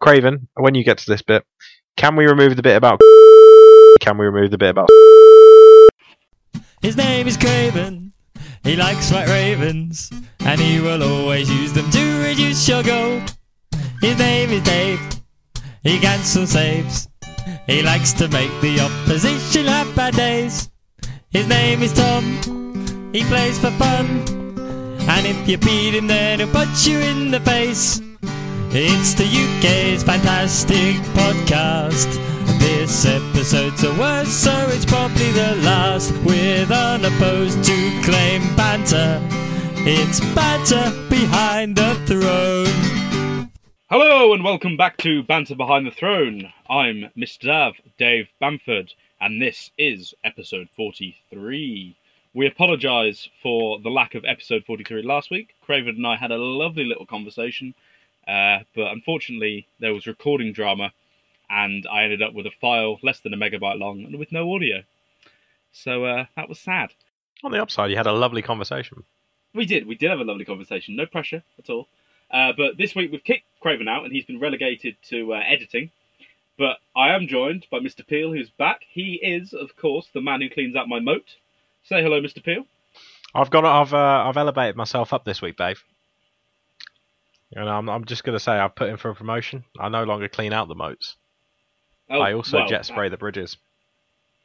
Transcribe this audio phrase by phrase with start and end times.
[0.00, 1.44] Craven, when you get to this bit,
[1.96, 3.00] can we remove the bit about?
[4.00, 4.88] Can we remove the bit about?
[6.82, 8.12] His name is Craven.
[8.62, 13.20] He likes white ravens, and he will always use them to reduce your goal.
[14.00, 15.00] His name is Dave.
[15.82, 17.08] He cancels saves.
[17.66, 20.70] He likes to make the opposition have bad days.
[21.30, 23.10] His name is Tom.
[23.12, 24.06] He plays for fun.
[25.08, 28.00] And if you beat him, then he'll punch you in the face.
[28.70, 32.12] It's the UK's fantastic podcast.
[32.58, 36.12] This episode's the worst, so it's probably the last.
[36.22, 39.22] With unopposed to claim banter.
[39.86, 43.50] It's banter behind the throne.
[43.88, 46.52] Hello and welcome back to Banter Behind the Throne.
[46.68, 47.46] I'm Mr.
[47.46, 51.96] Dav, Dave Bamford, and this is episode 43.
[52.34, 55.54] We apologise for the lack of episode 43 last week.
[55.62, 57.74] Craven and I had a lovely little conversation,
[58.28, 60.92] uh, but unfortunately there was recording drama,
[61.48, 64.54] and I ended up with a file less than a megabyte long and with no
[64.54, 64.82] audio.
[65.72, 66.92] So uh, that was sad.
[67.42, 69.04] On the upside, you had a lovely conversation.
[69.54, 69.86] We did.
[69.86, 70.96] We did have a lovely conversation.
[70.96, 71.88] No pressure at all.
[72.30, 75.90] Uh, but this week we've kicked Craven out and he's been relegated to uh, editing.
[76.58, 78.06] But I am joined by Mr.
[78.06, 78.82] Peel, who's back.
[78.90, 81.36] He is, of course, the man who cleans out my moat.
[81.84, 82.42] Say hello, Mr.
[82.42, 82.66] Peel.
[83.34, 83.64] I've got.
[83.64, 83.94] I've.
[83.94, 85.82] Uh, I've elevated myself up this week, Dave.
[87.54, 87.88] And I'm.
[87.88, 89.64] I'm just gonna say I've put in for a promotion.
[89.78, 91.16] I no longer clean out the moats.
[92.10, 93.56] Oh, I also well, jet spray the bridges.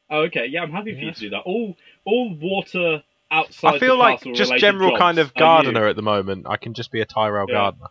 [0.09, 0.45] Oh, okay.
[0.45, 1.39] Yeah, I'm happy for you to do that.
[1.41, 3.75] All all water outside.
[3.75, 6.45] I feel like just general kind of gardener at the moment.
[6.47, 7.55] I can just be a Tyrell Yeah.
[7.55, 7.87] gardener.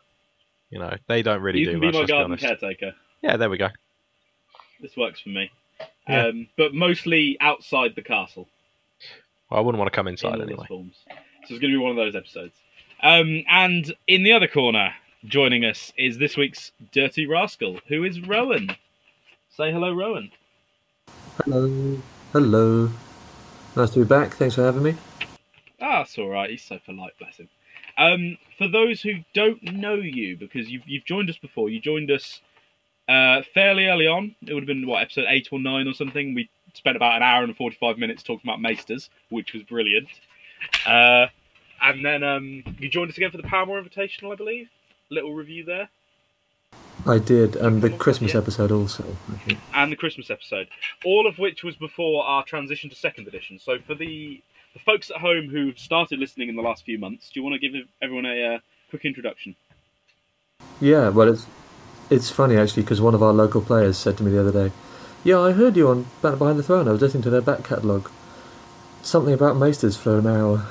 [0.70, 1.92] You know, they don't really You do can much.
[1.92, 2.94] be my garden caretaker.
[3.20, 3.68] Yeah, there we go.
[4.80, 5.50] This works for me.
[6.08, 6.28] Yeah.
[6.28, 8.48] Um, but mostly outside the castle.
[9.50, 10.64] Well, I wouldn't want to come inside its anyway.
[10.68, 10.86] So
[11.42, 12.54] it's going to be one of those episodes.
[13.02, 18.20] Um, and in the other corner, joining us is this week's dirty rascal, who is
[18.20, 18.76] Rowan.
[19.50, 20.30] Say hello, Rowan.
[21.44, 21.98] Hello.
[22.32, 22.90] Hello.
[23.76, 24.34] Nice to be back.
[24.34, 24.94] Thanks for having me.
[25.80, 26.50] Ah, that's all right.
[26.50, 27.48] He's so polite, bless him.
[27.98, 32.10] Um, for those who don't know you, because you've you've joined us before, you joined
[32.10, 32.40] us
[33.08, 34.34] uh, fairly early on.
[34.46, 36.34] It would have been what episode eight or nine or something.
[36.34, 40.08] We spent about an hour and forty five minutes talking about Maesters, which was brilliant.
[40.86, 41.26] Uh,
[41.82, 44.68] and then um, you joined us again for the Paramore Invitational, I believe.
[45.12, 45.90] Little review there.
[47.06, 49.04] I did, and the Christmas episode also.
[49.74, 50.68] And the Christmas episode,
[51.04, 53.58] all of which was before our transition to second edition.
[53.58, 54.40] So for the
[54.72, 57.60] the folks at home who've started listening in the last few months, do you want
[57.60, 58.58] to give everyone a uh,
[58.88, 59.54] quick introduction?
[60.80, 61.46] Yeah, well, it's
[62.08, 64.74] it's funny actually because one of our local players said to me the other day,
[65.24, 66.88] "Yeah, I heard you on Behind the Throne.
[66.88, 68.10] I was listening to their back catalogue.
[69.02, 70.66] Something about Maesters for an hour.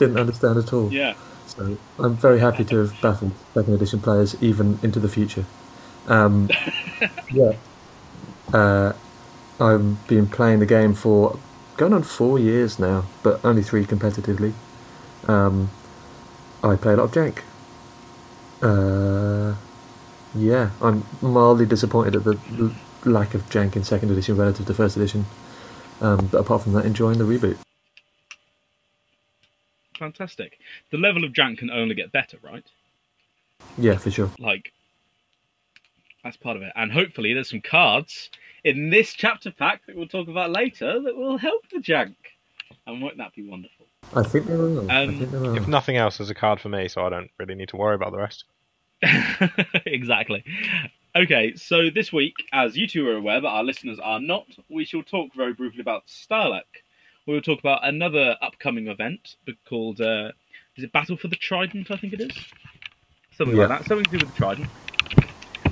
[0.00, 0.90] Didn't understand at all.
[0.90, 1.12] Yeah,
[1.46, 5.44] So I'm very happy to have baffled second edition players even into the future.
[6.08, 6.48] Um,
[7.30, 7.52] yeah.
[8.50, 8.94] Uh,
[9.60, 11.38] I've been playing the game for
[11.76, 14.54] going on four years now, but only three competitively.
[15.28, 15.70] Um,
[16.64, 17.40] I play a lot of Jank.
[18.62, 19.56] Uh,
[20.34, 22.72] yeah, I'm mildly disappointed at the l-
[23.04, 25.26] lack of Jank in second edition relative to first edition.
[26.00, 27.58] Um, but apart from that, enjoying the reboot.
[30.00, 30.58] Fantastic.
[30.90, 32.64] The level of jank can only get better, right?
[33.76, 34.30] Yeah, for sure.
[34.38, 34.72] Like
[36.24, 36.72] that's part of it.
[36.74, 38.30] And hopefully, there's some cards
[38.64, 42.14] in this chapter pack that we'll talk about later that will help the jank.
[42.86, 43.84] And won't that be wonderful?
[44.16, 44.90] I think there are.
[44.90, 45.56] I Um, think there are.
[45.58, 47.94] If nothing else, there's a card for me, so I don't really need to worry
[47.94, 48.44] about the rest.
[49.86, 50.44] exactly.
[51.14, 54.86] Okay, so this week, as you two are aware, but our listeners are not, we
[54.86, 56.62] shall talk very briefly about Stahleck.
[57.30, 59.36] We will talk about another upcoming event
[59.68, 60.32] called, uh,
[60.74, 62.36] is it Battle for the Trident, I think it is?
[63.30, 63.66] Something Yeah.
[63.66, 64.68] like that, something to do with the Trident.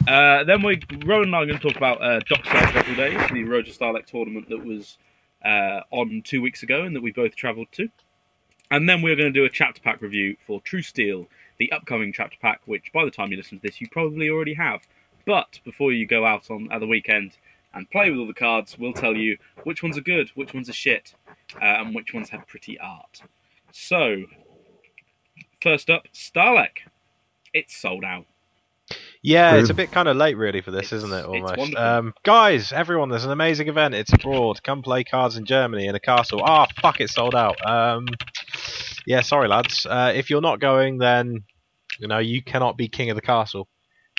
[0.06, 3.30] Uh, then we, Rowan and I are going to talk about uh, Dockside Battle Days,
[3.32, 4.98] the Road to Stahleck tournament that was
[5.44, 7.88] uh, on two weeks ago and that we both travelled to.
[8.70, 11.26] And then we're going to do a chapter pack review for True Steel,
[11.58, 14.54] the upcoming chapter pack, which by the time you listen to this, you probably already
[14.54, 14.82] have.
[15.26, 17.36] But before you go out on at the weekend
[17.74, 20.68] and play with all the cards, we'll tell you which ones are good, which ones
[20.68, 21.14] are shit,
[21.60, 23.22] and which ones have pretty art.
[23.72, 24.24] So,
[25.62, 26.78] first up, Stahleck.
[27.54, 28.26] It's sold out.
[29.22, 31.24] Yeah, it's a bit kind of late, really, for this, It's- isn't it?
[31.24, 31.56] Almost.
[31.58, 31.84] wonderful.
[31.84, 33.94] Um, guys, everyone, there's an amazing event.
[33.94, 34.62] It's abroad.
[34.62, 36.40] Come play cards in Germany in a castle.
[36.42, 37.56] Ah, fuck, it's sold out.
[37.68, 38.06] Um,
[39.06, 39.84] yeah, sorry, lads.
[39.86, 41.42] Uh, if you're not going, then
[41.98, 43.68] you know you cannot be king of the castle.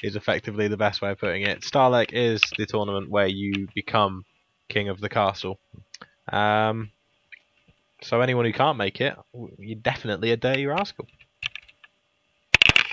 [0.03, 1.61] Is effectively the best way of putting it.
[1.61, 4.23] Stahleck is the tournament where you become
[4.69, 5.59] king of the castle.
[6.31, 6.91] Um,
[8.01, 9.15] so anyone who can't make it,
[9.57, 11.07] you're definitely a dirty rascal.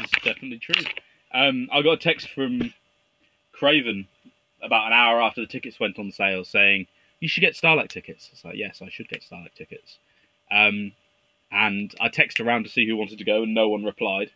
[0.03, 0.85] Is definitely true.
[1.33, 2.73] Um, I got a text from
[3.53, 4.09] Craven
[4.63, 6.87] about an hour after the tickets went on sale saying,
[7.21, 8.29] You should get Starlight tickets.
[8.33, 9.99] It's like, Yes, I should get Starlight tickets.
[10.51, 10.93] Um,
[11.51, 14.31] and I texted around to see who wanted to go, and no one replied.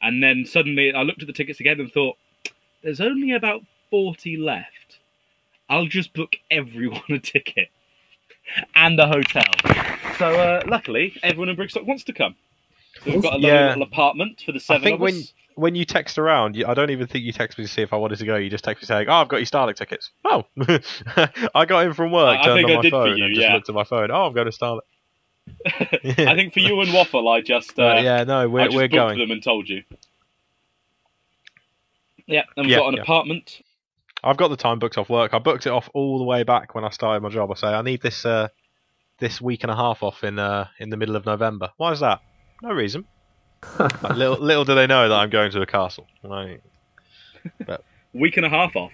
[0.00, 2.16] And then suddenly I looked at the tickets again and thought,
[2.82, 4.98] There's only about 40 left.
[5.68, 7.68] I'll just book everyone a ticket
[8.74, 9.44] and the hotel.
[10.18, 12.34] So uh, luckily, everyone in Brigstock wants to come.
[13.04, 13.68] So we've got a lovely Yeah.
[13.68, 15.32] little apartment for the seven I think of when- us.
[15.54, 17.92] When you text around, you, I don't even think you text me to see if
[17.92, 18.36] I wanted to go.
[18.36, 20.44] You just text me saying, "Oh, I've got your Starlink tickets." Oh,
[21.52, 23.16] I got in from work, I- I turned think on I my did for phone,
[23.18, 23.54] you, and just yeah.
[23.54, 24.12] looked at my phone.
[24.12, 24.82] Oh, I'm going to Starlink.
[26.28, 28.86] I think for you and Waffle, I just uh, But yeah, no, we're just we're
[28.86, 29.18] going.
[29.18, 29.82] them and told you.
[32.26, 33.02] Yeah, and we've Yeah, got an yeah.
[33.02, 33.60] apartment.
[34.24, 35.32] I've got the time booked off work.
[35.34, 37.50] I booked it off all the way back when I started my job.
[37.50, 38.48] I say I need this uh,
[39.20, 41.70] this week and a half off in uh, in the middle of November.
[41.76, 42.20] Why is that?
[42.62, 43.04] No reason.
[43.78, 46.06] Like, little little do they know that I'm going to a castle.
[46.22, 46.62] Like,
[48.14, 48.90] Week and a half off.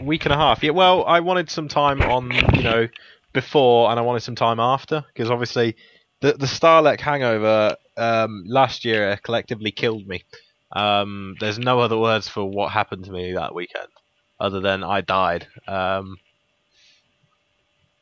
[0.00, 0.62] week and a half.
[0.62, 2.88] Yeah, well, I wanted some time on, you know,
[3.32, 5.76] before, and I wanted some time after, because obviously,
[6.20, 10.24] the the Stahleck hangover um, last year collectively killed me.
[10.72, 13.88] Um, there's no other words for what happened to me that weekend,
[14.38, 15.46] other than I died.
[15.66, 16.18] Um,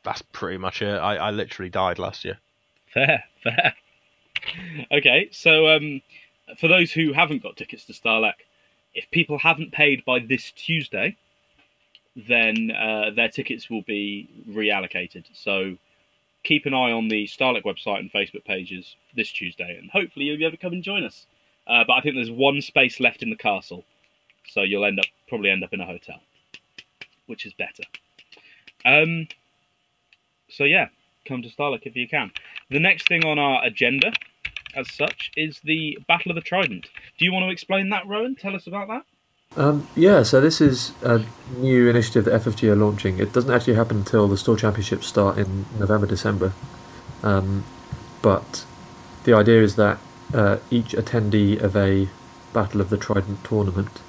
[0.02, 0.94] that's pretty much it.
[0.94, 2.38] I, I literally died last year.
[2.92, 3.74] Fair, fair.
[4.92, 6.02] okay, so um,
[6.58, 8.34] for those who haven't got tickets to Stahleck,
[8.94, 11.16] if people haven't paid by this Tuesday,
[12.14, 15.24] then uh, their tickets will be reallocated.
[15.32, 15.76] So
[16.44, 20.38] keep an eye on the Stahleck website and Facebook pages this Tuesday, and hopefully you'll
[20.38, 21.26] be able to come and join us.
[21.66, 23.84] Uh, but I think there's one space left in the castle,
[24.46, 26.20] so you'll end up probably end up in a hotel,
[27.26, 27.84] which is better.
[28.84, 29.28] Um,
[30.48, 30.88] so yeah,
[31.26, 32.30] come to Stahleck if you can.
[32.70, 34.12] The next thing on our agenda,
[34.74, 36.88] as such, is the Battle of the Trident.
[37.18, 38.36] Do you want to explain that, Rowan?
[38.36, 39.04] Tell us about that.
[39.56, 41.24] Um, yeah, so this is a
[41.58, 43.18] new initiative that FFG are launching.
[43.18, 46.52] It doesn't actually happen until the store championships start in November, December.
[47.22, 47.64] Um,
[48.20, 48.66] but
[49.24, 49.98] the idea is that
[50.32, 52.08] uh, each attendee of a
[52.52, 54.00] Battle of the Trident tournament,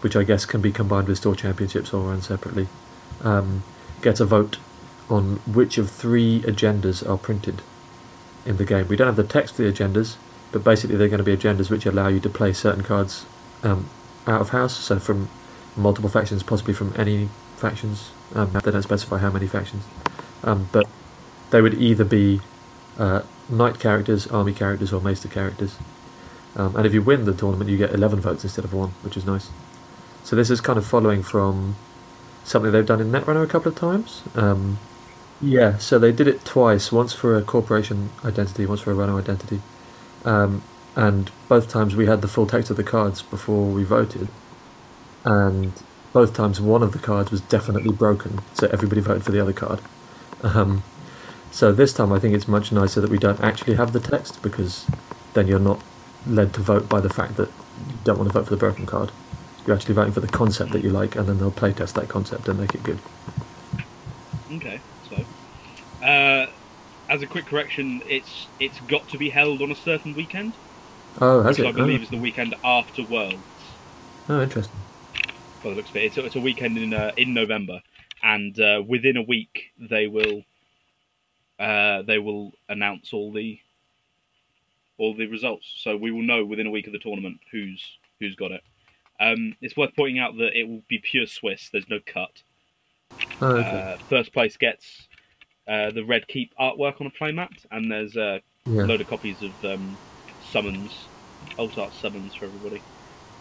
[0.00, 2.68] which I guess can be combined with store championships or run separately,
[3.22, 3.62] um,
[4.02, 4.58] gets a vote
[5.10, 7.62] on which of three agendas are printed
[8.44, 8.88] in the game.
[8.88, 10.16] We don't have the text for the agendas,
[10.52, 13.26] but basically they're going to be agendas which allow you to play certain cards
[13.62, 13.88] um,
[14.26, 15.28] out of house, so from
[15.76, 18.10] multiple factions, possibly from any factions.
[18.34, 19.84] Um, they don't specify how many factions,
[20.44, 20.86] um, but
[21.50, 22.40] they would either be
[22.98, 25.76] uh, knight characters, army characters, or maester characters.
[26.56, 29.16] Um, and if you win the tournament, you get 11 votes instead of one, which
[29.16, 29.48] is nice.
[30.28, 31.74] So this is kind of following from
[32.44, 34.22] something they've done in Netrunner a couple of times.
[34.34, 34.78] Um,
[35.40, 39.18] yeah, so they did it twice, once for a corporation identity, once for a runner
[39.18, 39.62] identity.
[40.26, 40.62] Um,
[40.94, 44.28] and both times we had the full text of the cards before we voted.
[45.24, 45.72] And
[46.12, 49.54] both times one of the cards was definitely broken, so everybody voted for the other
[49.54, 49.80] card.
[50.42, 50.82] Um,
[51.50, 54.42] so this time I think it's much nicer that we don't actually have the text
[54.42, 54.84] because
[55.32, 55.80] then you're not
[56.26, 58.84] led to vote by the fact that you don't want to vote for the broken
[58.84, 59.10] card.
[59.68, 62.48] You're actually voting for the concept that you like, and then they'll playtest that concept
[62.48, 62.98] and make it good.
[64.50, 64.80] Okay,
[65.10, 65.16] so
[66.02, 66.46] uh,
[67.10, 70.54] as a quick correction, it's it's got to be held on a certain weekend,
[71.20, 71.68] Oh, has which it?
[71.68, 72.04] I believe oh.
[72.04, 73.36] is the weekend after Worlds.
[74.30, 74.74] oh, interesting.
[75.62, 77.82] By the looks of it, it's a, it's a weekend in uh, in November,
[78.22, 80.44] and uh, within a week they will
[81.58, 83.60] uh, they will announce all the
[84.96, 85.70] all the results.
[85.76, 87.84] So we will know within a week of the tournament who's
[88.18, 88.62] who's got it.
[89.20, 91.68] Um, it's worth pointing out that it will be pure Swiss.
[91.70, 92.42] There's no cut.
[93.40, 93.94] Oh, okay.
[93.94, 95.08] Uh, first place gets
[95.66, 98.84] uh, the Red Keep artwork on a playmat, and there's a yeah.
[98.84, 99.96] load of copies of um,
[100.50, 100.92] summons,
[101.58, 102.82] alt art summons for everybody.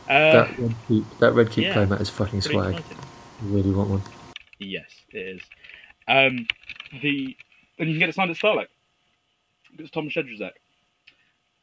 [0.10, 2.76] Uh, that red keep, that red keep yeah, playmat is fucking swag.
[2.76, 2.98] exciting.
[3.42, 4.02] I really want one.
[4.58, 5.42] Yes, it is.
[6.08, 6.48] Um,
[7.02, 7.36] the
[7.80, 8.70] and you can get it signed at Starlight.
[9.78, 10.52] It's Thomas Shedrazek.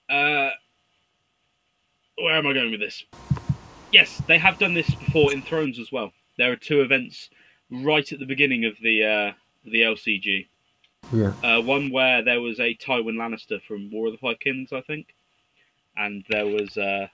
[0.08, 0.50] Uh,
[2.16, 3.04] where am I going with this?
[3.94, 6.12] Yes, they have done this before in Thrones as well.
[6.36, 7.30] There are two events
[7.70, 9.32] right at the beginning of the uh,
[9.64, 10.48] the LCG.
[11.12, 11.32] Yeah.
[11.44, 14.80] Uh, one where there was a Tywin Lannister from War of the Five Kings, I
[14.80, 15.14] think,
[15.96, 17.06] and there was uh,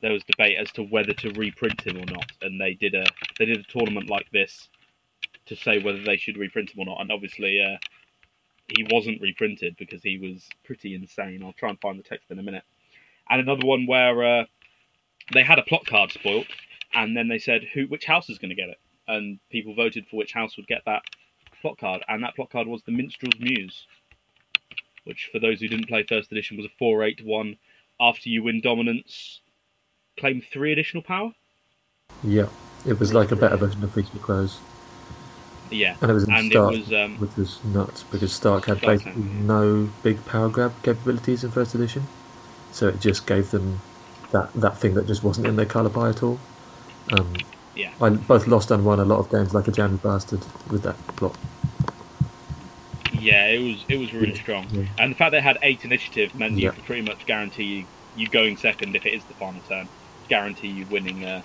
[0.00, 2.30] there was debate as to whether to reprint him or not.
[2.42, 3.04] And they did a
[3.36, 4.68] they did a tournament like this
[5.46, 7.00] to say whether they should reprint him or not.
[7.00, 7.76] And obviously, uh,
[8.68, 11.42] he wasn't reprinted because he was pretty insane.
[11.42, 12.62] I'll try and find the text in a minute.
[13.28, 14.44] And another one where uh,
[15.32, 16.46] they had a plot card spoilt,
[16.94, 20.06] and then they said who which house is going to get it, and people voted
[20.08, 21.02] for which house would get that
[21.60, 23.86] plot card, and that plot card was the Minstrel's Muse,
[25.04, 27.56] which, for those who didn't play First Edition, was a 4 8 1.
[28.00, 29.40] After you win dominance,
[30.18, 31.32] claim three additional power.
[32.22, 32.46] Yeah.
[32.86, 34.58] It was like a better version of for Crows,
[35.70, 38.66] Yeah, and it was in and Stark, it was um, which was nuts because Stark
[38.66, 42.06] had Stark basically no big power grab capabilities in first edition,
[42.70, 43.80] so it just gave them
[44.32, 46.38] that that thing that just wasn't in their colour pie at all.
[47.12, 47.34] Um,
[47.74, 47.90] yeah.
[48.00, 50.96] I both lost and won a lot of games like a jammy bastard with that
[51.16, 51.36] plot.
[53.20, 54.84] Yeah, it was it was really Yeah, strong, yeah.
[54.98, 56.70] and the fact they had eight initiative meant you Yeah.
[56.70, 57.84] could pretty much guarantee you,
[58.16, 59.88] you going second if it is the final turn,
[60.28, 61.24] guarantee you winning.
[61.24, 61.42] Uh,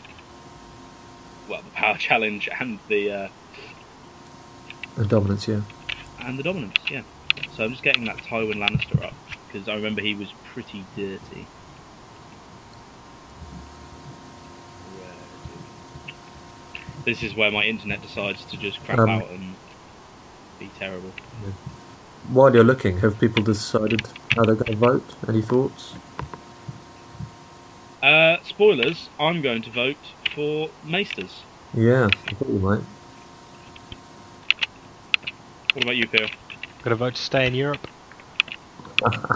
[1.50, 3.28] well, the power challenge and the uh,
[4.98, 5.62] And dominance, yeah.
[6.20, 6.76] and the dominance.
[6.92, 7.02] Yeah.
[7.56, 9.14] So I'm just getting that Tywin Lannister up
[9.48, 11.48] because I remember he was pretty dirty.
[17.06, 19.56] This is where my internet decides to just crap Um, out and
[20.60, 21.12] be terrible.
[22.30, 25.04] While you're looking, have people decided how they're going to vote?
[25.28, 25.94] Any thoughts?
[28.02, 29.98] Uh, spoilers, I'm going to vote
[30.34, 31.44] for Maesters.
[31.74, 32.82] Yeah, I thought you might.
[35.74, 36.28] What about you, Phil?
[36.84, 37.88] Gonna vote to stay in Europe.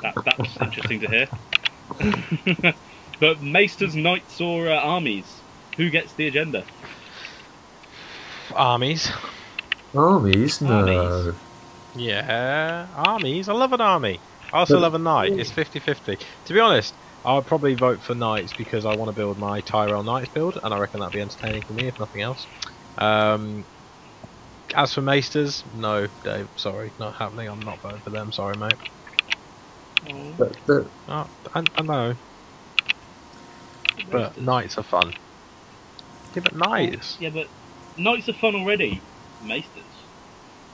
[0.02, 1.28] That, that's interesting to hear.
[3.20, 5.42] but Maesters, Knights, or uh, armies?
[5.78, 6.66] Who gets the agenda?
[8.58, 9.12] Armies.
[9.96, 10.62] Armies?
[10.62, 10.80] No.
[10.80, 11.36] Armies.
[11.96, 13.50] Yeah, armies.
[13.50, 14.20] I love an army.
[14.54, 15.32] I also But- love a knight.
[15.34, 16.18] It's 50-50.
[16.46, 16.94] To be honest,
[17.26, 20.60] I would probably vote for knights because I want to build my Tyrell Knights build,
[20.64, 22.46] and I reckon that'd be entertaining for me if nothing else.
[22.98, 23.66] Um,
[24.76, 26.48] as for Maesters, no, Dave.
[26.56, 27.50] Sorry, not happening.
[27.50, 28.32] I'm not voting for them.
[28.32, 28.74] Sorry, mate.
[30.38, 32.16] But, but Oh, I, I know,
[34.12, 35.14] but knights are fun.
[36.36, 37.18] Yeah, but knights.
[37.20, 37.48] Yeah, but
[37.98, 39.02] Knights are fun already.
[39.44, 39.84] Maesters.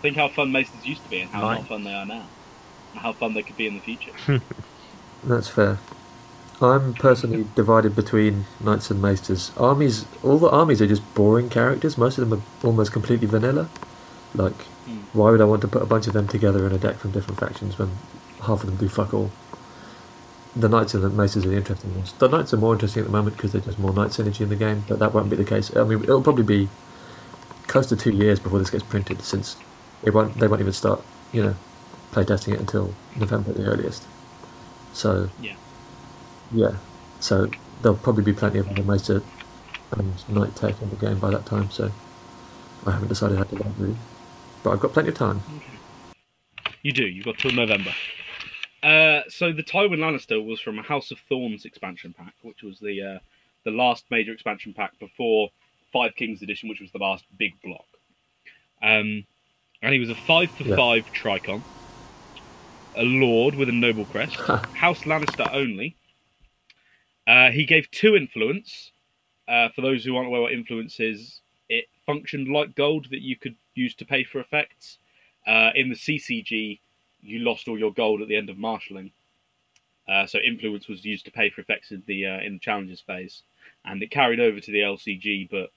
[0.02, 1.60] Think how fun Maesters used to be and how Knight.
[1.62, 2.26] not fun they are now.
[2.92, 4.12] And how fun they could be in the future.
[5.24, 5.80] that's fair.
[6.62, 9.52] I'm personally divided between knights and maesters.
[9.58, 11.98] Armies, all the armies are just boring characters.
[11.98, 13.70] Most of them are almost completely vanilla.
[14.36, 14.54] Like,
[14.86, 14.98] Hmm.
[15.14, 17.12] why would I want to put a bunch of them together in a deck from
[17.12, 17.92] different factions when
[18.42, 19.32] half of them do fuck all?
[20.56, 22.14] The knights and the maesters are the interesting ones.
[22.20, 24.50] The knights are more interesting at the moment because there's just more knights energy in
[24.50, 25.74] the game, but that won't be the case.
[25.76, 26.70] I mean, it'll probably be
[27.74, 29.58] close to two years before this gets printed, since
[30.04, 30.38] it won't.
[30.38, 31.02] They won't even start,
[31.32, 31.56] you know,
[32.12, 34.04] playtesting it until November at the earliest.
[34.94, 35.56] So Yeah.
[36.52, 36.76] yeah,
[37.20, 37.50] so
[37.82, 39.24] there'll probably be plenty of other
[39.98, 41.72] and Knight tech in the game by that time.
[41.72, 41.92] So
[42.86, 43.96] I haven't decided how to vote really,
[44.62, 45.42] but I've got plenty of time.
[46.84, 47.08] You do.
[47.08, 47.94] You've got till November.
[48.84, 52.80] Uh, so the Tywin Lannister was from a House of Thorns expansion pack, which was
[52.80, 53.20] the uh,
[53.64, 55.50] the last major expansion pack before
[55.94, 57.86] Five Kings Edition, which was the last big block.
[58.82, 59.26] Um,
[59.82, 60.76] and he was a five for Yeah.
[60.76, 61.62] five Tricon,
[62.96, 64.36] a Lord with a noble crest,
[64.74, 65.96] House Lannister only.
[67.28, 68.92] Uh, he gave two influence.
[69.48, 73.36] Uh, for those who aren't aware what influence is, it functioned like gold that you
[73.36, 74.98] could use to pay for effects.
[75.46, 76.80] Uh, in the CCG,
[77.22, 79.12] you lost all your gold at the end of marshalling.
[80.08, 83.00] Uh, so influence was used to pay for effects in the uh, in the challenges
[83.02, 83.44] phase,
[83.86, 85.72] and it carried over to the LCG, but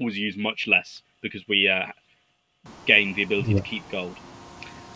[0.00, 1.86] was used much less because we uh,
[2.86, 3.58] gained the ability Yeah.
[3.60, 4.16] to keep gold.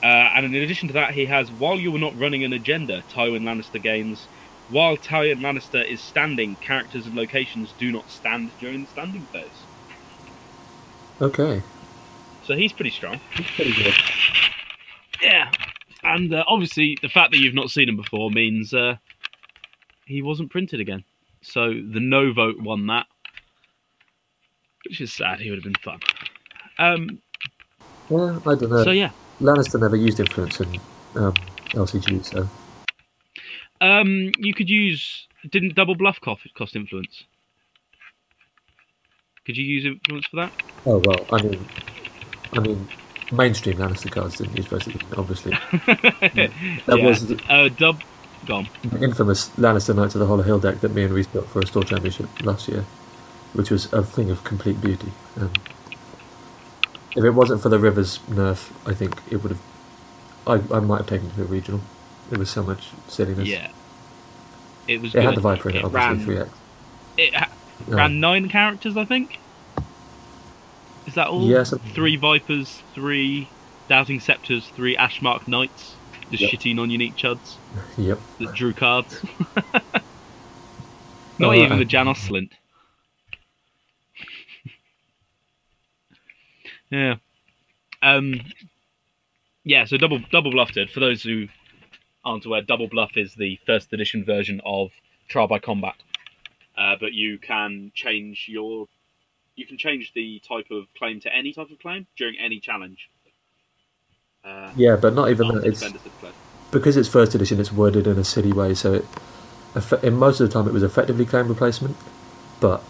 [0.02, 3.02] Uh, and in addition to that, he has while you were not running an agenda,
[3.10, 4.26] Tywin Lannister gains.
[4.70, 9.46] While Tywin Lannister is standing, characters and locations do not stand during the standing phase.
[11.20, 11.62] Okay,
[12.44, 13.20] So he's pretty strong.
[13.36, 13.94] that's pretty good.
[15.22, 15.50] Yeah,
[16.02, 18.96] and uh, obviously the fact that you've not seen him before means uh,
[20.06, 21.04] he wasn't printed again.
[21.40, 23.06] So the no vote won that,
[24.88, 25.40] which is sad.
[25.40, 26.00] He would have been fun.
[26.78, 27.18] Um,
[28.08, 28.84] Well, I don't know.
[28.84, 29.10] so yeah,
[29.40, 30.80] Lannister never used influence in
[31.16, 31.34] um,
[31.70, 32.48] LCG, so
[33.80, 35.26] um, you could use.
[35.50, 37.24] Didn't double bluff cost, cost influence?
[39.44, 40.52] Could you use influence for that?
[40.86, 41.26] oh well.
[41.32, 41.66] I mean,
[42.54, 42.88] I mean,
[43.30, 45.52] mainstream Lannister cards didn't use edition, obviously.
[46.22, 47.04] That Yeah.
[47.06, 48.02] was Uh, dub.
[48.46, 48.68] Gone.
[48.84, 51.60] the infamous Lannister Knights of the Hollow Hill deck that me and Reese built for
[51.60, 52.84] a store championship last year,
[53.54, 55.12] which was a thing of complete beauty.
[55.40, 55.52] Um,
[57.16, 59.60] if it wasn't for the Rivers nerf, I think it would have.
[60.46, 61.80] I, I might have taken it to a regional.
[62.30, 63.48] There was so much silliness.
[63.48, 63.70] Yeah.
[64.86, 65.14] It was.
[65.14, 66.50] It had the Viper in it, obviously, ran, three X.
[67.16, 67.50] It ha-
[67.88, 69.38] Um, ran nine characters, I think.
[71.06, 71.46] Is that all?
[71.46, 73.48] Yeah, Three Vipers, three
[73.88, 75.94] Doubting Scepters, three Ashmark Knights,
[76.30, 76.50] just Yep.
[76.52, 77.56] shitty non-unique chuds
[77.98, 78.18] Yep.
[78.40, 79.22] that drew cards.
[81.38, 82.50] Not Oh, even the Janos Slynt.
[86.94, 87.14] Yeah.
[88.02, 88.40] Um.
[89.64, 89.84] Yeah.
[89.86, 90.90] So double double bluff did.
[90.90, 91.48] For those who
[92.24, 94.90] aren't aware, double bluff is the first edition version of
[95.28, 95.94] trial by combat.
[96.76, 98.86] Uh, but you can change your
[99.56, 103.08] you can change the type of claim to any type of claim during any challenge.
[104.44, 105.64] Uh, Yeah, but not even that.
[105.64, 106.32] It's defenders have played.
[106.72, 107.60] because it's first edition.
[107.60, 109.04] It's worded in a silly way, so it
[110.04, 111.96] in most of the time it was effectively claim replacement,
[112.60, 112.82] but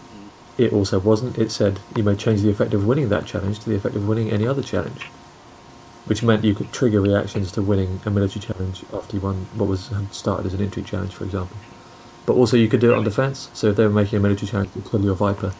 [0.57, 1.37] it also wasn't.
[1.37, 4.07] It said you may change the effect of winning that challenge to the effect of
[4.07, 5.03] winning any other challenge,
[6.05, 9.67] which meant you could trigger reactions to winning a military challenge after you won what
[9.67, 11.57] was started as an infantry challenge, for example.
[12.25, 13.49] But also you could do it on defense.
[13.53, 15.53] So if they were making a military challenge to kill your Viper,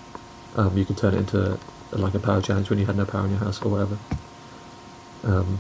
[0.55, 1.59] um, you could turn it into
[1.91, 3.97] like a power challenge when you had no power in your house or whatever.
[5.23, 5.59] Um,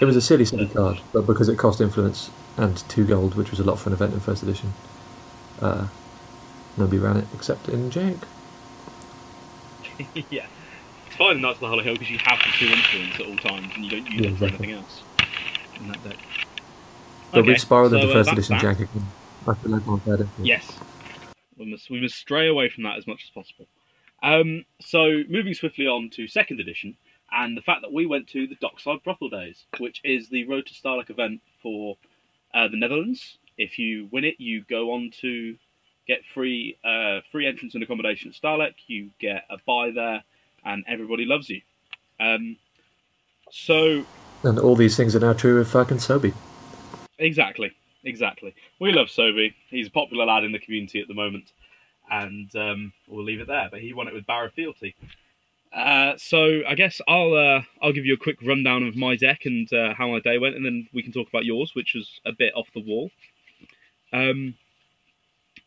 [0.00, 3.50] it was a silly, silly card, but because it cost influence and two gold, which
[3.50, 4.74] was a lot for an event in first edition,
[5.60, 5.88] uh,
[6.76, 8.18] nobody ran it except in Jank.
[10.30, 10.48] yeah.
[11.06, 13.26] It's fine in Knights of the Hollow Hill because you have the two influence at
[13.26, 14.46] all times and you don't use Yeah, it for exactly.
[14.46, 15.04] anything else
[15.80, 16.18] in that deck.
[17.32, 18.62] But Okay, we've spiraled so, into uh, first that's edition that.
[18.80, 19.12] Again.
[19.46, 20.28] I feel like I'm better.
[20.36, 20.80] Yes.
[21.58, 23.68] We must we must stray away from that as much as possible.
[24.22, 26.96] Um, so moving swiftly on to second edition
[27.32, 30.66] and the fact that we went to the Dockside Brothel Days, which is the Road
[30.66, 31.98] to Starlight event for
[32.54, 33.38] uh, the Netherlands.
[33.58, 35.56] If you win it, you go on to
[36.06, 38.74] get free uh, free entrance and accommodation at Stahleck.
[38.86, 40.22] You get a buy there,
[40.64, 41.60] and everybody loves you.
[42.20, 42.56] Um,
[43.50, 44.04] so
[44.42, 46.34] And all these things are now true of fucking Sobi.
[47.18, 47.72] Exactly,
[48.04, 48.54] exactly.
[48.80, 49.54] We love Sobi.
[49.68, 51.52] He's a popular lad in the community at the moment,
[52.10, 53.68] and um, we'll leave it there.
[53.70, 54.94] But he won it with Barra Fealty.
[55.72, 59.44] Uh, so I guess I'll uh, I'll give you a quick rundown of my deck
[59.44, 62.20] and uh, how my day went, and then we can talk about yours, which was
[62.24, 63.10] a bit off the wall.
[64.12, 64.54] Um,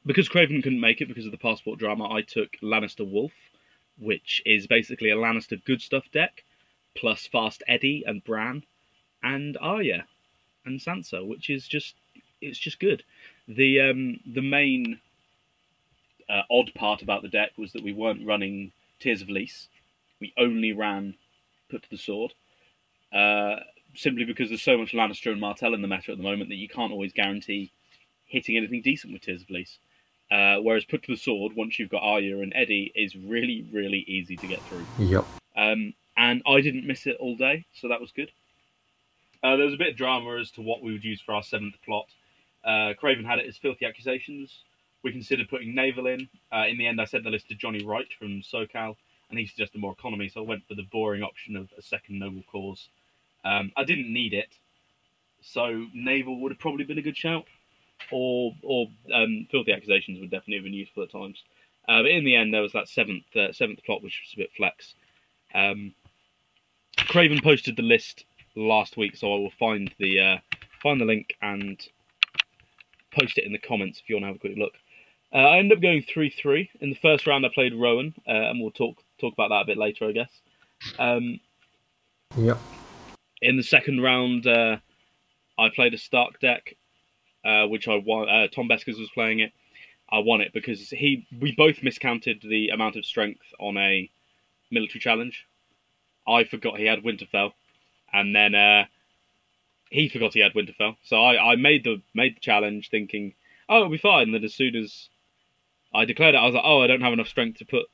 [0.06, 3.34] because Craven couldn't make it because of the passport drama, I took Lannister Wolf,
[3.98, 6.44] which is basically a Lannister good stuff deck,
[6.96, 8.64] plus Fast Eddie and Bran,
[9.22, 10.06] and Arya
[10.66, 11.96] and Sansa, which is just
[12.42, 13.04] it's just good.
[13.48, 15.00] The um, the main
[16.30, 19.68] uh, odd part about the deck was that we weren't running Tears of Lys.
[20.20, 21.16] We only ran
[21.70, 22.34] Put to the Sword,
[23.14, 23.58] uh,
[23.96, 26.56] simply because there's so much Lannister and Martell in the meta at the moment that
[26.56, 27.72] you can't always guarantee
[28.26, 29.78] hitting anything decent with Tears of Lys.
[30.32, 34.00] Uh, whereas Put to the Sword, once you've got Arya and Eddie, is really really
[34.08, 34.86] easy to get through.
[35.00, 35.26] Yep.
[35.56, 38.32] Um, and I didn't miss it all day, so that was good.
[39.42, 41.44] Uh, there was a bit of drama as to what we would use for our
[41.44, 42.08] seventh plot.
[42.64, 44.64] Uh, Craven had it as filthy accusations.
[45.02, 46.28] We considered putting Naval in.
[46.52, 48.98] Uh, in the end, I sent the list to Johnny Wright from SoCal,
[49.30, 52.20] and he suggested more economy, so I went for the boring option of a second
[52.20, 52.90] noble cause.
[53.46, 54.50] Um, I didn't need it,
[55.42, 57.46] so Naval would have probably been a good shout,
[58.12, 61.44] or or um, filthy accusations would definitely have been useful at times.
[61.88, 64.38] Uh, but in the end, there was that seventh uh, seventh plot, which was a
[64.38, 64.94] bit flex.
[65.54, 65.94] Um,
[66.98, 70.38] Craven posted the list last week, so I will find the uh,
[70.82, 71.80] find the link and
[73.12, 74.74] post it in the comments if you want to have a quick look.
[75.34, 77.46] Uh, I ended up going three three in the first round.
[77.46, 80.32] I played Rowan, uh, and we'll talk talk about that a bit later, I guess.
[80.98, 81.40] Um,
[82.38, 82.60] Yep.
[83.42, 84.78] in the second round, uh,
[85.58, 86.76] I played a Stark deck,
[87.46, 88.30] uh, which I won.
[88.30, 89.52] Uh, Tom Beskers was playing it.
[90.12, 94.10] I won it because he we both miscounted the amount of strength on a
[94.72, 95.46] military challenge.
[96.28, 97.54] I forgot he had Winterfell,
[98.12, 98.86] and then uh,
[99.90, 100.98] he forgot he had Winterfell.
[101.04, 103.34] So I, I made the made the challenge thinking,
[103.68, 104.24] oh, it'll be fine.
[104.24, 105.10] And then as soon as
[105.94, 107.86] I declared it, I was like, oh, I don't have enough strength to put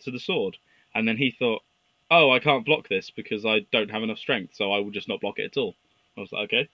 [0.00, 0.56] to the sword.
[0.94, 1.62] And then he thought,
[2.10, 5.08] oh, I can't block this because I don't have enough strength, so I will just
[5.08, 5.74] not block it at all.
[6.16, 6.68] I was like, okay,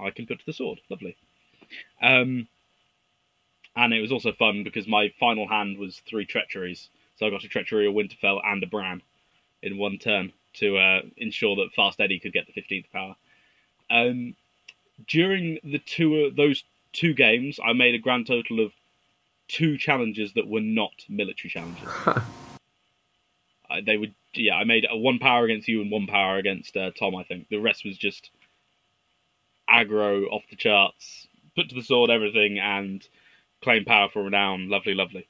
[0.00, 0.80] I can put to the sword.
[0.90, 1.16] Lovely.
[2.02, 2.48] Um,
[3.76, 6.88] and it was also fun because my final hand was three treacheries.
[7.16, 9.02] So I got a treachery, a Winterfell, and a Bran
[9.62, 13.16] in one turn to uh, ensure that Fast Eddie could get the 15th power.
[13.90, 14.36] Um,
[15.08, 18.72] during the two those two games, I made a grand total of
[19.48, 21.88] two challenges that were not military challenges.
[23.70, 24.54] I, they would, yeah.
[24.54, 27.16] I made a one power against you and one power against uh, Tom.
[27.16, 28.30] I think the rest was just
[29.68, 33.06] aggro off the charts, put to the sword everything, and
[33.62, 34.68] claim power for renown.
[34.68, 35.26] Lovely, lovely,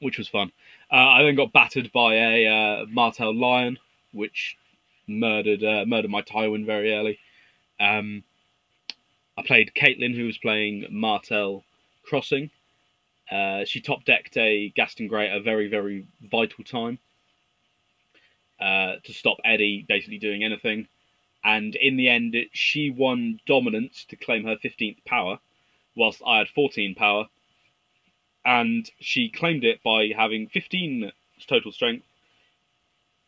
[0.00, 0.52] which was fun.
[0.90, 3.78] Uh, I then got battered by a uh, Martell Lion,
[4.12, 4.56] which
[5.06, 7.18] murdered uh, murdered my Tywin very early.
[7.78, 8.24] Um,
[9.36, 11.64] I played Caitlin, who was playing Martell
[12.04, 12.50] Crossing.
[13.30, 16.98] Uh, she top decked a Ghaston Grey at a very, very vital time
[18.60, 20.86] uh, to stop Eddie basically doing anything.
[21.46, 25.38] And in the end, she won dominance to claim her 15th power,
[25.94, 27.28] whilst I had 14 power.
[28.44, 31.12] And she claimed it by having 15
[31.46, 32.04] total strength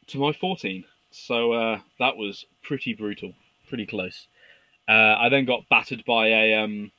[0.09, 0.85] to my 14.
[1.13, 3.35] So uh, that was pretty brutal,
[3.69, 4.27] pretty close.
[4.89, 6.91] Uh, I then got battered by a um,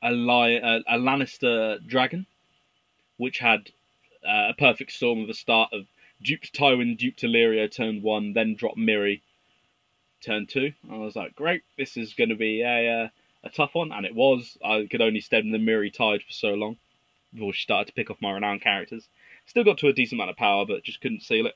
[0.00, 2.24] a, li- a, a Lannister dragon,
[3.18, 3.72] which had
[4.26, 5.84] uh, a perfect storm of a start of
[6.22, 9.20] duped Tywin, duped Illyrio turn one, then dropped Mirri
[10.24, 10.72] turn two.
[10.90, 13.08] I was like, great, this is going to be a uh,
[13.44, 14.56] a tough one, and it was.
[14.64, 16.76] I could only stem the Mirri tide for so long
[17.32, 19.08] before she started to pick off my renowned characters.
[19.46, 21.54] Still got to a decent amount of power, but just couldn't seal it.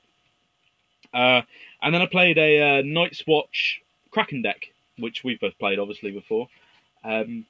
[1.13, 1.41] Uh,
[1.81, 6.11] and then I played a uh, Night's Watch Kraken deck, which we've both played obviously
[6.11, 6.47] before,
[7.03, 7.45] um,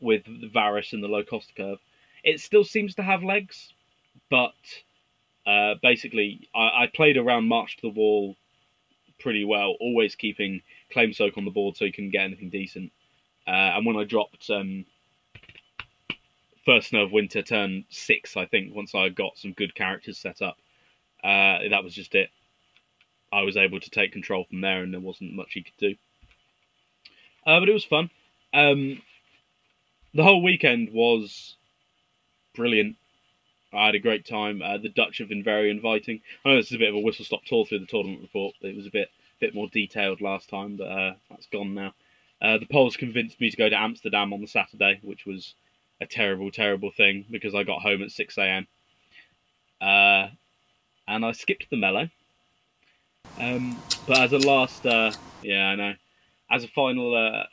[0.00, 1.78] with the Varys and the low cost curve.
[2.24, 3.72] It still seems to have legs,
[4.30, 4.54] but
[5.46, 8.36] uh, basically I, I played around March to the Wall
[9.22, 12.92] pretty well, always keeping Claim Soak on the board so you can get anything decent.
[13.46, 14.84] Uh, and when I dropped um,
[16.64, 20.42] First Snow of Winter turn six, I think, once I got some good characters set
[20.42, 20.56] up,
[21.24, 22.30] uh, that was just it.
[23.32, 25.94] I was able to take control from there, and there wasn't much he could do.
[27.46, 28.10] Uh, but it was fun.
[28.52, 29.00] Um,
[30.14, 31.56] the whole weekend was
[32.54, 32.96] brilliant.
[33.72, 34.60] I had a great time.
[34.62, 36.20] Uh, the Dutch have been very inviting.
[36.44, 38.54] I know this is a bit of a whistle stop tour through the tournament report.
[38.60, 41.94] It was a bit bit more detailed last time, but uh, that's gone now.
[42.40, 45.54] Uh, the Poles convinced me to go to Amsterdam on the Saturday, which was
[46.00, 48.68] a terrible, terrible thing because I got home at 6 a.m.
[49.80, 50.28] Uh,
[51.08, 52.08] and I skipped the mellow.
[53.40, 55.10] Um, but as a last, uh,
[55.42, 55.94] yeah, I know.
[56.48, 57.46] As a final, uh,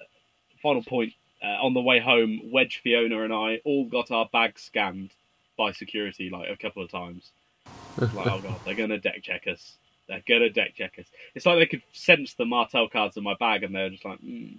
[0.62, 5.12] final point, on the way home, Wedge, Fiona, and I all got our bags scanned
[5.60, 7.30] by security like a couple of times.
[8.00, 9.76] like, oh god, they're gonna deck check us.
[10.08, 11.06] They're gonna deck check us.
[11.36, 14.20] It's like they could sense the Martell cards in my bag, and they're just like,
[14.22, 14.58] mm,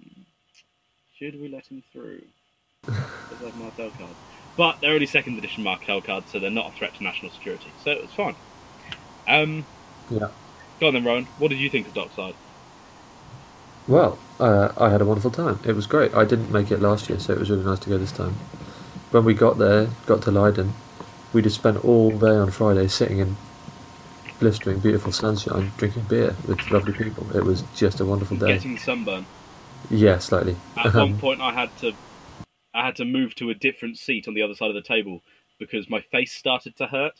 [1.17, 2.21] should we let him through?
[2.83, 4.15] Because have Martell cards.
[4.55, 7.71] But they're only second edition Martell cards, so they're not a threat to national security.
[7.83, 8.35] So it's fine.
[9.27, 9.65] Um,
[10.09, 10.27] Yeah.
[10.79, 11.25] Go on then, Rowan.
[11.37, 12.33] What did you think of Dockside?
[13.87, 15.59] Well, uh, I had a wonderful time.
[15.65, 16.13] It was great.
[16.13, 18.33] I didn't make it last year, so it was really nice to go this time.
[19.11, 20.73] When we got there, got to Leiden,
[21.33, 23.37] we just spent all day on Friday sitting in
[24.39, 27.25] blistering, beautiful sunshine, drinking beer with lovely people.
[27.35, 28.47] It was just a wonderful day.
[28.47, 29.25] Getting sunburn.
[29.89, 30.55] Yeah, slightly.
[30.77, 31.93] At one Um, point, I had to,
[32.73, 35.21] I had to move to a different seat on the other side of the table
[35.59, 37.19] because my face started to hurt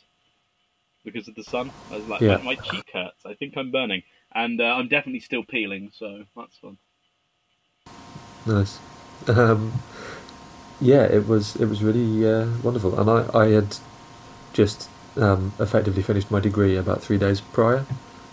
[1.04, 1.70] because of the sun.
[1.90, 2.38] I was like, Yeah.
[2.38, 3.24] my cheek hurts.
[3.24, 4.02] I think I'm burning,
[4.34, 5.90] and uh, I'm definitely still peeling.
[5.92, 6.78] So that's fun.
[8.46, 8.78] Nice.
[9.28, 9.72] Um,
[10.80, 13.76] yeah, it was it was really uh, wonderful, and I, I had
[14.52, 17.84] just um, effectively finished my degree about three days prior,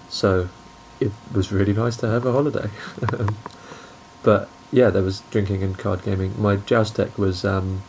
[0.09, 0.49] so
[0.99, 2.69] it was really nice to have a holiday.
[4.23, 6.39] But yeah, there was drinking and card gaming.
[6.39, 7.83] My joust deck was um,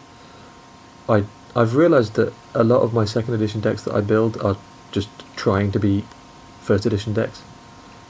[1.09, 4.57] I I've realised that a lot of my second edition decks that I build are
[4.93, 6.05] just trying to be
[6.61, 7.43] first edition decks.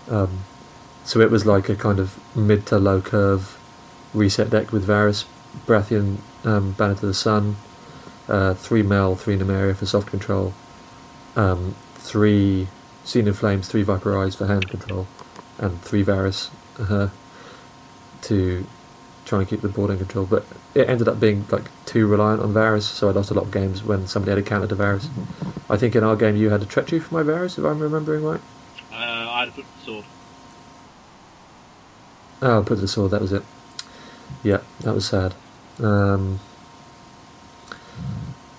[0.09, 0.45] Um,
[1.05, 3.59] so it was like a kind of mid to low curve
[4.13, 5.25] reset deck with Varys,
[5.67, 7.57] Baratheon, um, Banner to the Sun,
[8.31, 10.55] uh, three Mel, three Nymeria for soft control,
[11.37, 12.69] um, three
[13.05, 15.07] Seen in Flames, three Viper Eyes for hand control,
[15.59, 17.09] and three Varys uh,
[18.23, 18.67] to
[19.25, 20.27] try and keep the board in control.
[20.27, 23.47] But it ended up being like too reliant on Varys, so I lost a lot
[23.47, 25.09] of games when somebody had a counter to Varys.
[25.69, 28.23] I think in our game you had a treachery for my Varys, if I'm remembering
[28.23, 28.41] right.
[28.93, 30.05] Uh, I had to put the sword.
[32.43, 33.11] Oh, put the sword.
[33.11, 33.43] That was it.
[34.43, 35.35] Yeah, that was sad.
[35.81, 36.39] Um,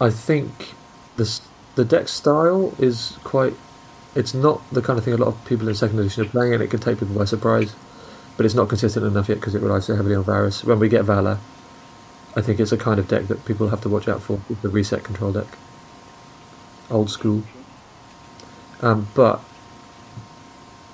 [0.01, 0.73] I think
[1.15, 1.41] this
[1.75, 3.53] the deck style is quite.
[4.15, 6.53] It's not the kind of thing a lot of people in second edition are playing,
[6.55, 7.75] and it can take people by surprise.
[8.35, 10.63] But it's not consistent enough yet because it relies so heavily on Varys.
[10.63, 11.37] When we get Valor,
[12.35, 14.41] I think it's a kind of deck that people have to watch out for.
[14.63, 15.57] The reset control deck,
[16.89, 17.43] old school.
[18.81, 19.39] Um, but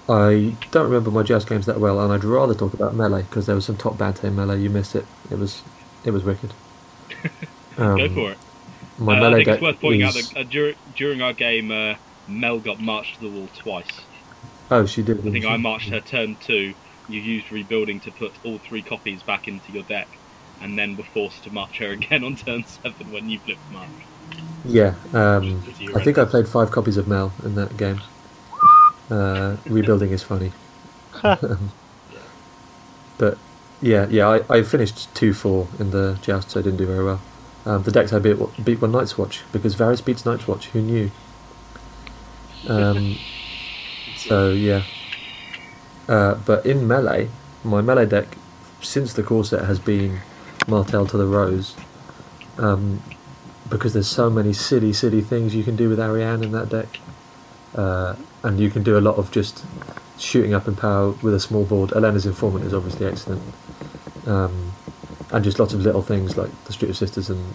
[0.10, 3.46] I don't remember my jazz games that well, and I'd rather talk about melee because
[3.46, 4.60] there was some top banter in melee.
[4.60, 5.06] You missed it.
[5.32, 5.64] It was
[6.04, 6.54] it was wicked.
[7.80, 8.38] Um, Go for it.
[9.00, 11.72] My Uh, I think it's worth pointing is- out that uh, dur- during our game,
[11.72, 11.96] uh,
[12.28, 13.86] Mel got marched to the wall twice.
[14.72, 15.20] oh, she did.
[15.20, 15.50] I think she?
[15.50, 16.74] I marched her turn two.
[17.10, 20.08] You used rebuilding to put all three copies back into your deck,
[20.62, 23.90] and then were forced to march her again on turn seven when you flipped march.
[24.66, 25.64] Yeah, um,
[25.96, 28.02] I think I played five copies of Mel in that game.
[29.10, 30.52] Uh, rebuilding is funny,
[33.18, 33.38] but
[33.82, 37.06] yeah, yeah, I, I finished two four in the joust, so I didn't do very
[37.06, 37.22] well.
[37.68, 40.68] Um, the decks I beat beat were Night's Watch because Varys beats Night's Watch.
[40.68, 41.12] Who knew?
[42.68, 43.18] Um,
[44.16, 44.84] so yeah,
[46.08, 47.30] uh, but in melee,
[47.66, 48.38] my melee deck
[48.82, 50.22] since the core set has been
[50.68, 51.76] Martell to the Rose.
[52.58, 53.04] Um,
[53.70, 57.00] because there's so many silly, silly things you can do with Arianne in that deck.
[57.76, 59.66] Uh, and you can do a lot of just
[60.18, 61.92] shooting up in power with a small board.
[61.92, 63.42] Elena's Informant is obviously excellent.
[64.26, 64.74] Um,
[65.32, 67.54] and just lots of little things like the Street of Sisters and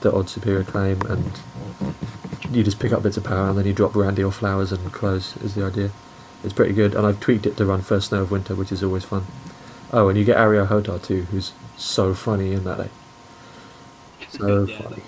[0.00, 1.32] the Odd Superior Claim and
[2.50, 4.92] you just pick up bits of power and then you drop brandy or flowers and
[4.92, 5.90] clothes is the idea.
[6.44, 8.82] It's pretty good, and I've tweaked it to run first snow of winter, which is
[8.82, 9.26] always fun.
[9.92, 12.76] Oh, and you get Areo Hotah too, who's so funny in that.
[12.78, 12.90] melee.
[14.30, 15.02] So Yeah, funny.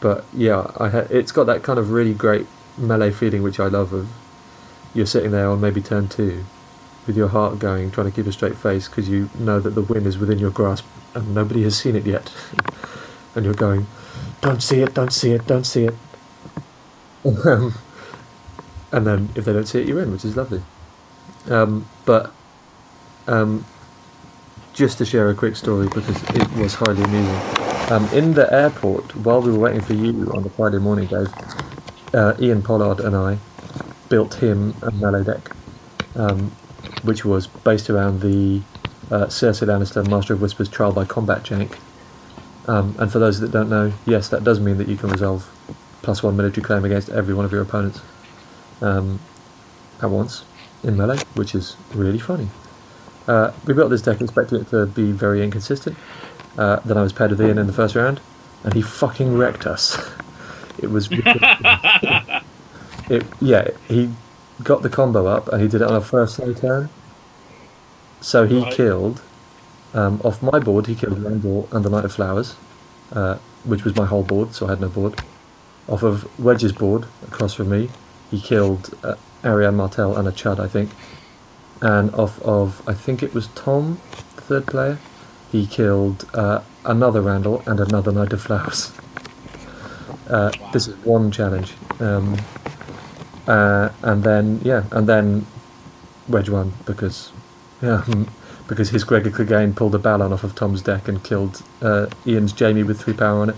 [0.00, 2.46] But yeah, I ha- it's got that kind of really great
[2.78, 3.92] melee feeling, which I love.
[3.92, 4.08] Of
[4.94, 6.44] you're sitting there on maybe turn two,
[7.06, 9.82] with your heart going, trying to keep a straight face because you know that the
[9.82, 10.84] win is within your grasp
[11.14, 12.32] and nobody has seen it yet,
[13.34, 13.86] and you're going,
[14.40, 15.94] don't see it, don't see it, don't see it.
[18.92, 20.62] And then if they don't see it, you win, which is lovely.
[21.48, 22.32] Um, but
[23.26, 23.64] um,
[24.74, 27.40] just to share a quick story because it was highly amusing.
[27.90, 31.32] Um, in the airport, while we were waiting for you on the Friday morning, Dave,
[32.14, 33.38] uh, Ian Pollard and I
[34.10, 35.50] built him a melee deck,
[36.14, 36.52] um,
[37.02, 38.62] which was based around the
[39.10, 41.78] uh, Cersei Lannister Master of Whispers Trial by Combat Jank.
[42.66, 45.50] Um, and for those that don't know, yes, that does mean that you can resolve
[46.02, 48.00] plus one military claim against every one of your opponents
[48.80, 49.20] um,
[50.00, 50.44] at once
[50.82, 52.48] in melee, which is really funny.
[53.26, 55.96] Uh, we built this deck expecting it to be very inconsistent.
[56.58, 58.20] Uh, then I was paired with Ian in the first round,
[58.64, 59.96] and he fucking wrecked us.
[60.78, 61.08] it was
[63.10, 64.10] it, yeah, he
[64.64, 66.88] got the combo up, and he did it on a first slow turn.
[68.20, 68.72] So he Right.
[68.72, 69.20] killed
[69.94, 70.86] um, off my board.
[70.86, 72.54] He killed Randyll and the Knight of Flowers,
[73.12, 75.20] uh, which was my whole board, so I had no board.
[75.88, 77.90] Off of Wedge's board across from me,
[78.30, 80.90] he killed uh, Arianne Martell and a Chud, I think.
[81.82, 84.00] And off of, I think it was Tom,
[84.36, 84.98] the third player,
[85.50, 88.92] he killed uh, another Randyll and another Knight of Flowers.
[90.30, 91.74] Uh, This is one challenge.
[92.00, 92.38] Um,
[93.46, 95.46] uh, and then, yeah, and then
[96.28, 97.32] Wedge won because
[97.82, 98.28] um,
[98.68, 102.58] because his Gregor Clegane pulled a Balon off of Tom's deck and killed uh, Ian's
[102.58, 103.56] Jaime with three power on it.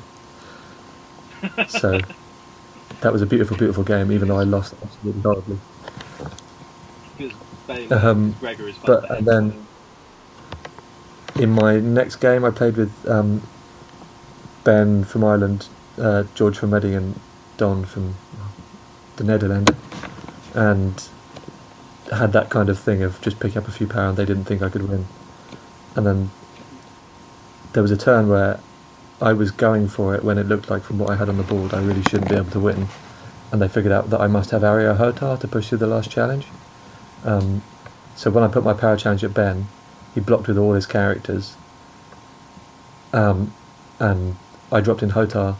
[1.68, 2.00] So
[3.02, 5.58] that was a beautiful, beautiful game, even though I lost absolutely horribly.
[7.90, 8.34] Um,
[8.86, 9.66] but- and then-
[11.38, 13.42] In my next game, I played with um,
[14.62, 15.66] Ben from Ireland,
[15.98, 17.20] uh, George from Reading, and
[17.56, 18.14] Don from
[19.16, 19.72] the Netherlands,
[20.54, 21.08] and
[22.12, 24.44] had that kind of thing of just picking up a few power, and they didn't
[24.44, 25.06] think I could win.
[25.96, 26.30] And then
[27.72, 28.60] there was a turn where
[29.20, 31.42] I was going for it when it looked like, from what I had on the
[31.42, 32.88] board, I really shouldn't be able to win.
[33.52, 36.10] And they figured out that I must have Areo Hotah to push through the last
[36.10, 36.46] challenge.
[37.24, 37.62] Um,
[38.16, 39.68] so when I put my power challenge at Ben,
[40.14, 41.56] he blocked with all his characters.
[43.12, 43.54] Um,
[43.98, 44.36] and
[44.72, 45.56] I dropped in Hotar,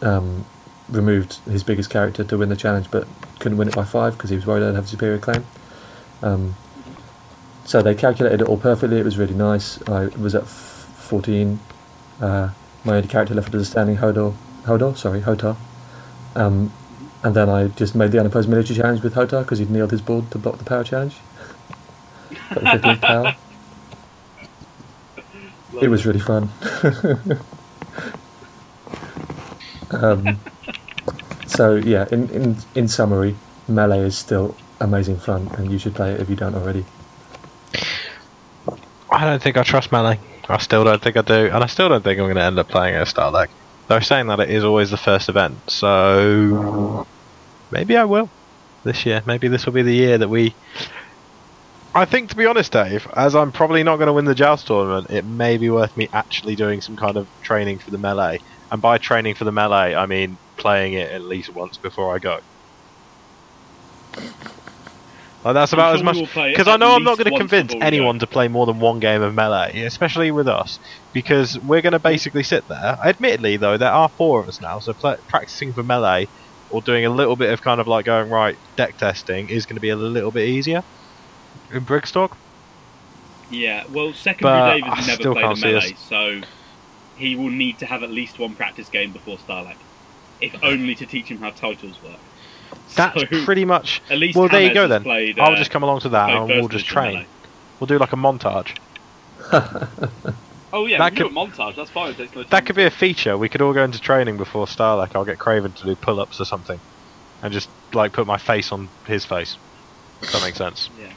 [0.00, 0.44] um,
[0.88, 3.06] removed his biggest character to win the challenge, but
[3.38, 5.44] couldn't win it by five because he was worried I'd have a superior claim.
[6.22, 6.56] Um,
[7.64, 8.98] so they calculated it all perfectly.
[8.98, 9.80] It was really nice.
[9.88, 11.60] I was at f- 14.
[12.20, 12.50] Uh,
[12.84, 14.34] my only character left was a standing Hodor.
[14.64, 15.56] Hodor, sorry, Hotah.
[16.34, 16.72] Um,
[17.22, 20.00] and then I just made the unopposed military challenge with Hotah because he'd kneeled his
[20.00, 21.16] board to block the power challenge.
[22.54, 23.36] Got the 15th power.
[25.80, 26.48] It was really fun.
[30.02, 30.38] um,
[31.48, 36.12] so yeah, in, in in summary, melee is still amazing fun, and you should play
[36.12, 36.84] it if you don't already.
[39.10, 40.20] I don't think I trust melee.
[40.48, 42.58] I still don't think I do, and I still don't think I'm going to end
[42.58, 43.50] up playing at Star Deck.
[43.88, 47.06] They're saying that it is always the first event, so
[47.70, 48.30] maybe I will
[48.84, 49.22] this year.
[49.26, 50.54] Maybe this will be the year that we.
[51.94, 54.66] I think, to be honest, Dave, as I'm probably not going to win the Joust
[54.66, 58.40] tournament, it may be worth me actually doing some kind of training for the melee.
[58.70, 62.18] And by training for the melee, I mean playing it at least once before I
[62.18, 62.40] go.
[65.44, 68.16] Like that's about sure as much because I know I'm not going to convince anyone
[68.16, 68.20] go.
[68.20, 70.80] to play more than one game of melee, especially with us,
[71.12, 72.98] because we're going to basically sit there.
[73.04, 76.26] Admittedly, though, there are four of us now, so practicing for melee
[76.70, 79.76] or doing a little bit of kind of like going right deck testing is going
[79.76, 80.82] to be a little bit easier
[81.72, 82.36] in Brigstock.
[83.50, 86.40] Yeah, well, secondary But I Dave has never played melee, so
[87.16, 89.78] he will need to have at least one practice game before Starlight,
[90.40, 92.18] if only to teach him how titles work.
[92.94, 94.00] That's So, pretty much.
[94.10, 95.02] At least Well, there you go then.
[95.02, 97.26] Played, I'll uh, just come along to that and we'll just train.
[97.80, 98.76] We'll do like a montage.
[100.70, 101.76] Oh yeah, That could- do a montage.
[101.76, 102.14] That's fine.
[102.34, 103.38] No That could be a feature.
[103.38, 105.16] We could all go into training before Starlight.
[105.16, 106.78] I'll get Craven to do pull-ups or something,
[107.42, 109.56] and just like put my face on his face.
[110.20, 110.90] If that makes sense.
[111.00, 111.12] Yeah.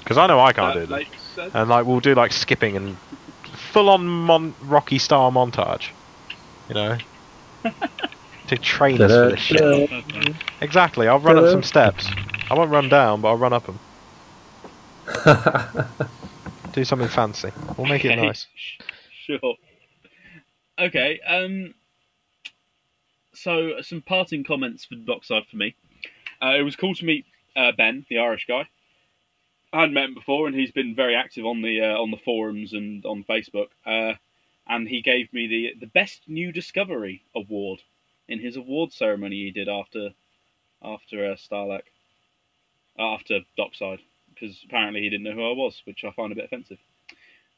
[0.00, 0.98] Because I know I can't That do that.
[0.98, 1.54] makes sense.
[1.54, 2.96] And like we'll do like skipping and
[3.72, 5.88] full-on mon- Rocky Star montage.
[6.68, 6.98] You know.
[8.48, 10.36] to train us for this shit.
[10.60, 11.08] Exactly.
[11.08, 12.06] I'll run up some steps.
[12.50, 13.78] I won't run down, but I'll run up them.
[16.72, 17.50] do something fancy.
[17.76, 18.26] We'll make it Okay.
[18.26, 18.46] nice.
[19.26, 19.56] Sure.
[20.78, 21.18] Okay.
[21.26, 21.74] Um.
[23.34, 25.74] so some parting comments for Dockside for me.
[26.40, 27.24] Uh, it was cool to meet
[27.56, 28.68] uh, Ben, the Irish guy.
[29.72, 32.18] I hadn't met him before, and he's been very active on the uh, on the
[32.18, 33.66] forums and on Facebook.
[33.84, 34.14] Uh,
[34.68, 37.80] and he gave me the the best new discovery award
[38.28, 40.10] in his award ceremony he did after
[40.82, 41.82] after uh, Stahleck,
[42.98, 44.00] after Dockside,
[44.32, 46.78] because apparently he didn't know who I was, which I find a bit offensive.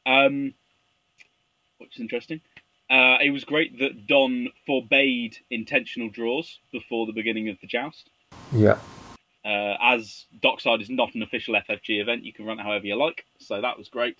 [0.05, 0.53] Um,
[1.77, 2.41] which is interesting.
[2.89, 8.09] Uh, it was great that Don forbade intentional draws before the beginning of the joust.
[8.51, 8.79] Yeah.
[9.45, 12.95] Uh, as Dockside is not an official FFG event, you can run it however you
[12.95, 14.17] like, so that was great.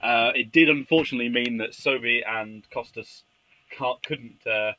[0.00, 3.24] Uh, it did unfortunately mean that Sobi and Costas
[3.70, 4.72] can't, couldn't uh,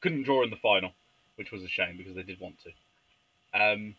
[0.00, 0.92] couldn't draw in the final,
[1.36, 3.60] which was a shame because they did want to.
[3.60, 3.94] Um,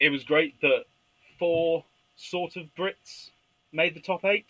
[0.00, 0.84] it was great that
[1.38, 1.84] four
[2.16, 3.30] sort of Brits
[3.72, 4.46] made the top eight.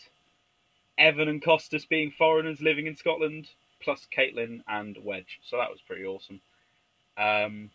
[0.99, 3.49] Evan and Costas being foreigners living in Scotland,
[3.81, 5.39] plus Caitlin and Wedge.
[5.45, 6.41] So that was pretty awesome.
[7.17, 7.71] Um,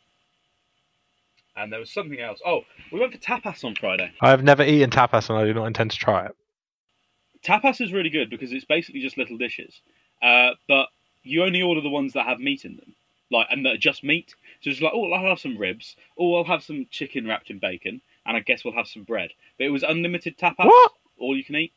[1.55, 2.41] and there was something else.
[2.45, 4.11] Oh, we went for tapas on Friday.
[4.21, 6.35] I have never eaten tapas and I do not intend to try it.
[7.43, 9.81] Tapas is really good because it's basically just little dishes,
[10.21, 10.87] uh, but
[11.23, 12.95] you only order the ones that have meat in them,
[13.31, 14.35] like and that are just meat.
[14.61, 17.59] So it's like, oh, I'll have some ribs, or I'll have some chicken wrapped in
[17.59, 19.31] bacon, and I guess we'll have some bread.
[19.57, 20.91] But it was unlimited tapas, What?
[21.19, 21.73] all you can eat.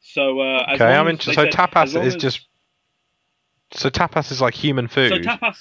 [0.00, 1.34] So uh, Okay, I'm interested.
[1.34, 2.48] So said tapas is as- just
[3.72, 5.12] so tapas is like human food.
[5.12, 5.58] so tapas.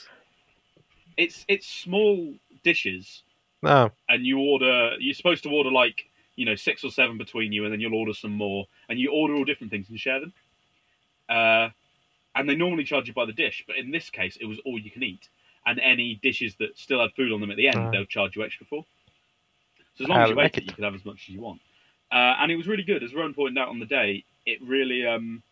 [1.17, 3.23] It's it's small dishes
[3.61, 7.51] no, and you order you're supposed to order like you know six or seven between
[7.51, 10.19] you and then you'll order some more and you order all different things and share
[10.19, 10.33] them
[11.29, 11.69] uh,
[12.35, 14.79] and they normally charge you by the dish but in this case it was all
[14.79, 15.29] you can eat.
[15.65, 17.91] And any dishes that still had food on them at the end Ah.
[17.91, 18.83] they'll charge you extra for.
[19.95, 21.41] So as long I as you ate it you can have as much as you
[21.41, 21.61] want.
[22.11, 23.03] Uh, and it was really good.
[23.03, 25.43] As Rowan pointed out on the day it really um,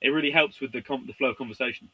[0.00, 1.88] it really helps with the com- the flow of conversation.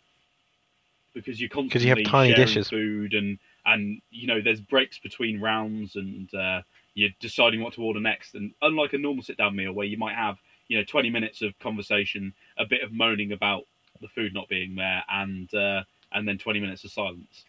[1.14, 2.68] Because you're constantly you have tiny sharing dishes.
[2.68, 6.62] food and and you know there's breaks between rounds and uh,
[6.94, 8.34] you're deciding what to order next.
[8.34, 10.36] And unlike a normal sit down meal where you might have
[10.68, 13.62] you know 20 minutes of conversation a bit of moaning about
[14.00, 15.82] the food not being there and uh,
[16.12, 17.44] and then 20 minutes of silence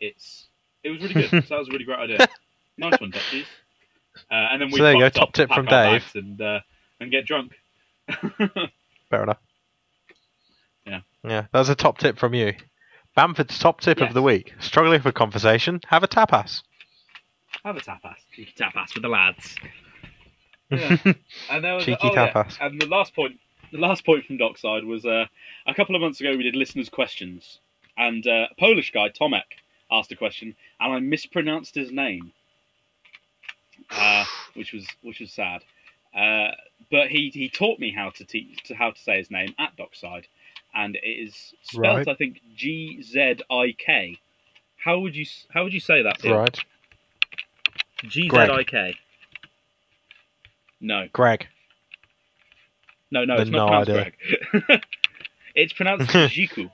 [0.00, 0.48] it's
[0.82, 2.28] it was really good so that was a really great idea
[2.78, 3.46] nice one Dutchies
[4.30, 6.04] uh, and then we So there you go, top tip from Dave.
[6.14, 6.60] and uh,
[7.00, 7.52] and get drunk
[9.10, 9.38] fair enough.
[10.86, 11.00] Yeah.
[11.24, 12.54] Yeah, that was a top tip from you.
[13.16, 14.08] Bamford's top tip Yes.
[14.08, 16.62] of the week: struggling for conversation, have a tapas.
[17.64, 19.56] have a tapas you can tapas with the lads
[20.70, 20.96] Yeah.
[21.50, 22.56] And there was Cheeky oh, yeah, tapas.
[22.60, 23.38] And the last point,
[23.72, 25.24] the last point from Dockside was uh,
[25.66, 27.58] a couple of months ago we did listeners' questions,
[27.96, 29.42] and uh, a Polish guy Tomek
[29.90, 32.32] asked a question, and I mispronounced his name,
[33.90, 35.64] uh, which was which was sad.
[36.14, 36.52] Uh,
[36.90, 39.74] but he, he taught me how to teach to how to say his name at
[39.76, 40.28] Dockside,
[40.74, 42.08] and it is spelled Right.
[42.08, 44.18] I think G Z I K.
[44.76, 46.22] How would you how would you say that?
[46.24, 46.58] Right,
[48.04, 48.96] G Z I K.
[50.82, 51.06] No.
[51.12, 51.46] Greg.
[53.12, 54.16] No, no, it's not no pronounced
[54.70, 54.82] Greg.
[55.54, 56.70] it's pronounced Jiku.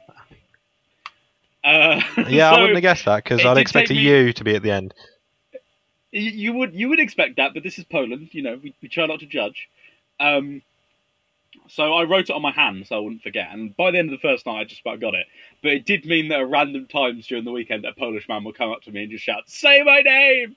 [1.64, 4.44] Uh, Yeah, so I wouldn't have guessed that because I'd expect a me- U to
[4.44, 4.94] be at the end.
[6.12, 8.28] you would you would expect that, but this is Poland.
[8.32, 9.68] You know, we, we try not to judge.
[10.20, 10.62] Um,
[11.66, 14.12] so I wrote it on my hand so I wouldn't forget, and by the end
[14.12, 15.26] of the first night, I just about got it.
[15.60, 18.56] But it did mean that at random times during the weekend, a Polish man would
[18.56, 20.54] come up to me and just shout, "Say my name,"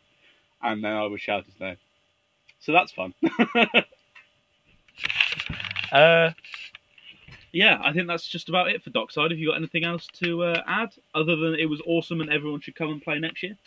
[0.62, 1.78] and then I would shout his name.
[2.60, 3.16] So that's fun.
[5.92, 6.32] uh,
[7.52, 9.32] yeah, I think that's just about it for Dockside.
[9.32, 12.62] Have you got anything else to uh, add other than it was awesome and everyone
[12.62, 13.58] should come and play next year?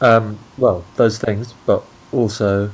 [0.00, 2.70] Um, well, those things, but also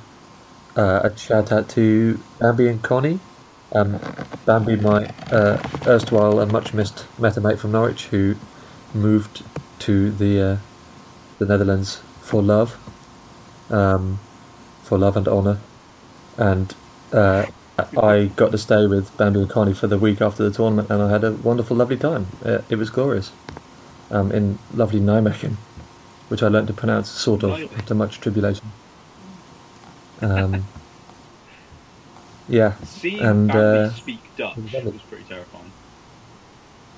[0.76, 3.20] uh, a shout out to Bambi and Connie.
[3.72, 3.98] Um,
[4.46, 8.36] Bambi, my uh, erstwhile and much missed metamate from Norwich, who
[8.92, 9.42] moved
[9.80, 10.56] to the uh,
[11.38, 12.78] the Netherlands for love,
[13.70, 14.20] um,
[14.82, 15.58] for love and honour,
[16.36, 16.74] and
[17.12, 17.46] uh,
[17.78, 21.02] I got to stay with Bambi and Connie for the week after the tournament, and
[21.02, 22.26] I had a wonderful, lovely time.
[22.44, 23.32] Uh, it was glorious,
[24.10, 25.56] um, in lovely Nijmegen
[26.28, 28.72] which I learned to pronounce sort of after much tribulation.
[30.20, 30.64] Um,
[32.48, 35.72] yeah, Seeing And, Bambi uh, speak Dutch was was pretty terrifying.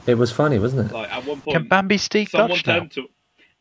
[0.06, 0.94] it was funny, wasn't it?
[0.94, 2.78] Like at one point, Can Bambi speak someone Dutch now?
[2.78, 3.08] turned to.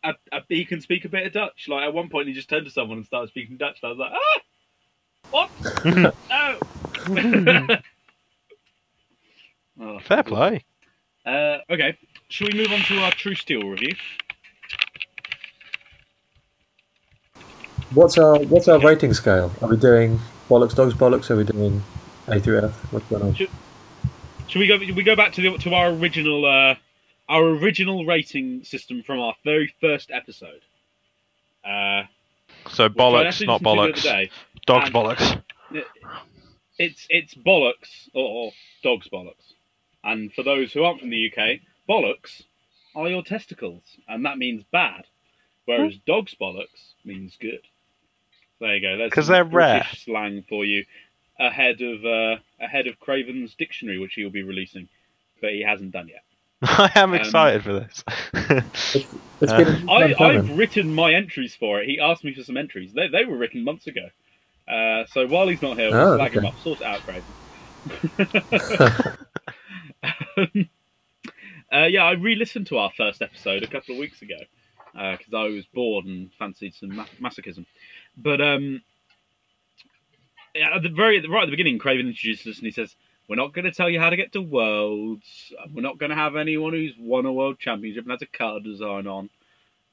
[0.04, 1.68] Uh, uh, he can speak a bit of Dutch.
[1.68, 3.80] Like at one point, he just turned to someone and started speaking Dutch.
[3.82, 4.42] And I was like, ah,
[5.32, 5.50] what?
[5.86, 6.12] no.
[9.80, 10.00] Oh.
[10.00, 10.64] Fair play.
[11.26, 11.98] Uh, okay,
[12.30, 13.94] shall we move on to our True Steel review?
[17.94, 19.52] What's our what's our rating scale?
[19.62, 20.20] Are we doing
[20.50, 21.30] bollocks, dogs, bollocks?
[21.30, 21.84] Are we doing
[22.28, 22.94] A through F?
[22.94, 23.36] What's going on?
[23.36, 23.50] Should
[24.60, 24.78] we go?
[24.78, 26.76] We go back to the to our original uh,
[27.28, 30.62] our original rating system from our very first episode.
[31.64, 32.04] Uh,
[32.70, 34.30] So bollocks, not listened to the other bollocks.
[34.66, 35.41] Dogs and- bollocks.
[36.78, 38.51] It's it's bollocks or, or
[38.84, 39.53] dogs bollocks.
[40.03, 41.59] And for those who aren't from the UK,
[41.89, 42.43] bollocks
[42.95, 45.05] are your testicles, and that means bad.
[45.66, 47.61] Whereas dogs bollocks means good.
[48.59, 49.03] There you go.
[49.05, 49.88] Because they're British rare.
[49.95, 50.86] slang for you.
[51.39, 54.88] Ahead of uh, ahead of Craven's dictionary, which he'll be releasing,
[55.41, 56.24] but he hasn't done yet.
[56.78, 58.03] I am Um, excited for this.
[59.41, 61.88] It's Uh, been I, I've written my entries for it.
[61.89, 62.93] He asked me for some entries.
[62.93, 64.07] They, they were written months ago.
[64.68, 66.57] Uh, so while he's not here, we'll Oh, flag him up.
[66.59, 67.36] Sort it out, Craven.
[71.72, 74.38] uh, yeah, I re-listened to our first episode a couple of weeks ago
[74.93, 77.66] because I was bored and fancied some ma- masochism.
[78.18, 78.82] But um,
[80.55, 82.95] yeah, at the very right at the beginning, Craven introduces us and he says,
[83.28, 85.54] "We're not going to tell you how to get to worlds.
[85.74, 88.64] We're not going to have anyone who's won a world championship and has a card
[88.64, 89.30] design on."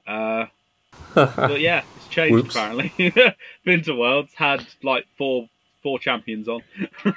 [0.06, 0.46] Uh,
[1.14, 2.54] but yeah, it's changed Whoops.
[2.54, 3.14] apparently.
[3.64, 5.48] Been to worlds, had like four
[5.82, 6.62] four champions on.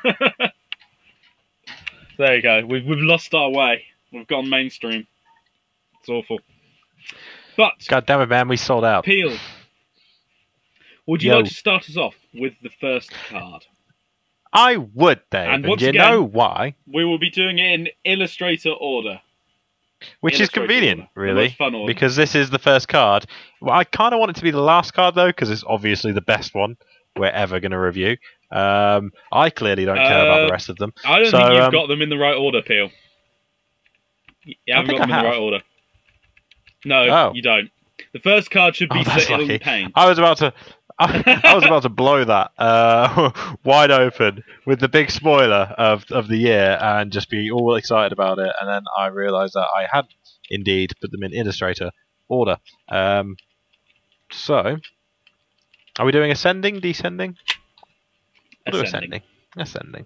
[2.18, 2.66] there you go.
[2.66, 3.84] We've we've lost our way.
[4.12, 5.08] We've gone mainstream.
[6.00, 6.40] It's awful.
[7.58, 9.06] But God damn it, man, we sold out.
[9.06, 9.38] Peel,
[11.06, 11.38] would you Yo.
[11.38, 13.66] like to start us off with the first card?
[14.56, 15.50] I would, Dave.
[15.50, 16.76] And And, you again- know why?
[16.88, 19.22] We will be doing it in Illustrator order.
[20.20, 21.34] Which is convenient, order.
[21.34, 21.56] Really.
[21.88, 23.26] Because this is the first card.
[23.62, 26.12] Well, I kind of want it to be the last card, though, because it's obviously
[26.12, 26.78] the best one
[27.16, 28.18] we're ever going to review.
[28.52, 30.94] Um, I clearly don't care about Uh, the rest of them.
[31.06, 32.92] I don't So, think you've um, got them in the right order, Peel.
[34.44, 35.34] You haven't think got them I in the have.
[35.34, 35.62] right order.
[36.84, 37.32] No, Oh.
[37.34, 37.72] you don't.
[38.14, 39.88] The first card should be Oh, Sir lucky.
[39.96, 40.54] I was about to.
[40.98, 43.32] I, I was about to blow that uh,
[43.64, 48.14] wide open with the big spoiler of, of the year and just be all excited
[48.14, 50.06] about it, and then I realised that I had
[50.50, 51.92] indeed put them in Illustrator
[52.30, 52.58] order.
[52.90, 53.36] Um,
[54.32, 54.78] so,
[56.00, 57.36] are we doing ascending, descending?
[58.66, 59.22] We'll do Ascending.
[59.58, 60.06] ascending.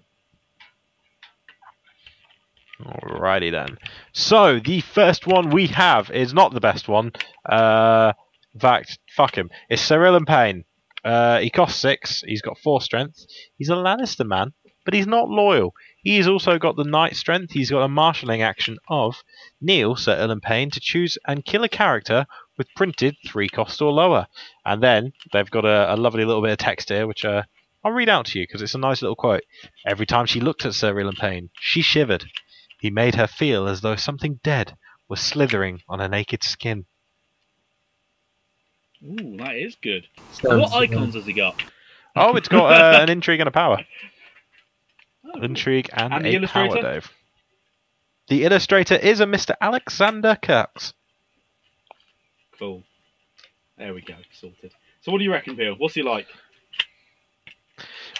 [2.82, 3.76] Alrighty then.
[4.12, 7.12] So the first one we have is not the best one.
[7.48, 8.12] Uh,
[8.54, 9.50] in fact, fuck him.
[9.68, 10.64] It's Sir Ilyn Payne.
[11.04, 12.22] Uh, he costs six.
[12.26, 13.24] He's got four strength.
[13.56, 14.52] He's a Lannister man,
[14.84, 15.72] but he's not loyal.
[16.02, 17.52] He's also got the knight strength.
[17.52, 19.22] He's got a marshalling action of
[19.60, 22.26] Neil, Sir Ilyn Payne, to choose and kill a character
[22.56, 24.26] with printed three cost or lower.
[24.64, 27.42] And then they've got a, a lovely little bit of text here, which uh,
[27.84, 29.42] I'll read out to you because it's a nice little quote.
[29.86, 32.26] Every time she looked at Sir Ilyn Payne, she shivered.
[32.80, 34.76] He made her feel as though something dead
[35.08, 36.86] was slithering on her naked skin.
[39.04, 40.06] Ooh, that is good.
[40.32, 41.62] Sounds, what icons has he got?
[42.16, 43.78] Oh, it's got uh, an intrigue and a power.
[45.24, 46.80] Oh, Intrigue and, And a power.
[46.80, 47.10] Dave.
[48.28, 49.54] The illustrator is a Mr.
[49.60, 50.92] Alexander Kirks.
[52.58, 52.82] cool.
[53.78, 54.14] There we go.
[54.32, 54.72] Sorted.
[55.00, 55.74] So, what do you reckon, Bill?
[55.78, 56.26] What's he like?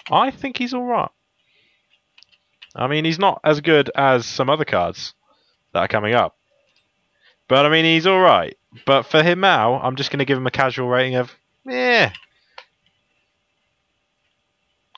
[0.09, 1.11] I think he's alright.
[2.75, 5.13] I mean, he's not as good as some other cards
[5.73, 6.35] that are coming up.
[7.47, 8.57] But I mean, he's alright.
[8.85, 11.31] But for him now, I'm just going to give him a casual rating of,
[11.65, 12.13] yeah.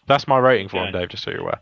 [0.08, 1.62] That's my rating for him, Dave, just so you're aware.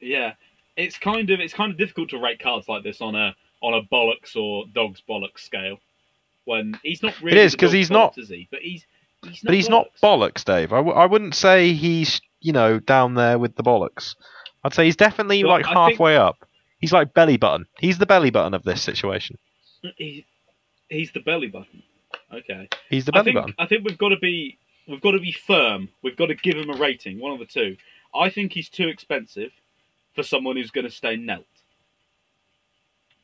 [0.00, 0.34] Yeah,
[0.76, 3.74] it's kind of it's kind of difficult to rate cards like this on a on
[3.74, 5.78] a bollocks or dogs bollocks scale.
[6.44, 7.38] When he's not really.
[7.38, 8.48] is, the 'cause dog's he's not- Is he?
[8.50, 8.84] But he's.
[9.24, 9.70] he's not But he's bollocks.
[9.70, 10.72] not bollocks, Dave.
[10.72, 14.16] I, w- I wouldn't say he's, you know, down there with the bollocks.
[14.64, 16.44] I'd say he's definitely Well, like I think- halfway up.
[16.80, 17.66] He's like belly button.
[17.78, 19.38] He's the belly button of this situation.
[19.96, 20.24] He,
[20.92, 21.82] he's the belly button.
[22.32, 22.68] Okay.
[22.88, 23.54] He's the I belly think button.
[23.58, 25.88] I think we've got to be we've got to be firm.
[26.02, 27.76] We've got to give him a rating, one of the two.
[28.14, 29.50] I think he's too expensive
[30.14, 31.46] for someone who's going to stay knelt.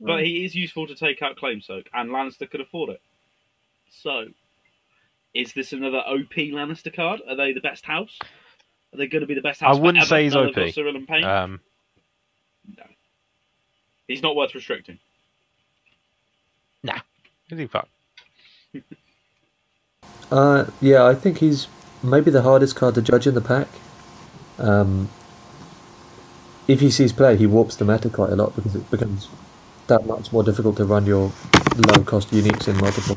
[0.01, 3.03] But he is useful to take out claim soak, and Lannister could afford it.
[3.91, 4.27] So,
[5.35, 7.21] is this another OP Lannister card?
[7.29, 8.17] Are they the best house?
[8.93, 9.77] Are they going to be the best house?
[9.77, 10.55] I wouldn't say he's OP.
[10.55, 11.25] got Sir Ilyn Payne?
[11.25, 11.61] Um,
[14.07, 15.01] he's not worth restricting.
[17.51, 17.89] Is he fuck?
[20.31, 21.69] Uh, yeah, I think he's
[22.03, 23.69] maybe the hardest card to judge in the pack.
[24.59, 25.09] Um,
[26.67, 29.29] if he sees play, he warps the meta quite a lot because it becomes
[29.87, 31.33] that much more difficult to run your
[31.77, 33.17] low cost uniques in multiple.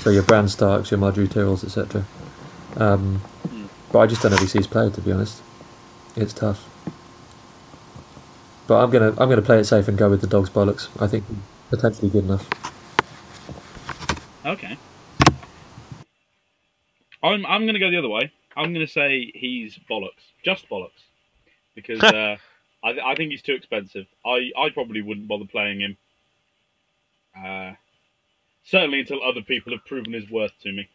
[0.00, 2.04] So your Bran Starks, your Margaery Tyrells, etc.
[2.76, 3.22] Um,
[3.92, 4.90] but I just don't know if he sees play.
[4.90, 5.40] To be honest,
[6.16, 6.68] it's tough.
[8.66, 10.88] But I'm gonna I'm gonna play it safe and go with the dog's bollocks.
[11.00, 11.24] I think
[11.70, 12.73] potentially good enough.
[14.44, 14.76] Okay.
[17.22, 18.30] I'm I'm going to go the other way.
[18.56, 20.10] I'm going to say he's bollocks,
[20.44, 20.90] just bollocks,
[21.74, 22.36] because uh,
[22.84, 24.06] I I think he's too expensive.
[24.24, 25.96] I I probably wouldn't bother playing him.
[27.36, 27.72] Uh,
[28.64, 30.88] certainly until other people have proven his worth to me.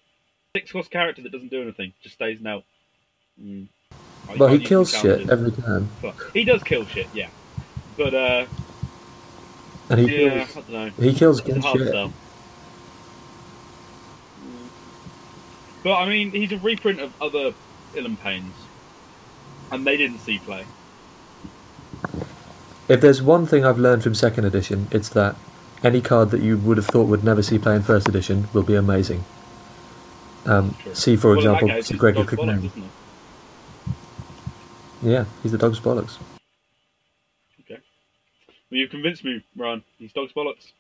[0.56, 2.64] Six cost character that doesn't do anything, just stays now.
[3.42, 3.68] Mm.
[4.30, 7.30] I he can't kills shit every time, but- He does kill shit, yeah.
[7.98, 8.46] But uh,
[9.90, 10.54] and he yeah, I kills.
[10.54, 10.90] don't know.
[11.04, 12.12] He kills good shit.
[15.84, 17.54] But I mean, he's a reprint of other
[17.96, 18.52] Ilyn Paynes,
[19.72, 20.66] and they didn't see play.
[22.88, 25.36] If there's one thing I've learned from second edition, it's that
[25.84, 28.64] any card that you would have thought would never see play in first edition will
[28.64, 29.24] be amazing.
[30.46, 32.74] Um, see, for Well, example, case, Sir Gregor isn't?
[35.02, 36.18] Yeah, he's the dog's bollocks.
[37.62, 37.80] Okay.
[38.70, 39.84] Well, you've convinced me, Ryan.
[39.98, 40.72] He's dog's bollocks.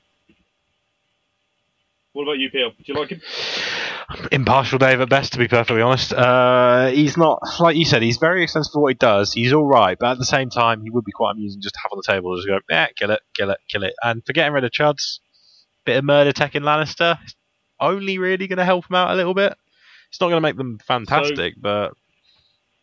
[2.13, 2.71] What about you, Peel?
[2.71, 3.21] Do you like him?
[4.31, 6.13] Impartial Dave at best, to be perfectly honest.
[6.13, 9.33] Uh, he's not, like you said, he's very expensive for what he does.
[9.33, 11.79] He's all right, but at the same time, he would be quite amusing just to
[11.83, 12.35] have on the table.
[12.35, 13.93] Just go, yeah, kill it, kill it, kill it.
[14.03, 15.19] And for getting rid of Chuds,
[15.85, 17.17] bit of murder tech in Lannister,
[17.79, 19.55] only really going to help him out a little bit.
[20.09, 21.93] It's not going to make them fantastic, but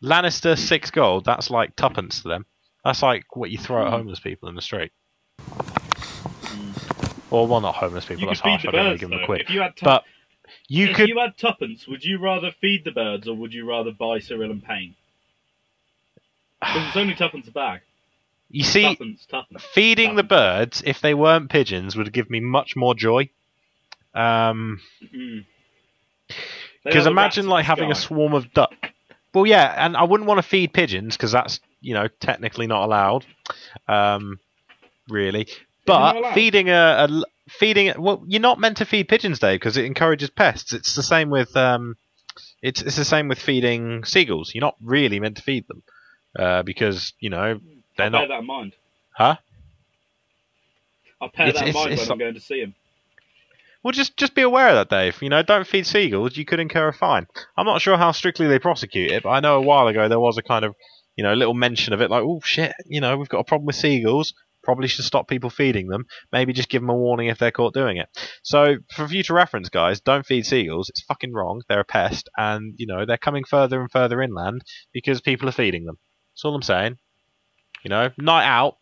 [0.01, 2.45] Lannister six gold, that's like tuppence to them.
[2.85, 3.95] That's like what you throw at Hmm.
[3.97, 4.91] homeless people in the street.
[7.29, 8.61] Or, well, not homeless people, You that's harsh.
[8.61, 9.41] the I don't really birds, give them a quid.
[9.41, 10.05] If you had, tu- But
[10.67, 13.65] you if could you had tuppence, would you rather feed the birds or would you
[13.67, 14.95] rather buy Sir Ilyn Payne?
[16.59, 17.81] Because it's only tuppence a bag.
[18.49, 19.63] You see, tuppence, tuppence.
[19.63, 23.29] feeding the birds, if they weren't pigeons, would give me much more joy.
[24.13, 24.79] Um,
[25.13, 25.45] Mm.
[26.83, 28.93] Because the imagine like having a swarm of duck.
[29.33, 32.83] Well, yeah, and I wouldn't want to feed pigeons because that's you know technically not
[32.83, 33.25] allowed,
[33.87, 34.39] um,
[35.09, 35.47] really.
[35.85, 39.85] But feeding a, a feeding well, you're not meant to feed pigeons, Dave, because it
[39.85, 40.73] encourages pests.
[40.73, 41.95] It's the same with um,
[42.61, 44.53] it's it's the same with feeding seagulls.
[44.53, 45.83] You're not really meant to feed them
[46.37, 47.59] uh, because you know
[47.97, 48.19] they're I'll not.
[48.19, 48.73] bear that in mind.
[49.11, 49.35] Huh?
[51.21, 52.75] I'll bear It's- that in mind it's when I'm going to see him.
[53.83, 55.21] Well, just just be aware of that, Dave.
[55.21, 56.35] You know, don't feed seagulls.
[56.35, 57.27] You could incur a fine.
[57.55, 60.19] I'm not sure how strictly they prosecute it, but I know a while ago there
[60.19, 60.75] was a kind of,
[61.15, 63.65] you know, little mention of it, like, oh shit, you know, we've got a problem
[63.65, 64.33] with seagulls.
[64.67, 66.03] Probably should stop people feeding them.
[66.33, 68.09] Maybe just give them a warning if they're caught doing it.
[68.43, 70.89] So, for future reference, guys, don't feed seagulls.
[70.89, 71.61] It's fucking wrong.
[71.69, 75.53] They're a pest, and you know they're coming further and further inland because people are
[75.53, 75.97] feeding them.
[76.33, 76.97] That's all I'm saying.
[77.85, 78.75] You know, night out,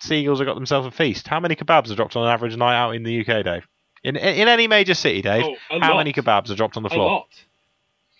[0.00, 1.28] seagulls have got themselves a feast.
[1.28, 3.66] How many kebabs are dropped on an average night out in the UK, Dave?
[4.04, 5.98] In in any major city, Dave, Oh, a how lot.
[5.98, 7.10] many kebabs are dropped on the A floor?
[7.10, 7.26] lot.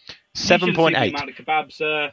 [0.08, 2.08] You Seven should point have eight seen The amount of kebabs.
[2.08, 2.10] Uh,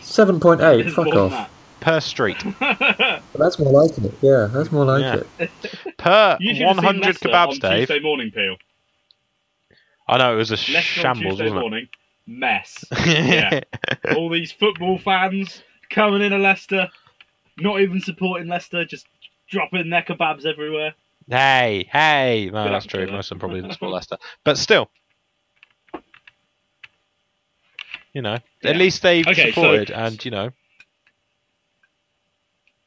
[0.00, 0.90] Seven point eight.
[0.94, 1.50] Fuck more off.
[1.80, 2.38] Than per street.
[2.60, 3.22] that.
[3.34, 4.12] That's more like it.
[4.22, 5.22] Yeah, that's more like Yeah.
[5.44, 5.50] it.
[5.98, 7.88] Per you should have one seen hundred kebabs, on Dave.
[7.88, 8.56] Tuesday morning, Peel.
[10.08, 11.88] I know it was a Leicester shambles, Tuesday wasn't morning.
[12.26, 12.84] Mess.
[12.92, 13.68] it?
[14.16, 16.88] All these football fans coming in a Leicester,
[17.58, 19.06] not even supporting Leicester, just
[19.50, 20.94] dropping their kebabs everywhere.
[21.28, 22.50] hey, hey.
[22.52, 23.06] No, Good that's true.
[23.08, 24.90] Most of them probably didn't support Leicester, but still,
[28.12, 28.70] you know, Yeah.
[28.70, 30.50] at least they've Okay, so- supported, and you know,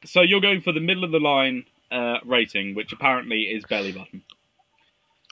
[0.04, 3.92] So you're going for the middle of the line uh, rating, which apparently is belly
[3.92, 4.22] button.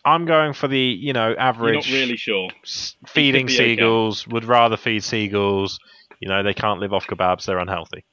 [0.04, 1.74] I'm going for the you know You're average.
[1.74, 2.50] not really sure.
[2.64, 3.74] s- feeding be okay.
[3.76, 5.78] seagulls would rather feed seagulls.
[6.20, 8.04] You know, they can't live off kebabs; they're unhealthy.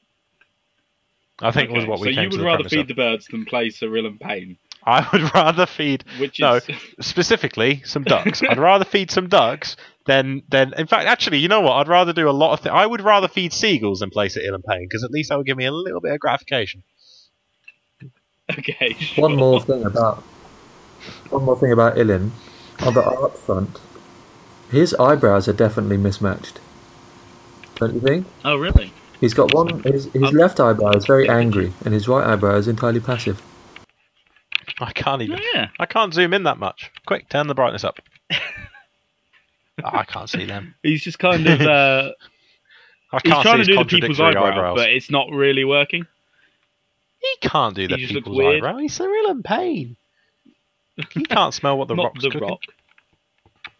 [1.41, 2.87] I think was what we so came you would the rather feed of.
[2.87, 6.55] the birds than play Sir Ilyn Payne, I would rather feed which No.
[6.55, 6.63] is
[7.01, 8.41] specifically some ducks.
[8.43, 9.75] I'd rather feed some ducks
[10.05, 10.73] than than.
[10.77, 11.73] In fact, actually, you know what?
[11.73, 12.61] I'd rather do a lot of.
[12.61, 15.29] Th- I would rather feed seagulls than place it ill and pain because at least
[15.29, 16.83] that would give me a little bit of gratification.
[18.57, 18.93] okay.
[18.99, 19.23] Sure.
[19.23, 20.17] One more thing about
[21.29, 22.31] one more thing about Ilyn.
[22.81, 23.79] On the art front,
[24.69, 26.59] his eyebrows are definitely mismatched.
[27.75, 28.27] Don't you think?
[28.43, 28.91] Oh really?
[29.21, 29.81] He's got one.
[29.83, 33.41] His, his Um, left eyebrow is very angry, and his right eyebrow is entirely passive.
[34.79, 35.39] I can't even.
[35.39, 35.69] Oh, yeah.
[35.79, 36.91] I can't zoom in that much.
[37.05, 37.99] Quick, turn the brightness up.
[39.83, 40.75] I can't see them.
[40.83, 42.11] He's just kind of uh,
[43.11, 44.77] I he's can't trying to see his do the people's contradictory eyebrow, eyebrows.
[44.77, 46.05] but it's not really working.
[47.19, 48.63] He can't do the He just looks people's weird.
[48.63, 48.77] eyebrow.
[48.79, 49.95] He's Ilyn Payne.
[51.11, 52.47] He can't smell what the not rock's the cooking.
[52.47, 52.61] Rock.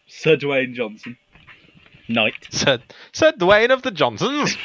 [0.08, 1.18] Sir Dwayne Johnson.
[2.08, 2.36] Knight.
[2.52, 2.80] Sir,
[3.14, 4.56] said Dwayne of the Johnsons.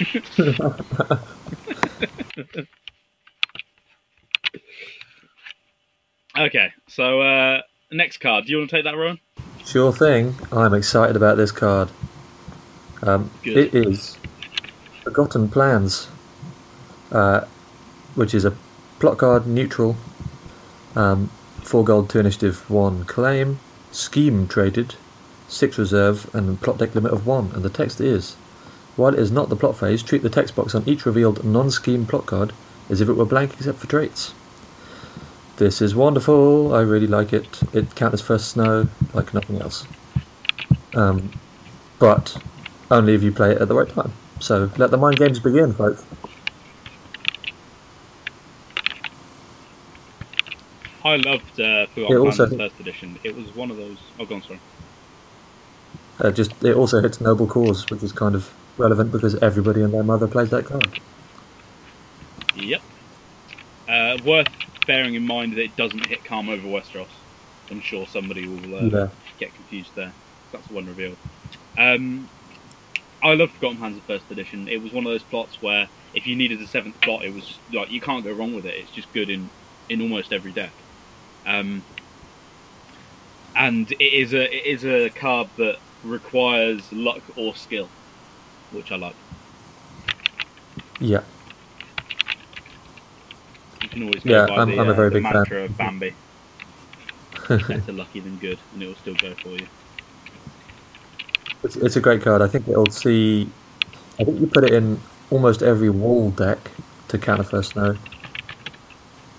[6.39, 8.47] Okay, so uh, next card.
[8.47, 9.19] Do you want to take that, Rowan?
[9.65, 10.37] Sure thing.
[10.53, 11.91] I'm excited about this card.
[13.03, 14.17] Um, it is
[15.03, 16.09] Forgotten Plans,
[17.11, 17.47] uh,
[18.15, 18.55] which is a
[19.01, 19.97] plot card neutral,
[20.95, 21.29] um,
[21.63, 23.59] four gold, two initiative, one claim,
[23.91, 24.95] scheme traded,
[25.49, 27.51] six reserve, and plot deck limit of one.
[27.55, 28.35] And the text is:
[28.95, 32.07] While it is not the plot phase, treat the text box on each revealed non-scheme
[32.07, 32.53] plot card
[32.89, 34.33] as if it were blank except for traits.
[35.61, 36.75] This is wonderful.
[36.75, 37.61] I really like it.
[37.75, 39.87] It counts as first snow like nothing else.
[40.95, 41.33] Um,
[41.99, 42.43] but
[42.91, 44.11] only if you play it at the right time.
[44.39, 46.03] So let the mind games begin, folks.
[51.05, 53.19] I loved uh, also- first edition.
[53.23, 53.99] It was one of those.
[54.19, 54.61] Oh, go on, sorry.
[56.19, 59.93] Uh, just it also hits noble cause, which is kind of relevant because everybody and
[59.93, 61.01] their mother plays that card.
[62.55, 62.81] Yep.
[63.87, 64.49] Uh, worth
[64.91, 67.07] bearing in mind that it doesn't hit Calm over Westeros.
[67.71, 68.81] I'm sure somebody will uh,
[69.39, 70.13] get confused there.
[70.51, 71.17] That's the one revealed.
[71.79, 72.29] Um,
[73.23, 74.67] I love Forgotten Plans of First Edition.
[74.67, 77.61] It was one of those plots where if you needed a seventh plot, it was
[77.73, 78.75] like you can't go wrong with it.
[78.79, 79.49] It's just good in
[79.89, 80.73] in almost every deck.
[81.47, 81.85] Um,
[83.55, 87.89] and it is a it is a card that requires luck or skill,
[88.73, 89.15] which I like.
[90.99, 91.23] Yeah.
[93.83, 95.65] You can always go Yeah, by I'm- the, I'm a uh, very the big fan.
[95.65, 96.15] of Bambi.
[97.49, 99.67] Better lucky than good, and it will still go for you.
[101.63, 102.43] It's, it's a great card.
[102.43, 103.49] I think it'll see.
[104.19, 105.01] I think you put it in
[105.31, 106.59] almost every wall deck
[107.09, 107.97] to counter first snow.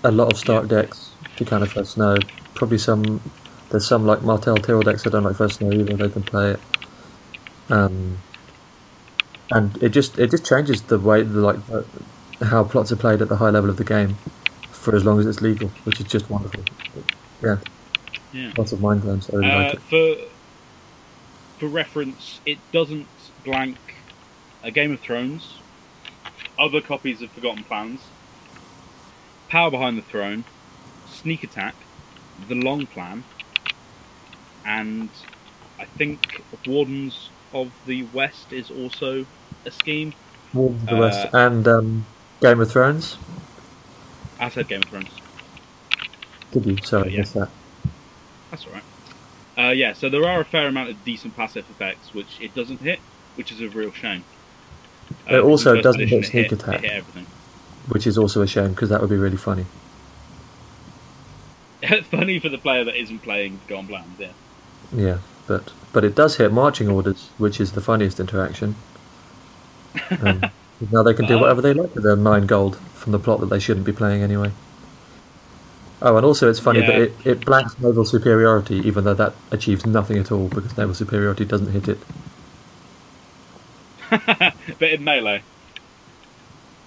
[0.04, 2.18] A lot of Stark decks to counter first snow.
[2.56, 3.22] Probably some.
[3.70, 5.96] There's some like Martell Tyrrell decks that don't like first snow either.
[5.96, 6.60] They can play it.
[7.70, 8.18] Um,
[9.52, 11.84] and it just it just changes the way the like uh,
[12.42, 14.16] how plots are played at the high level of the game
[14.72, 16.64] for as long as it's legal, which is just wonderful.
[17.44, 17.58] Yeah,
[18.34, 18.52] Yeah.
[18.58, 19.30] lots of mind games.
[19.32, 19.82] I really like Uh, it.
[19.90, 20.16] for
[21.60, 23.06] for reference, it doesn't
[23.46, 23.78] blank
[24.64, 25.56] a Game of Thrones,
[26.58, 28.00] other copies of Forgotten Plans,
[29.48, 30.44] Power Behind the Throne,
[31.12, 31.76] Sneak Attack,
[32.48, 33.24] The Long Plan,
[34.66, 35.10] and
[35.80, 39.26] I think Wardens of the West is also
[39.66, 40.14] a scheme.
[40.54, 42.06] Wolves of the uh, West and um,
[42.42, 43.18] Game of Thrones.
[44.40, 45.10] I said Game of Thrones.
[46.52, 46.78] Did you?
[46.84, 47.24] Sorry, I yeah.
[47.24, 47.50] that.
[48.50, 48.84] That's alright.
[49.58, 52.82] Uh, yeah, so there are a fair amount of decent passive effects which it doesn't
[52.82, 53.00] hit,
[53.36, 54.24] which is a real shame.
[55.30, 56.76] Uh, It also doesn't hit sneak it attack.
[56.76, 57.28] It hit everything.
[57.88, 59.66] Which is also a shame because that would be really funny.
[61.82, 64.32] It's funny for the player that isn't playing Gone Plans, yeah.
[64.94, 65.18] Yeah,
[65.48, 68.76] but but it does hit marching orders, which is the funniest interaction.
[70.22, 70.50] Um,
[70.92, 73.48] now they can do whatever they like with their nine gold from the plot that
[73.48, 74.52] they shouldn't be playing anyway.
[76.02, 79.86] Oh, and also it's funny that it, it blanks naval superiority, even though that achieves
[79.86, 82.00] nothing at all because naval superiority doesn't hit it.
[84.10, 85.44] but in melee,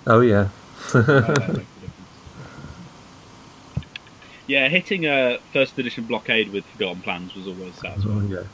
[0.07, 0.49] Oh yeah,
[0.93, 2.09] uh, that makes a difference.
[4.47, 8.19] Yeah, hitting a first edition blockade with Forgotten Plans was always satisfying.
[8.33, 8.45] Oh, yeah.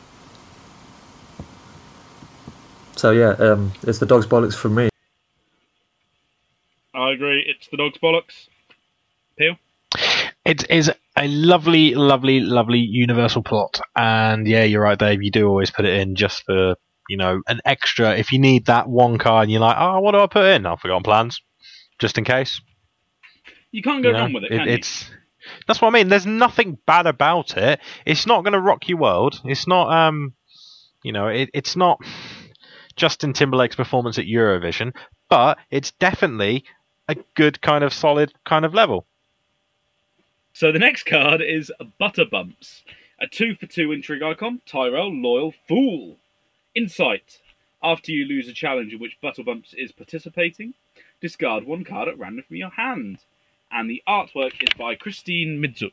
[2.97, 4.91] So yeah, um, it's the dog's bollocks from me.
[6.95, 8.49] I agree, it's the dog's bollocks.
[9.38, 9.57] Peel?
[10.45, 15.22] It is a lovely, lovely, lovely universal plot, and yeah, you're right, Dave.
[15.22, 16.76] You do always put it in just for
[17.09, 18.16] you know an extra.
[18.16, 20.66] If you need that one card, and you're like, oh, what do I put in?
[20.66, 21.41] I've forgotten plans,
[21.99, 22.61] just in case.
[23.72, 24.20] You can't go you know?
[24.20, 25.11] wrong with it, It- it's
[25.66, 26.09] that's what I mean.
[26.09, 27.80] There's nothing bad about it.
[28.07, 29.41] It's not going to rock your world.
[29.45, 30.34] It's not, um,
[31.03, 31.99] you know, it, it's not
[32.97, 34.95] Justin Timberlake's performance at Eurovision,
[35.28, 36.64] but it's definitely
[37.11, 39.05] a good kind of solid kind of level.
[40.53, 42.83] So the next card is Butter Bumps,
[43.21, 46.17] a two for two intrigue icon, Tyrell Loyal Fool.
[46.75, 47.41] Insight.
[47.83, 50.75] After you lose a challenge in which Butterbumps is participating,
[51.21, 53.19] discard one card at random from your hand.
[53.73, 55.93] And the artwork is by Christine Midzuk.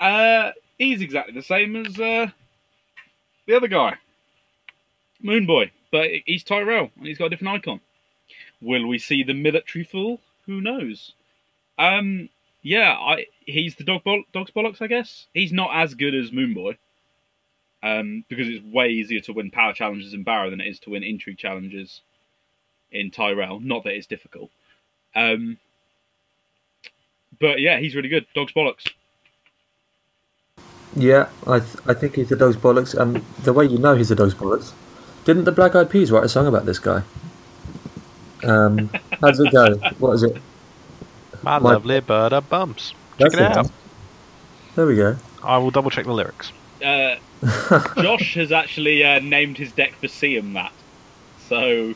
[0.00, 2.28] Uh, he's exactly the same as uh,
[3.46, 3.96] the other guy,
[5.22, 7.80] Moon Boy, but he's Tyrell and he's got a different icon.
[8.60, 10.20] Will we see the military fool?
[10.46, 11.12] Who knows?
[11.78, 12.28] Um,
[12.62, 14.02] yeah, I he's the dog
[14.32, 15.26] dog's bollocks, I guess.
[15.34, 16.76] He's not as good as Moonboy,
[17.82, 20.90] um, because it's way easier to win power challenges in Barrow than it is to
[20.90, 22.00] win intrigue challenges
[22.90, 23.60] in Tyrell.
[23.60, 24.50] Not that it's difficult,
[25.14, 25.58] um,
[27.38, 28.26] but yeah, he's really good.
[28.34, 28.90] Dog's bollocks.
[30.96, 34.10] Yeah, I th- I think he's a dog's bollocks, and the way you know he's
[34.10, 34.72] a dog's bollocks,
[35.24, 37.02] didn't the Black Eyed Peas write a song about this guy?
[38.44, 38.88] Um,
[39.20, 39.76] how does it go?
[39.98, 40.36] What is it?
[41.42, 42.90] My, My- lovely bird of bumps.
[43.18, 43.56] Check That's it it.
[43.56, 43.70] out.
[44.74, 45.16] There we go.
[45.42, 46.52] I will double check the lyrics.
[46.84, 47.16] Uh,
[48.02, 50.72] Josh has actually uh, named his deck for Siam that,
[51.48, 51.94] so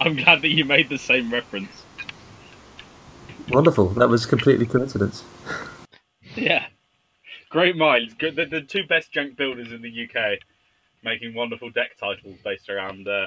[0.00, 1.84] I'm glad that you made the same reference.
[3.50, 3.88] Wonderful.
[3.90, 5.24] That was completely coincidence.
[6.34, 6.66] Yeah.
[7.50, 8.14] Great minds.
[8.14, 8.36] Good.
[8.36, 10.38] The, the two best junk builders in the UK
[11.04, 13.26] making wonderful deck titles based around uh,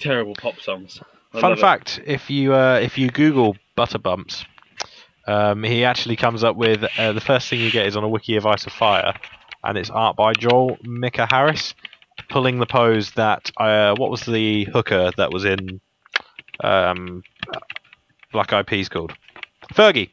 [0.00, 1.00] terrible pop songs.
[1.32, 1.62] I Fun love it.
[1.62, 4.44] fact: if you uh, if you Google butter bumps,
[5.26, 8.08] Um, he actually comes up with uh, the first thing you get is on a
[8.08, 9.14] wiki of Ice and Fire,
[9.62, 11.74] and it's art by Joel Mika Harris,
[12.28, 15.80] pulling the pose that uh, what was the hooker that was in
[16.62, 17.22] um,
[18.32, 19.12] Black Eyed Peas called
[19.72, 20.10] Fergie.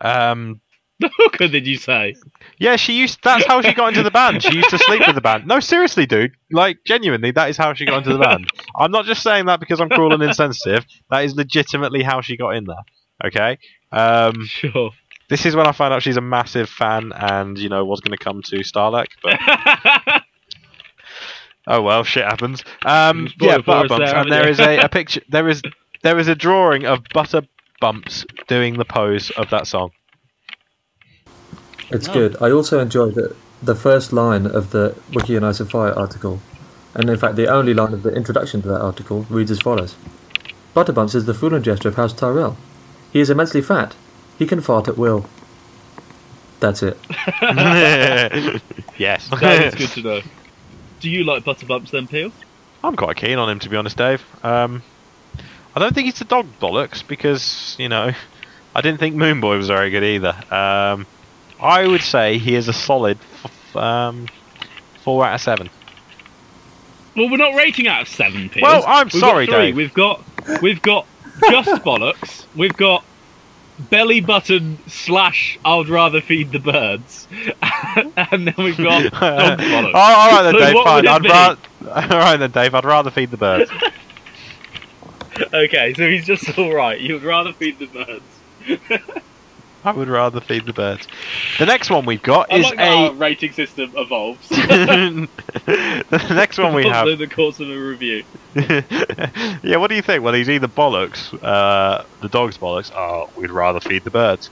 [0.00, 0.60] Um,
[1.00, 2.14] The hooker, did you say?
[2.58, 3.18] yeah, she used.
[3.24, 4.42] That's how she got into the band.
[4.44, 5.44] She used to sleep with the band.
[5.44, 6.32] No, seriously, dude.
[6.52, 8.46] Like genuinely, that is how she got into the band.
[8.78, 10.86] I'm not just saying that because I'm cruel and insensitive.
[11.10, 12.76] That is legitimately how she got in there.
[13.24, 13.58] Okay.
[13.90, 14.90] Um, Sure.
[15.28, 18.16] this is when I found out she's a massive fan and you know was going
[18.16, 19.38] to come to Stahleck, but
[21.66, 22.62] oh well, shit happens.
[22.84, 25.22] Um, yeah, for butter bumps, there, and there is a, a picture.
[25.28, 25.60] There is
[26.02, 27.42] there is a drawing of butter
[27.80, 29.90] bumps doing the pose of that song.
[31.94, 32.12] It's Oh.
[32.12, 32.36] good.
[32.40, 36.40] I also enjoyed the, the first line of the Wiki and Ice and Fire article,
[36.94, 39.94] and in fact, the only line of the introduction to that article reads as follows
[40.74, 42.56] Butterbumps is the fool and jester of House Tyrell.
[43.12, 43.94] He is immensely fat.
[44.38, 45.26] He can fart at will.
[46.60, 46.96] That's it.
[48.98, 50.20] yes, that is good to know.
[51.00, 52.32] Do you like Butterbumps then, Peel?
[52.82, 54.22] I'm quite keen on him to be honest, Dave.
[54.44, 54.82] Um,
[55.76, 58.12] I don't think he's a dog bollocks because you know
[58.74, 60.34] I didn't think Moonboy was very good either.
[60.52, 61.06] Um,
[61.60, 64.26] I would say he is a solid f- um,
[65.02, 65.70] four out of seven.
[67.16, 68.62] Well, we're not rating out of seven, Peel.
[68.62, 69.64] Well, I'm We've sorry, got three.
[69.66, 69.76] Dave.
[69.76, 70.22] We've got
[70.62, 71.06] we've got
[71.50, 72.44] just bollocks.
[72.56, 73.04] We've got
[73.90, 77.26] belly button slash I'd rather feed the birds,
[78.16, 79.12] and then we've got dog
[79.60, 79.94] bollocks.
[79.94, 80.74] All right then, So Dave.
[80.84, 81.06] Fine.
[81.08, 81.60] I'd rather.
[81.88, 82.74] All right then, Dave.
[82.74, 83.70] I'd rather feed the birds.
[85.52, 87.00] Okay, so he's just all right.
[87.00, 88.22] You'd rather feed the birds.
[89.84, 91.06] I would rather feed the birds.
[91.58, 93.12] The next one we've got I is like a.
[93.12, 95.28] rating system evolves the
[96.30, 98.24] next one we have in the course of a review.
[98.54, 100.24] yeah, what do you think?
[100.24, 102.92] Well, he's either bollocks, uh, the dog's bollocks.
[102.94, 104.48] Oh, we'd rather feed the birds.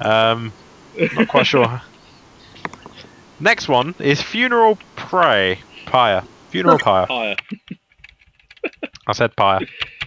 [0.00, 0.52] Um,
[0.96, 1.82] not quite sure.
[3.40, 6.22] Next one is funeral pray pyre.
[6.50, 7.06] Funeral pyre.
[7.06, 7.36] Higher.
[9.06, 9.60] I said pyre.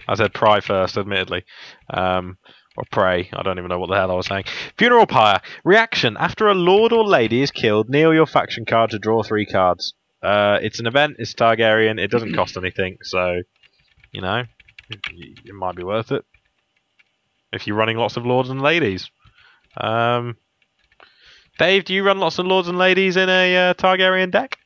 [0.08, 1.44] I said pry first, admittedly.
[1.88, 2.36] Um,
[2.80, 3.28] or pray.
[3.32, 4.44] I don't even know what the hell I was saying.
[4.78, 5.40] Funeral pyre.
[5.64, 6.16] Reaction.
[6.18, 9.94] After a lord or lady is killed, kneel your faction card to draw three cards.
[10.22, 11.16] Uh, it's an event.
[11.18, 12.00] It's Targaryen.
[12.00, 13.42] It doesn't cost anything, so
[14.12, 14.44] you know
[14.90, 15.00] it,
[15.44, 16.24] it might be worth it
[17.52, 19.10] if you're running lots of lords and ladies.
[19.76, 20.36] Um,
[21.58, 24.58] Dave, do you run lots of lords and ladies in a uh, Targaryen deck?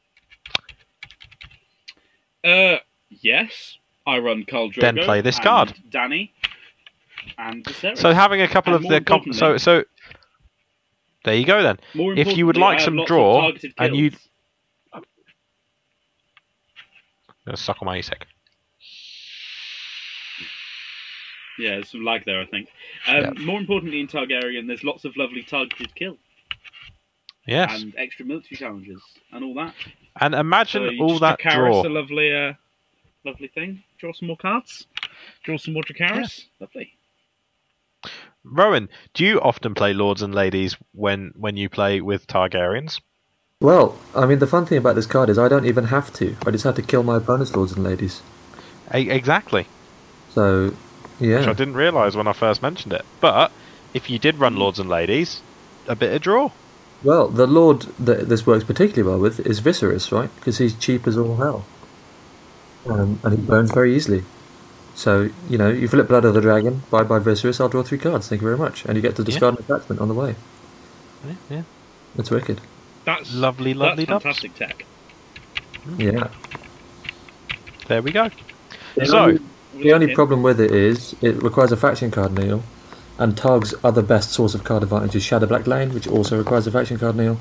[2.44, 2.76] Uh,
[3.08, 3.78] yes.
[4.06, 4.80] I run Khal Drogo.
[4.80, 5.74] Then play this card.
[5.90, 6.30] Dany.
[7.38, 7.98] And Viserys.
[7.98, 9.84] So having a couple And of the comp- so so
[11.24, 11.78] there you go then.
[11.94, 14.10] More if you would like some draw, and you-.
[17.46, 18.22] Gonna suck on my ASIC.
[21.58, 22.68] Yeah, there's some lag there, I think.
[23.06, 26.16] Um, More importantly, in Targaryen, there's lots of lovely targeted kill
[27.46, 29.00] Yes, and extra military challenges
[29.30, 29.74] and all that.
[30.20, 31.86] and imagine So all that draw.
[31.86, 32.54] a lovely, uh,
[33.24, 33.84] lovely thing.
[33.98, 34.86] Draw some more cards.
[35.44, 36.46] Draw some more Dracarys.
[36.58, 36.92] Lovely.
[38.44, 43.00] Rowan, do you often play lords and ladies when when you play with Targaryens?
[43.60, 46.36] Well, I mean, the fun thing about this card is I don't even have to.
[46.44, 48.20] I just have to kill my opponent's lords and ladies.
[48.94, 49.66] E- exactly,
[50.30, 50.74] So,
[51.18, 51.38] yeah.
[51.38, 53.04] which I didn't realise when I first mentioned it.
[53.20, 53.50] But
[53.94, 55.40] if you did run lords and ladies,
[55.88, 56.50] a bit of draw.
[57.02, 60.34] Well, the lord that this works particularly well with is Viserys, right?
[60.36, 61.64] Because he's cheap as all hell.
[62.86, 64.24] Um, and he burns very easily.
[64.94, 67.98] So, you know, you flip Blood of the Dragon, bye bye Viserys, I'll draw three
[67.98, 68.84] cards, thank you very much.
[68.84, 70.36] And you get to discard an attachment on the way.
[71.26, 71.62] Yeah, yeah.
[72.16, 72.60] It's wicked.
[73.04, 74.38] That's Lovely, lovely That's dubs.
[74.40, 74.84] fantastic tech.
[75.98, 76.28] Yeah.
[77.88, 78.30] There we go.
[78.94, 79.40] The So- only,
[79.78, 80.14] the only Okay.
[80.14, 82.62] problem with it is it requires a faction card kneel,
[83.18, 86.70] and Targ's other best source of card advantage is Shadowblack Lane, which also requires a
[86.70, 87.38] faction card kneel.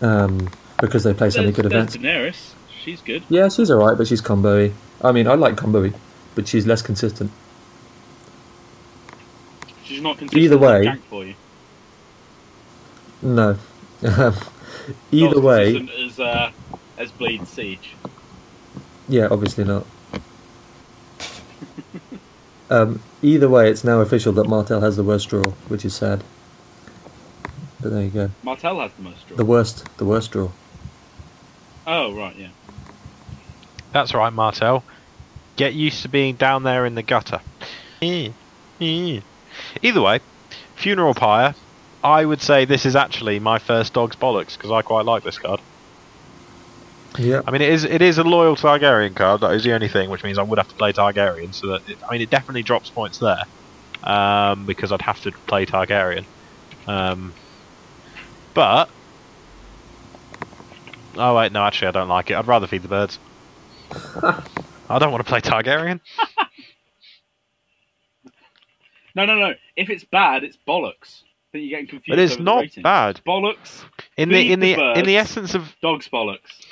[0.00, 0.48] Um,
[0.80, 1.96] because they play so many good there's events.
[1.96, 2.51] Daenerys.
[2.82, 3.22] She's good.
[3.28, 4.72] Yeah, she's alright, but she's combo
[5.02, 5.92] I mean, I like combo-y,
[6.34, 7.30] but she's less consistent.
[9.84, 11.34] She's not consistent Either way- for you.
[13.22, 13.56] No.
[15.12, 16.50] Either Not way, as uh,
[16.98, 17.94] as Bleed Siege.
[19.08, 19.86] yeah, obviously not.
[22.68, 26.24] um, either way, it's now official that Martell has the worst draw, which is sad.
[27.80, 28.30] But there you go.
[28.42, 29.36] Martell has the most draw.
[29.36, 30.50] The worst, the worst draw.
[31.86, 32.48] Oh right, yeah.
[33.92, 34.84] That's right, Martell.
[35.56, 37.40] Get used to being down there in the gutter.
[39.82, 40.20] Either way,
[40.76, 41.54] funeral pyre.
[42.02, 45.38] I would say this is actually my first dog's bollocks because I quite like this
[45.38, 45.60] card.
[47.18, 47.42] Yeah.
[47.46, 49.42] I mean, it is it is a loyal Targaryen card.
[49.42, 51.54] That is the only thing, which means I would have to play Targaryen.
[51.54, 53.44] So that it, I mean, it definitely drops points there.
[54.02, 56.24] um, because I'd have to play Targaryen.
[56.86, 57.34] Um,
[58.54, 58.88] but
[61.16, 62.34] oh wait, no, actually I don't like it.
[62.34, 63.18] I'd rather feed the birds.
[64.88, 66.00] I don't want to play Targaryen.
[69.14, 69.52] No, no, no.
[69.76, 71.22] If it's bad, it's bollocks.
[71.22, 72.08] I think you're getting confused.
[72.08, 73.20] But it's not bad.
[73.26, 73.84] Bollocks.
[74.16, 76.64] In the in the the in the essence of Dogs bollocks.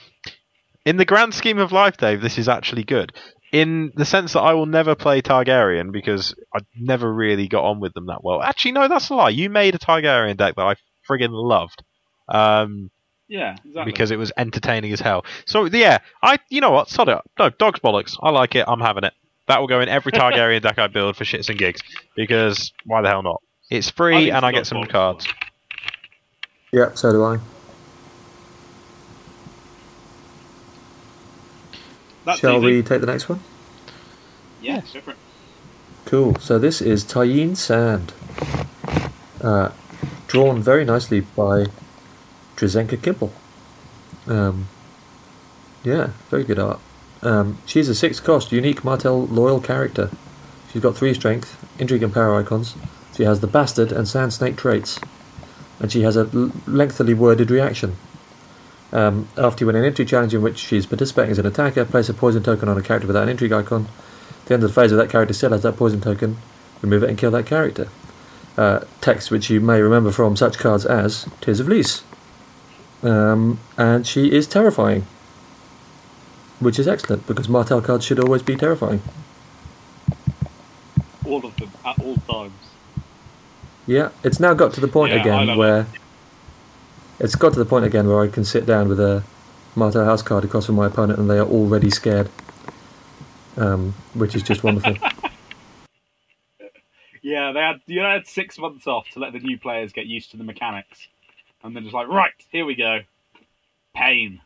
[0.87, 3.13] in the grand scheme of life, Dave, this is actually good.
[3.53, 7.81] In the sense that I will never play Targaryen because I never really got on
[7.81, 8.41] with them that well.
[8.41, 9.31] Actually, no, that's a lie.
[9.31, 10.77] You made a Targaryen deck that I
[11.09, 11.83] friggin' loved.
[12.29, 12.91] Um,
[13.31, 13.85] Yeah, exactly.
[13.93, 15.25] because it was entertaining as hell.
[15.47, 17.19] So yeah, I you know what, sod it.
[17.39, 18.17] No, dogs bollocks.
[18.21, 18.65] I like it.
[18.67, 19.15] I'm having it.
[19.47, 21.81] That will go in every Targaryen deck I build for shits and gigs
[22.17, 23.41] because why the hell not?
[23.71, 25.29] It's I free think and I get some cards.
[26.73, 27.39] Yeah, so do I.
[32.25, 32.67] That's Shall easy.
[32.67, 33.41] we take the next one?
[34.61, 35.17] Yeah, go for it.
[36.05, 36.35] Cool.
[36.41, 38.13] So this is Tyene Sand,
[39.41, 39.71] uh,
[40.27, 41.67] drawn very nicely by
[42.61, 43.31] Drazenka Kimpel.
[44.27, 44.69] Um,
[45.83, 46.79] yeah, very good art.
[47.23, 50.11] Um, she's a six cost, unique Martell loyal character.
[50.71, 52.75] She's got three strength, intrigue and power icons.
[53.17, 55.01] She has the bastard and sand snake traits,
[55.81, 57.97] and she has a l- lengthily worded reaction.
[58.93, 62.09] Um, after you win an entry challenge in which she's participating as an attacker, place
[62.09, 63.87] a poison token on a character without an intrigue icon.
[64.43, 66.37] At the end of the phase, of that character still has that poison token,
[66.83, 67.89] remove it and kill that character.
[68.59, 72.03] Uh, text which you may remember from such cards as Tears of Lys.
[73.03, 75.07] Um, and she is terrifying.
[76.59, 79.01] Which is excellent, because Martell cards should always be terrifying.
[81.25, 82.53] All of them at all times.
[83.87, 85.87] Yeah, it's now got to the point Yeah, again where
[87.19, 89.23] it's got to the point again where I can sit down with a
[89.75, 92.29] Martell House card across from my opponent and they are already scared,
[93.57, 94.97] um, which is just wonderful.
[97.23, 100.31] Yeah, they had you had six months off to let the new players get used
[100.31, 101.07] to the mechanics,
[101.65, 103.01] and then just like right here we go,
[103.97, 104.41] pain.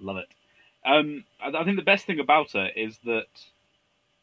[0.00, 0.28] Love it.
[0.86, 3.26] Um, I, I think the best thing about her is that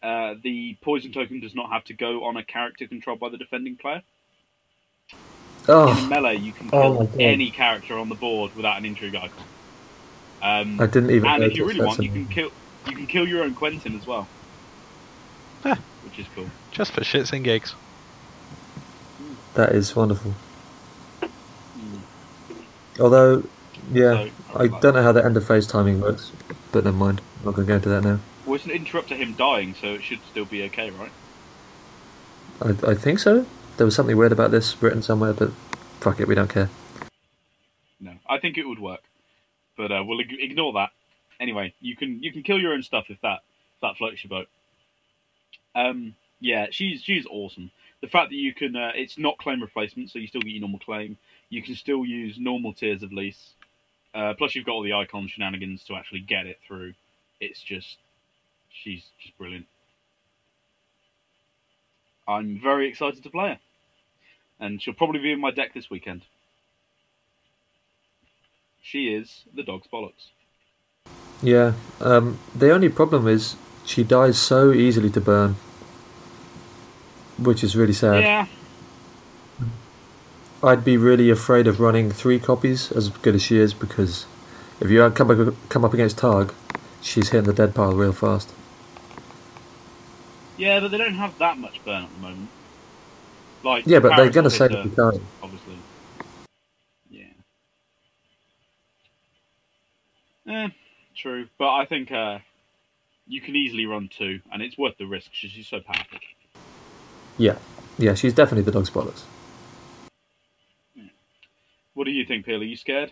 [0.03, 3.37] uh, the poison token does not have to go on a character controlled by the
[3.37, 4.03] defending player.
[5.85, 7.19] In Oh, melee, you can Oh kill my God.
[7.19, 9.47] any character on the board without an intrigue icon.
[10.41, 12.51] Um, I didn't even and if you really that's want, you can kill
[12.85, 14.31] you can kill your own Quentyn as well,
[15.63, 15.77] Huh.
[16.01, 16.53] which is cool.
[16.71, 17.75] Just for shits and gigs.
[19.55, 20.33] That is wonderful.
[22.99, 23.43] Although,
[23.91, 26.31] yeah, So, I don't know how the end of phase timing works,
[26.71, 27.21] but never mind.
[27.39, 28.19] I'm not going to go into that now.
[28.45, 31.11] Well, it's an interrupt to him dying, so it should still be okay, right?
[32.61, 33.45] I, I think so.
[33.77, 35.51] There was something weird about this written somewhere, but
[35.99, 36.69] fuck it, we don't care.
[37.99, 39.01] No, I think it would work,
[39.75, 40.91] but uh, we'll ignore that.
[41.39, 43.39] Anyway, you can you can kill your own stuff if that
[43.75, 44.47] if that floats your boat.
[45.73, 47.71] Um, yeah, she's she's awesome.
[48.01, 50.61] The fact that you can uh, it's not claim replacement, so you still get your
[50.61, 51.17] normal claim.
[51.55, 53.51] You can still use normal Tears of Lys.
[54.13, 56.93] Uh, plus, you've got all the icon shenanigans to actually get it through.
[57.39, 57.95] It's just
[58.69, 59.65] she's just brilliant.
[62.27, 63.59] I'm very excited to play her,
[64.59, 66.23] and she'll probably be in my deck this weekend.
[68.81, 70.31] She is the dog's bollocks.
[71.41, 75.55] Yeah, um, the only problem is she dies so easily to burn,
[77.37, 78.23] which is really sad.
[78.23, 78.47] Yeah,
[80.63, 84.25] I'd be really afraid of running three copies as good as she is because
[84.79, 86.53] if you come up, come up against Targ,
[87.01, 88.51] she's hitting the dead pile real fast.
[90.57, 92.49] yeah, but they don't have that much burn at the moment.
[93.63, 95.21] Like Yeah, but they're going to hit the time.
[95.41, 95.77] obviously.
[97.09, 97.23] Yeah.
[100.47, 100.69] Eh,
[101.15, 102.39] true, but I think uh,
[103.27, 105.29] you can easily run two, and it's worth the risk.
[105.33, 106.19] She's so powerful.
[107.37, 107.57] Yeah,
[107.97, 109.23] yeah, she's definitely the dog's bollocks.
[111.95, 112.61] What do you think, Peel?
[112.61, 113.11] Are you scared?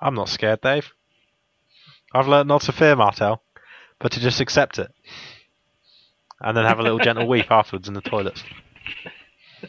[0.00, 0.92] I'm not scared, Dave.
[2.12, 3.42] I've learnt not to fear Martell,
[4.00, 4.90] but to just accept it.
[6.40, 8.42] And then have a little gentle weep afterwards in the toilets.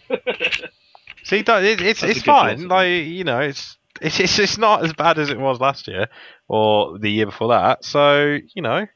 [1.24, 2.68] See, don't- it's it's fine.
[2.68, 6.08] Like you know, it's it's it's it's not as bad as it was last year
[6.48, 7.84] or the year before that.
[7.84, 8.88] So you know,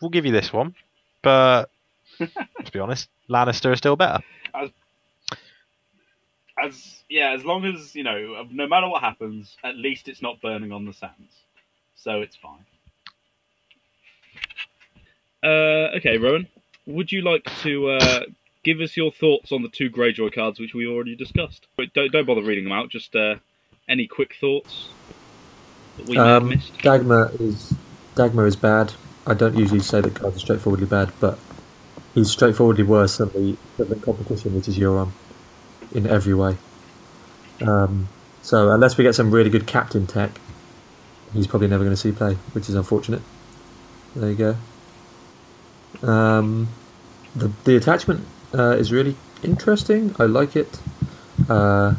[0.00, 0.74] we'll give you this one.
[1.22, 1.70] But
[2.18, 4.20] to be honest, Lannister is still better.
[6.58, 10.40] As yeah, as long as you know, no matter what happens, at least it's not
[10.40, 11.34] burning on the sands,
[11.96, 12.64] so it's fine.
[15.44, 16.48] Uh, okay, Rowan,
[16.86, 18.20] would you like to uh,
[18.64, 21.66] give us your thoughts on the two Greyjoy cards which we already discussed?
[21.76, 22.88] But don't don't bother reading them out.
[22.88, 23.36] Just uh,
[23.88, 24.88] any quick thoughts
[25.98, 26.72] that we may have Um, missed.
[26.78, 27.74] Dagmer is
[28.14, 28.94] Dagmer is bad.
[29.26, 31.38] I don't usually say that cards are straightforwardly bad, but
[32.14, 35.10] he's straightforwardly worse than the, than the competition, which is Euron,
[35.96, 36.56] in every way.
[37.66, 38.08] Um,
[38.42, 40.38] so unless we get some really good captain tech,
[41.32, 43.22] he's probably never going to see play, which is unfortunate.
[44.14, 44.56] There you
[46.02, 46.08] go.
[46.08, 46.68] Um,
[47.34, 50.14] the the attachment uh, is really interesting.
[50.18, 50.78] I like it.
[51.48, 51.94] Uh,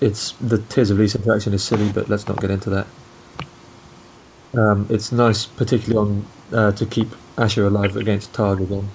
[0.00, 2.86] it's the Tears of Lys interaction is silly, but let's not get into that.
[4.54, 8.88] Um, it's nice, particularly on uh, to keep Asha alive against Targ again.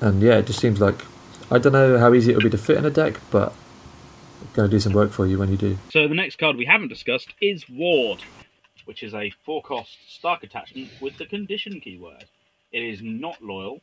[0.00, 1.04] And yeah, it just seems like
[1.50, 3.52] I don't know how easy it will be to fit in a deck, but
[4.42, 5.78] it's going to do some work for you when you do.
[5.90, 8.22] So the next card we haven't discussed is Ward,
[8.84, 12.24] which is a four cost Stark attachment with the condition keyword.
[12.72, 13.80] It is not loyal,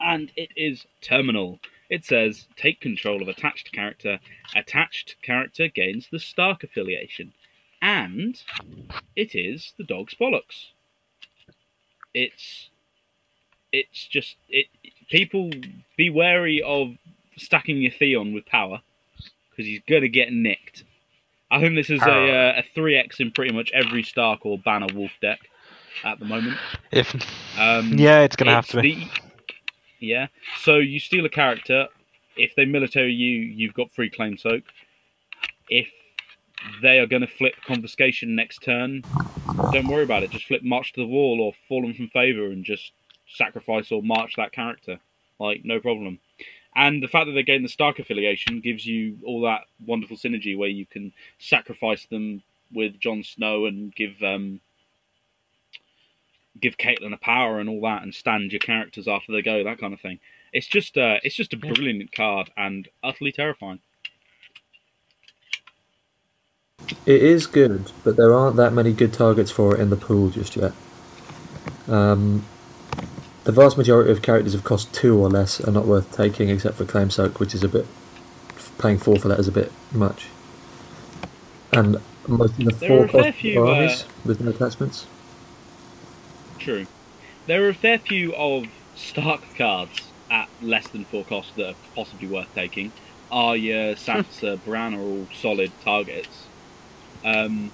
[0.00, 1.60] and it is terminal.
[1.90, 4.18] It says take control of attached character.
[4.56, 7.34] Attached character gains the Stark affiliation,
[7.82, 8.42] and
[9.14, 10.70] it is the dog's bollocks.
[12.14, 12.70] It's
[13.72, 14.66] it's just it.
[15.10, 15.50] People
[15.96, 16.94] be wary of
[17.36, 18.80] stacking your Theon with power
[19.50, 20.84] because he's gonna get nicked.
[21.50, 24.58] I think this is a uh, a three X in pretty much every Stark or
[24.58, 25.40] Banner Wolf deck
[26.04, 26.56] at the moment.
[26.90, 27.14] If
[27.58, 28.94] Um, yeah, it's gonna have it's to be.
[28.94, 29.10] the-
[30.00, 30.26] yeah.
[30.60, 31.88] So you steal a character.
[32.36, 34.64] If they military you, you've got free claim soak.
[35.68, 35.88] If
[36.80, 39.02] they are going to flip confiscation next turn,
[39.72, 40.30] don't worry about it.
[40.30, 42.92] Just flip march to the wall or fallen from favor and just
[43.34, 44.98] sacrifice or march that character.
[45.40, 46.20] Like no problem.
[46.74, 50.56] And the fact that they gain the Stark affiliation gives you all that wonderful synergy
[50.56, 54.60] where you can sacrifice them with Jon Snow and give um,
[56.60, 59.78] give Catelyn a power and all that, and stand your characters after they go, that
[59.80, 60.20] kind of thing.
[60.52, 61.74] It's just uh, it's just a Yeah.
[61.74, 63.80] brilliant card and utterly terrifying.
[67.06, 70.30] It is good, but there aren't that many good targets for it in the pool
[70.30, 70.72] just yet.
[71.88, 72.44] Um,
[73.44, 76.76] the vast majority of characters of cost two or less are not worth taking, except
[76.76, 77.86] for Claim Soak, which is a bit
[78.78, 80.26] paying four for that is a bit much.
[81.72, 81.96] And
[82.28, 85.06] most of the There four cost few, armies uh, with no attachments.
[86.58, 86.86] True.
[87.46, 91.74] There are a fair few of Stark cards at less than four cost that are
[91.94, 92.92] possibly worth taking.
[93.30, 96.46] Arya, Sansa, Bran are all solid targets.
[97.24, 97.72] Um,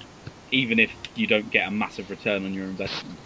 [0.50, 3.18] even if you don't get a massive return on your investment.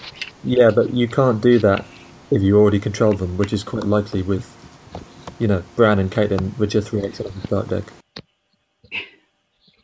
[0.42, 1.84] Yeah, but you can't do that
[2.32, 4.50] if you already control them, which is quite likely with,
[5.38, 7.84] you know, Bran and Catelyn, which are three X on the start deck.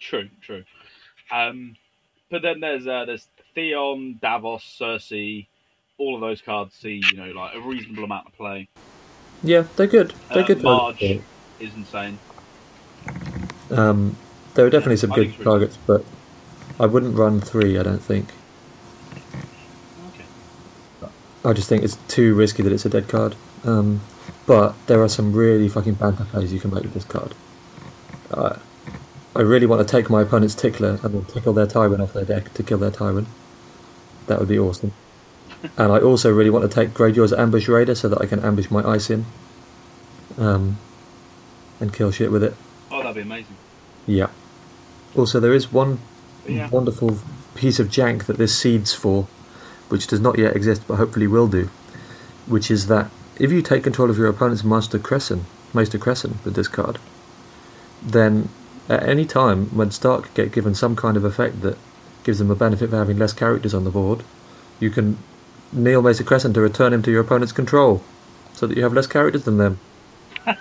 [0.01, 0.65] True, true.
[1.31, 1.77] Um,
[2.31, 5.47] but then there's uh, there's Theon, Davos, Cersei.
[5.99, 8.69] All of those cards see you know like a reasonable amount of play.
[9.43, 10.15] Yeah, they're good.
[10.33, 10.63] They're Uh, good.
[10.63, 11.03] Marge
[11.61, 12.19] is insane.
[13.71, 14.17] Um,
[14.55, 16.05] there are definitely some I good think it's really targets, but
[16.81, 17.79] I wouldn't run three.
[17.79, 18.29] I don't think.
[20.15, 20.25] Okay.
[21.45, 23.35] I just think it's too risky that it's a dead card.
[23.65, 24.01] Um,
[24.47, 27.35] but there are some really fucking banter plays you can make with this card.
[28.31, 28.57] Uh,
[29.37, 32.25] I really want to take my opponent's tickler and then tickle their Tywin off their
[32.25, 33.27] deck to kill their Tywin.
[34.27, 34.93] That would be awesome.
[35.77, 38.71] and I also really want to take Greyjaw's Ambush Raider so that I can ambush
[38.71, 39.27] my ice in.
[40.37, 40.79] Um,
[41.81, 42.55] and kill shit with it.
[42.91, 43.57] Oh, that'd be amazing.
[44.07, 44.29] Yeah.
[45.17, 46.01] Also, there is one
[46.47, 46.69] yeah.
[46.71, 47.19] wonderful
[47.55, 49.29] piece of jank that this seeds for,
[49.89, 51.71] which does not yet exist but hopefully will do,
[52.47, 56.55] which is that if you take control of your opponent's Maester Cressen, Maester Cressen with
[56.55, 56.99] this card,
[58.03, 58.49] then
[58.89, 61.77] at any time when Stark get given some kind of effect that
[62.25, 64.25] gives them a benefit for having less characters on the board,
[64.81, 65.19] you can
[65.73, 68.03] kneel Maester Cressen to return him to your opponent's control,
[68.55, 69.79] so that you have less characters than them.
[70.47, 70.57] and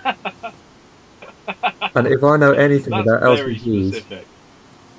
[2.06, 4.26] if I know anything That's about LCGs, specific.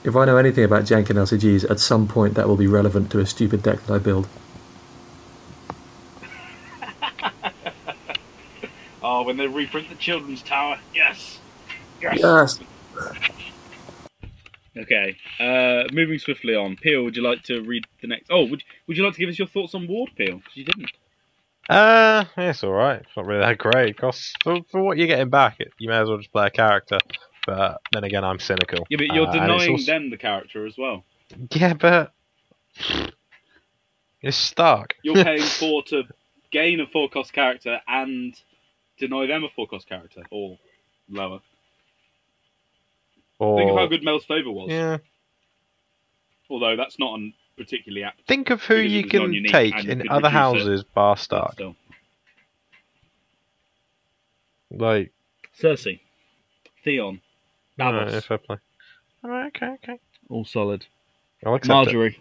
[0.03, 3.11] If I know anything about jank and LCGs, at some point that will be relevant
[3.11, 4.27] to a stupid deck that I build.
[9.01, 11.39] Oh, when they reprint the Children's Tower, yes,
[12.01, 12.19] yes.
[12.19, 12.59] Yes.
[14.77, 15.17] Okay.
[15.39, 16.75] Uh, moving swiftly on.
[16.75, 18.29] Peel, would you like to read the next?
[18.29, 20.37] Oh, would Would you like to give us your thoughts on Ward Peel?
[20.37, 20.91] Because you didn't.
[21.69, 22.99] Uh, yeah, it's all right.
[22.99, 23.97] It's not really that great.
[23.97, 26.49] Costs for, for what you're getting back, it, you may as well just play a
[26.49, 26.97] character.
[27.45, 28.85] But then again, I'm cynical.
[28.89, 31.03] Yeah, but you're Uh, denying also- them the character as well.
[31.51, 32.13] Yeah, but
[34.21, 34.95] it's Stark.
[35.03, 36.03] You're paying four to
[36.51, 38.39] gain a four cost character and
[38.97, 40.57] deny them a four cost character or
[41.09, 41.39] lower.
[43.39, 44.69] or Think of how good Mel's Favor was.
[44.69, 44.97] yeah.
[46.49, 48.21] Although that's not an particularly apt.
[48.27, 50.31] Think of who you can take in other reduce it.
[50.31, 51.53] houses, bar but Stark.
[51.53, 51.75] Still.
[54.71, 55.11] Like,
[55.59, 55.99] Cersei,
[56.83, 57.21] Theon,
[57.81, 58.57] alright, Davos, yeah, fair play.
[59.23, 59.99] Alright, okay, okay.
[60.29, 60.85] all solid.
[61.45, 61.93] I'll accept it.
[61.93, 62.15] Margaery,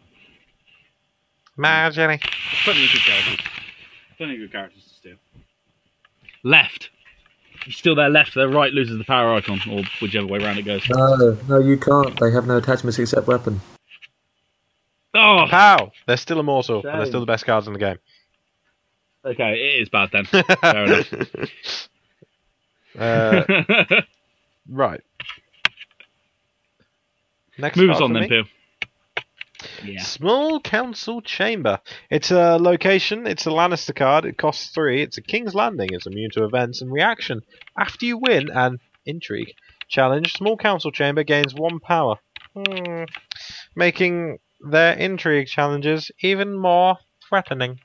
[1.59, 2.21] Margaery.
[2.65, 3.47] Plenty of good characters.
[4.17, 5.17] Plenty of good characters to steal.
[6.45, 6.91] Left.
[7.65, 8.09] He's still there.
[8.09, 8.35] Left.
[8.35, 8.49] There.
[8.49, 10.89] Right loses the power icon, or whichever way around it goes.
[10.89, 12.19] No, no, you can't.
[12.21, 13.61] They have no attachments except weapon.
[15.15, 15.91] Oh, Pow!
[16.07, 17.99] They're still immortal, and they're still the best cards in the game.
[19.25, 19.55] okay.
[19.55, 20.25] It is bad then.
[20.61, 21.13] Fair enough.
[22.99, 24.01] uh,
[24.69, 25.01] right.
[27.59, 28.29] Next Move us on for then, me.
[28.29, 28.45] Peel.
[29.85, 30.03] Yeah.
[30.03, 31.81] Small Council Chamber.
[32.11, 33.27] It's a location.
[33.27, 34.25] It's a Lannister card.
[34.25, 35.03] It costs three.
[35.03, 35.89] It's a King's Landing.
[35.93, 37.41] It's immune to events and reaction.
[37.77, 39.53] After you win an intrigue
[39.89, 42.17] challenge, Small Council Chamber gains one power,
[42.55, 43.05] Hmm.
[43.75, 46.99] making their intrigue challenges even more
[47.29, 47.81] threatening.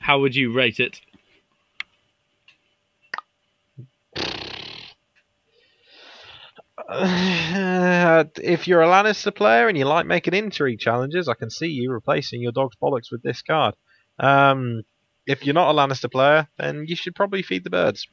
[0.00, 1.00] How would you rate it?
[6.88, 11.68] Uh, if you're a Lannister player and you like making intrigue challenges, I can see
[11.68, 13.74] you replacing your dog's bollocks with this card.
[14.18, 14.82] Um,
[15.26, 18.08] if you're not a Lannister player, then you should probably feed the birds.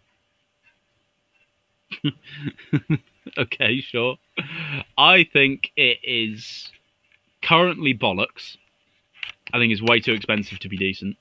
[3.38, 4.18] okay, sure.
[4.98, 6.70] I think it is
[7.42, 8.58] currently bollocks.
[9.54, 11.16] I think it's way too expensive to be decent.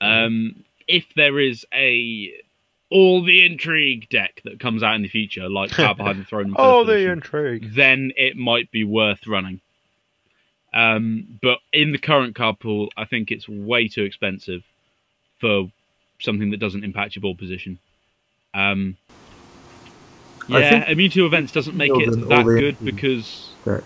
[0.00, 2.32] Um, if there is a
[2.90, 6.46] all the intrigue deck that comes out in the future, like Power Behind the Throne,
[6.46, 7.74] and Oh, the Edition, intrigue.
[7.74, 9.60] then it might be worth running.
[10.72, 14.64] Um, but in the current card pool, I think it's way too expensive
[15.40, 15.70] for
[16.20, 17.78] something that doesn't impact your ball position.
[18.54, 18.96] Um,
[20.48, 23.50] yeah, think immune to events doesn't make it that good because.
[23.64, 23.82] deck.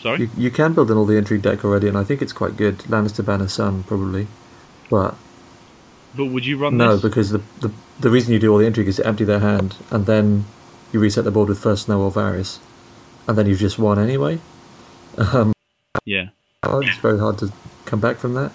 [0.00, 0.20] Sorry.
[0.20, 2.56] You, you can build in all the intrigue deck already, and I think it's quite
[2.56, 2.78] good.
[2.80, 4.28] Lannister Banner Sun, probably.
[4.88, 5.16] But
[6.16, 6.84] But would you run this?
[6.86, 7.02] no, this?
[7.02, 9.76] because the, the the reason you do all the intrigue is to empty their hand,
[9.90, 10.44] and then
[10.92, 12.58] you reset the board with first Snow or Varys,
[13.26, 14.38] and then you've just won anyway.
[15.18, 15.52] Um,
[16.04, 16.28] Yeah.
[16.64, 17.52] it's very hard to
[17.84, 18.52] come back from that.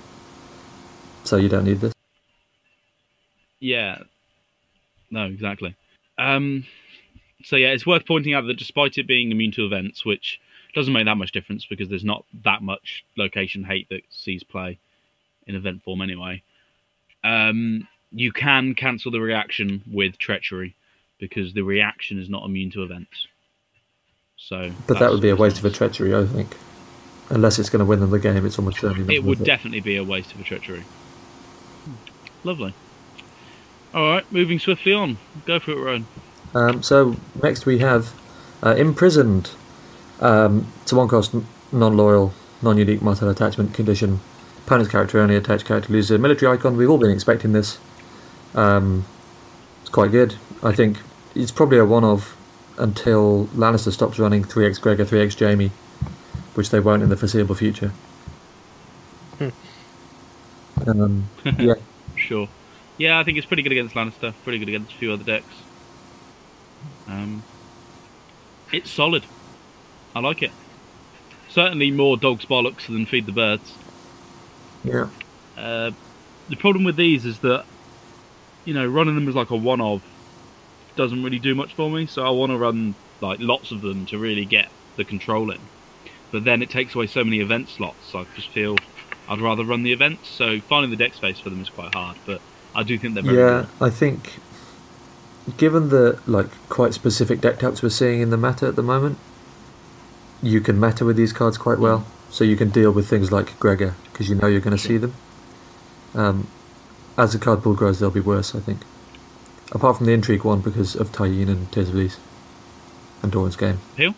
[1.25, 1.93] So you don't need this.
[3.59, 3.99] Yeah.
[5.11, 5.75] No, exactly.
[6.17, 6.65] Um,
[7.43, 10.39] so yeah, it's worth pointing out that despite it being immune to events, which
[10.73, 14.79] doesn't make that much difference because there's not that much location hate that sees play
[15.45, 16.41] in event form anyway.
[17.23, 20.75] Um, you can cancel the reaction with treachery
[21.19, 23.27] because the reaction is not immune to events.
[24.37, 26.55] So, But that would be a waste of a treachery, I think.
[27.29, 29.79] Unless it's going to win them the game, it's almost certainly It would worth definitely
[29.79, 30.83] be a waste of a treachery.
[32.43, 32.73] Lovely.
[33.93, 35.17] All right, moving swiftly on.
[35.45, 36.07] Go for it, Rowan.
[36.53, 38.13] Um, so next we have
[38.61, 39.51] uh, imprisoned.
[40.19, 41.33] Um, it's a one-cost,
[41.71, 44.19] non-loyal, non-unique Martell attachment condition.
[44.65, 46.77] Opponent's character only attached character loses a military icon.
[46.77, 47.77] We've all been expecting this.
[48.55, 49.05] Um,
[49.81, 50.35] it's quite good.
[50.61, 50.97] I think
[51.35, 52.35] it's probably a one-of
[52.77, 55.71] until Lannister stops running 3x Gregor, 3x Jaime,
[56.55, 57.91] which they won't in the foreseeable future.
[60.87, 61.73] um, yeah,
[62.15, 62.47] Sure.
[62.97, 64.33] Yeah, I think it's pretty good against Lannister.
[64.43, 65.55] Pretty good against a few other decks.
[67.07, 67.43] Um,
[68.71, 69.25] it's solid.
[70.15, 70.51] I like it.
[71.49, 73.73] Certainly more dogs bollocks than feed the birds.
[74.83, 75.07] Yeah.
[75.57, 75.91] Uh,
[76.49, 77.65] the problem with these is that,
[78.65, 80.01] you know, running them as like a one-of
[80.95, 82.05] doesn't really do much for me.
[82.05, 85.59] So I want to run like lots of them to really get the control in.
[86.31, 88.13] But then it takes away so many event slots.
[88.15, 88.75] I just feel
[89.29, 90.29] I'd rather run the events.
[90.29, 92.17] So finding the deck space for them is quite hard.
[92.25, 92.41] But
[92.75, 94.39] I do think they're very Yeah, I think
[95.57, 99.17] given the like quite specific deck types we're seeing in the meta at the moment,
[100.41, 102.05] you can meta with these cards quite well.
[102.33, 104.97] So you can deal with things like Gregor because you know you're going to see
[104.97, 105.13] them.
[106.15, 106.47] Um,
[107.15, 108.79] as the card pool grows, they'll be worse, I think.
[109.71, 112.17] Apart from the intrigue one because of Tyene and Tears of Lys
[113.21, 113.77] and Doran's game.
[113.95, 114.15] Peel?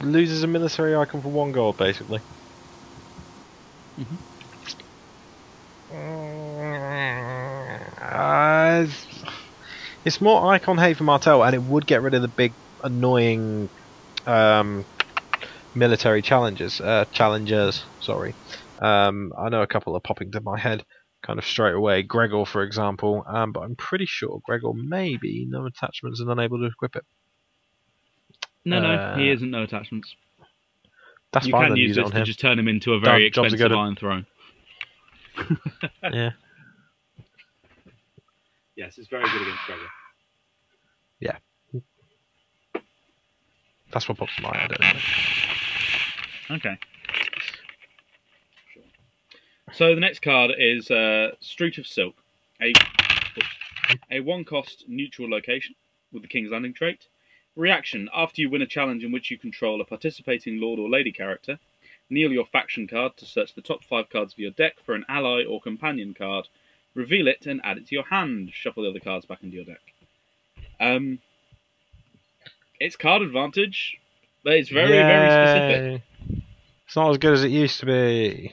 [0.00, 2.20] Loses a military icon for one gold, basically.
[8.00, 9.06] Uh, it's-
[10.04, 12.52] it's more icon hate for Martell, and it would get rid of the big,
[12.82, 13.68] annoying
[14.26, 14.84] um,
[15.74, 16.80] military challenges.
[16.80, 18.34] Uh, challengers, sorry.
[18.80, 20.84] Um, I know a couple are popping to my head
[21.22, 22.02] kind of straight away.
[22.02, 26.58] Gregor, for example, um, but I'm pretty sure Gregor may be no attachments and unable
[26.58, 27.04] to equip it.
[28.64, 29.50] No, no, he Uh, isn't.
[29.50, 30.14] No attachments.
[31.32, 31.62] That's you fine.
[31.62, 32.24] can then use use it this on to him.
[32.24, 33.44] just turn him into a very Done.
[33.44, 34.26] Job's a expensive Iron Throne.
[36.12, 36.30] Yeah.
[38.76, 39.86] Yes, it's very good against Gregor.
[43.92, 44.72] That's what pops in my head.
[44.80, 45.02] Anyway.
[46.50, 46.78] Okay.
[49.72, 52.14] So the next card is uh, Street of Silk.
[52.60, 52.72] A,
[54.10, 55.74] A one cost neutral location
[56.12, 57.06] with the King's Landing trait.
[57.56, 61.12] Reaction After you win a challenge in which you control a participating Lord or Lady
[61.12, 61.58] character,
[62.08, 65.04] kneel your faction card to search the top five cards of your deck for an
[65.08, 66.48] ally or companion card.
[66.94, 68.50] Reveal it and add it to your hand.
[68.52, 69.80] Shuffle the other cards back into your deck.
[70.78, 71.20] Um,
[72.84, 73.96] it's card advantage,
[74.44, 76.02] but it's very, very specific.
[76.86, 78.52] It's not as good as it used to be.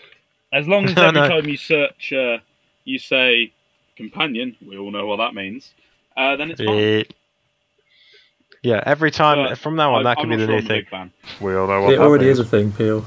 [0.54, 1.28] As long as every know.
[1.28, 2.38] time you search, uh,
[2.86, 3.52] you say
[3.96, 5.74] companion, we all know what that means,
[6.16, 6.78] uh, then it's fine.
[6.78, 7.04] Yeah.
[8.62, 10.68] Yeah, every time But from now on, I- that could be the sure new I'm
[10.68, 10.78] thing.
[10.82, 11.14] big fan.
[11.40, 12.40] We all know what It that already means.
[12.40, 13.06] is a thing, Peel.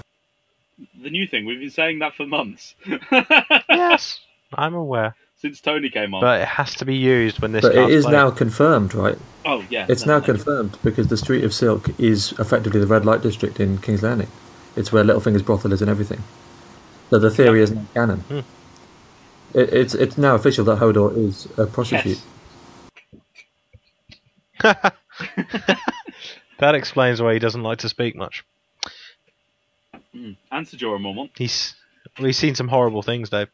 [1.02, 2.74] The new thing, we've been saying that for months.
[3.68, 4.18] yes,
[4.54, 6.20] I'm aware, Since Tony came on.
[6.20, 7.62] but it has to be used when this.
[7.62, 8.12] But it card's is played.
[8.12, 9.18] now confirmed, right?
[9.44, 9.86] oh, yeah.
[9.88, 10.44] It's now definitely.
[10.44, 14.28] confirmed because the Street of Silk is effectively the red light district in King's Landing.
[14.76, 16.22] It's where Littlefinger's brothel is and everything.
[17.10, 18.20] So the theory is now canon.
[18.20, 18.38] Hmm.
[19.52, 22.20] It, it's it's now official that Hodor is a prostitute.
[24.62, 24.74] Yes.
[26.60, 28.44] that explains why he doesn't like to speak much.
[30.14, 30.36] Mm.
[30.52, 31.30] And Sir Jorah Mormont.
[31.36, 31.74] He's
[32.20, 33.48] we've seen some horrible things, Dave.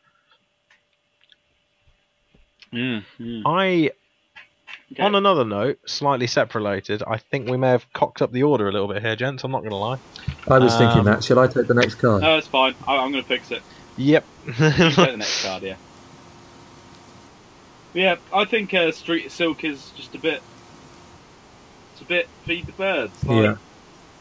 [2.72, 3.00] Yeah.
[3.18, 3.42] yeah.
[3.46, 3.90] I,
[4.92, 5.02] Okay.
[5.02, 8.72] on another note, slightly separated, I think we may have cocked up the order a
[8.72, 9.44] little bit here, gents.
[9.44, 9.98] I'm not going to lie.
[10.48, 11.22] I was thinking Um, that.
[11.22, 12.22] Shall I take the next card?
[12.22, 12.74] No, it's fine.
[12.86, 13.62] I, I'm going to fix it.
[13.98, 14.24] Yep.
[14.46, 15.76] Take the next card, yeah.
[17.94, 20.42] Yeah, I think uh, Street Silk is just a bit.
[21.92, 23.24] It's a bit feed the birds.
[23.24, 23.56] Like, Yeah.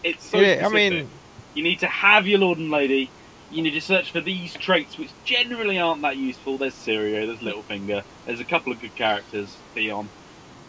[0.04, 1.10] It's so yeah, I mean,
[1.54, 3.10] You need to have your lord and lady.
[3.52, 6.58] You need to search for these traits, which generally aren't that useful.
[6.58, 10.02] There's Syrio, there's Littlefinger, there's a couple of good characters, Theon.
[10.02, 10.08] Um,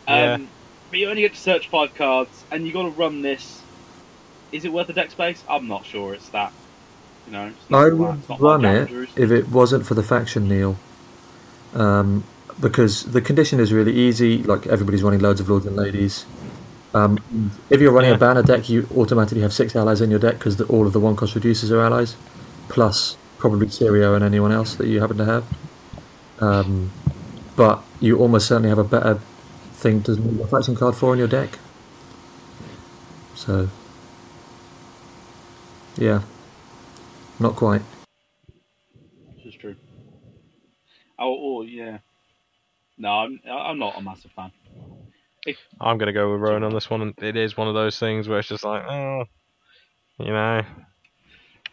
[0.08, 0.38] Yeah.
[0.90, 3.60] But you only get to search five cards, and you got to run this.
[4.52, 5.44] Is it worth a deck space?
[5.46, 6.14] I'm not sure.
[6.14, 6.50] It's that.
[7.26, 9.10] You know, it's not I would it's not run it Andrews.
[9.14, 10.76] if it wasn't for the faction kneel.
[11.74, 12.24] Um,
[12.58, 14.42] because the condition is really easy.
[14.42, 16.24] Like everybody's running loads of lords and ladies.
[16.94, 17.18] Um,
[17.68, 18.16] if you're running Yeah.
[18.16, 21.00] a banner deck, you automatically have six allies in your deck because all of the
[21.00, 22.16] one cost reducers are allies,
[22.70, 25.44] plus probably Syrio and anyone else that you happen to have.
[26.40, 26.90] Um,
[27.58, 29.18] but you almost certainly have a better
[29.72, 31.58] thing to move a faction card for in your deck.
[33.34, 33.68] So,
[35.96, 36.22] yeah,
[37.40, 37.82] not quite.
[39.36, 39.74] This is true.
[41.18, 41.98] Oh, oh yeah.
[42.96, 44.52] No, I'm I'm not a massive fan.
[45.80, 47.12] I'm going to go with Rowan on this one.
[47.18, 49.24] It is one of those things where it's just like, oh,
[50.18, 50.62] you know,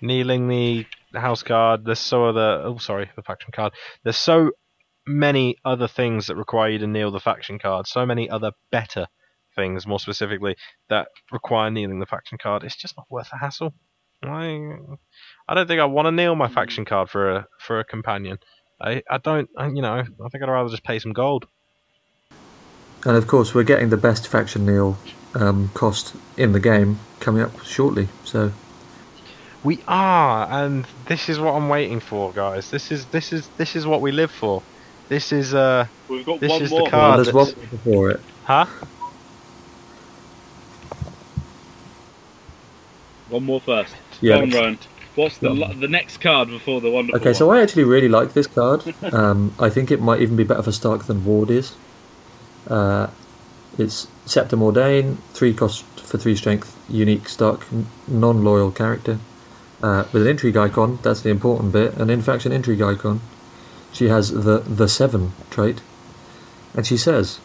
[0.01, 1.85] kneeling the house card.
[1.85, 2.63] There's so other.
[2.63, 3.73] Oh, sorry, the faction card.
[4.03, 4.51] There's so
[5.07, 7.87] many other things that require you to kneel the faction card.
[7.87, 9.07] So many other better
[9.55, 10.55] things, more specifically,
[10.89, 12.63] that require kneeling the faction card.
[12.63, 13.73] It's just not worth the hassle.
[14.23, 14.77] I,
[15.47, 18.39] I don't think I want to kneel my faction card for a for a companion.
[18.81, 19.49] I, I don't.
[19.57, 21.47] I, you know, I think I'd rather just pay some gold.
[23.05, 24.97] And of course, we're getting the best faction kneel
[25.35, 28.07] um, cost in the game coming up shortly.
[28.23, 28.51] So
[29.63, 32.71] We are, and this is what I'm waiting for, guys.
[32.71, 34.61] This is this is this is what we live for.
[35.09, 36.89] This is uh, We've got This one is the more.
[36.89, 37.15] card.
[37.17, 38.19] well, there's one before it.
[38.45, 38.65] huh?
[43.29, 43.95] One more first.
[44.21, 44.37] Yeah.
[44.37, 44.79] Go on, Rowan.
[45.15, 47.19] What's the lo- the next card before the wonderful?
[47.21, 47.57] Okay, so one?
[47.57, 48.83] I actually really like this card.
[49.13, 51.73] Um, I think it might even be better for Stark than Ward is.
[52.67, 53.07] Uh,
[53.77, 57.65] it's Septa Mordane, three cost for three strength, unique Stark,
[58.07, 59.19] non-loyal character,
[59.81, 60.99] uh, with an intrigue icon.
[61.01, 61.93] That's the important bit.
[61.95, 63.21] An in-faction intrigue icon.
[63.95, 65.79] She has the the seven trait,
[66.73, 67.37] and she says,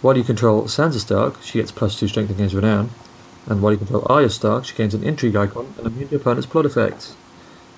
[0.00, 2.90] while you control Sansa Stark, she gets plus two strength against renown,
[3.48, 6.46] and while you control Arya Stark, she gains an intrigue icon and immune to opponent's
[6.46, 7.16] plot effects.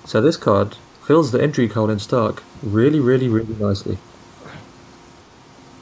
[0.05, 0.76] So this card
[1.06, 3.97] fills the intrigue hole in Stark really, really, really nicely.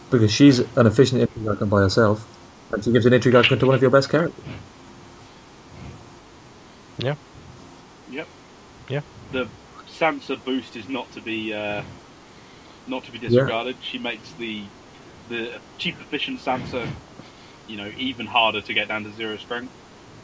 [0.09, 2.25] Because she's an efficient intrigue icon by herself,
[2.71, 4.45] and she gives an intrigue icon to one of your best characters.
[6.99, 7.17] Yeah.
[8.13, 8.29] Yep.
[8.89, 9.01] Yeah.
[9.33, 9.49] The
[9.89, 11.83] Sansa boost is not to be uh,
[12.89, 13.77] not to be disregarded.
[13.83, 14.63] She makes the
[15.29, 16.89] the cheap efficient Sansa,
[17.69, 19.73] you know, even harder to get down to zero strength.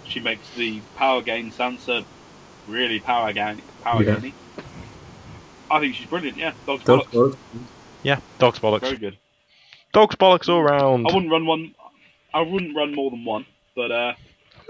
[0.09, 2.05] She makes the power gain Sansa
[2.69, 4.15] really power gain power Yeah.
[4.15, 4.35] gaining.
[5.70, 6.39] I think she's brilliant.
[6.39, 7.12] Yeah, dog's Dog bollocks.
[7.15, 7.36] Lord.
[8.03, 8.81] Yeah, dog's bollocks.
[8.81, 9.16] Very good.
[9.93, 11.07] Dog's bollocks all round.
[11.09, 11.74] I wouldn't run one.
[12.32, 13.47] I wouldn't run more than one,
[13.77, 14.15] but uh,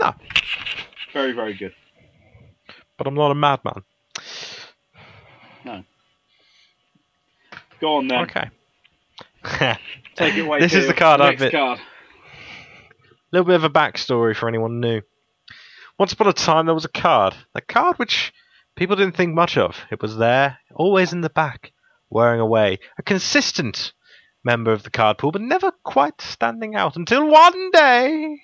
[0.01, 0.15] No.
[1.13, 1.75] very very good.
[2.97, 3.83] But I'm not a madman.
[7.85, 8.23] Go on then.
[8.23, 8.49] Okay.
[10.17, 10.59] Take it away.
[10.61, 11.81] This is the card I've been- card.
[13.31, 15.03] little bit of a backstory for anyone new.
[15.99, 17.35] Once upon a time, there was a card.
[17.55, 18.33] A card which
[18.75, 19.77] people didn't think much of.
[19.91, 21.73] It was there, always in the back,
[22.09, 22.79] wearing away.
[22.97, 23.93] A consistent
[24.43, 28.41] member of the card pool, but never quite standing out until one day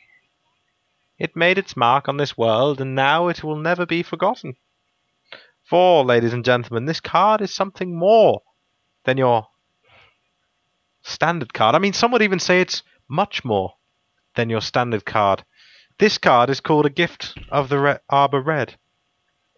[1.19, 4.57] it made its mark on this world, and now it will never be forgotten.
[5.65, 8.43] For, ladies and gentlemen, this card is something more
[9.11, 9.49] than your
[11.03, 11.75] standard card.
[11.75, 13.75] I mean, some would even say it's much more
[14.37, 15.45] than your standard card.
[15.99, 18.77] This card is called a gift of the Re- Arbor Red.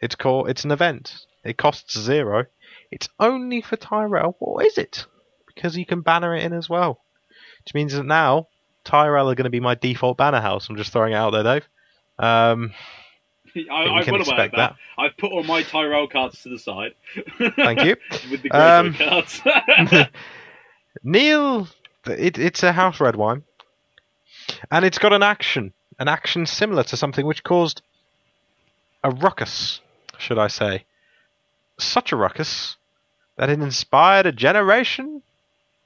[0.01, 0.49] It's called.
[0.49, 1.27] It's an event.
[1.45, 2.47] It costs zero.
[2.91, 4.37] It's only for Tyrell.
[4.39, 5.05] What is it?
[5.47, 7.03] Because you can banner it in as well.
[7.62, 8.49] Which means that now
[8.85, 10.66] Tyrell are going to be my default banner house.
[10.69, 11.69] I'm just throwing it out there, Dave.
[12.19, 12.73] Um,
[13.70, 14.77] I, I'm can well aware of expect that.
[14.99, 16.95] I've put all my Tyrell cards to the side.
[17.57, 17.97] Thank you.
[18.31, 19.41] With the Um, cards.
[21.03, 21.69] Neil,
[22.07, 23.43] it, it's a house red wine,
[24.70, 27.83] and it's got an action, an action similar to something which caused
[29.05, 29.81] a ruckus,
[30.19, 30.85] should I say?
[31.79, 32.77] Such a ruckus
[33.37, 35.23] that it inspired a generation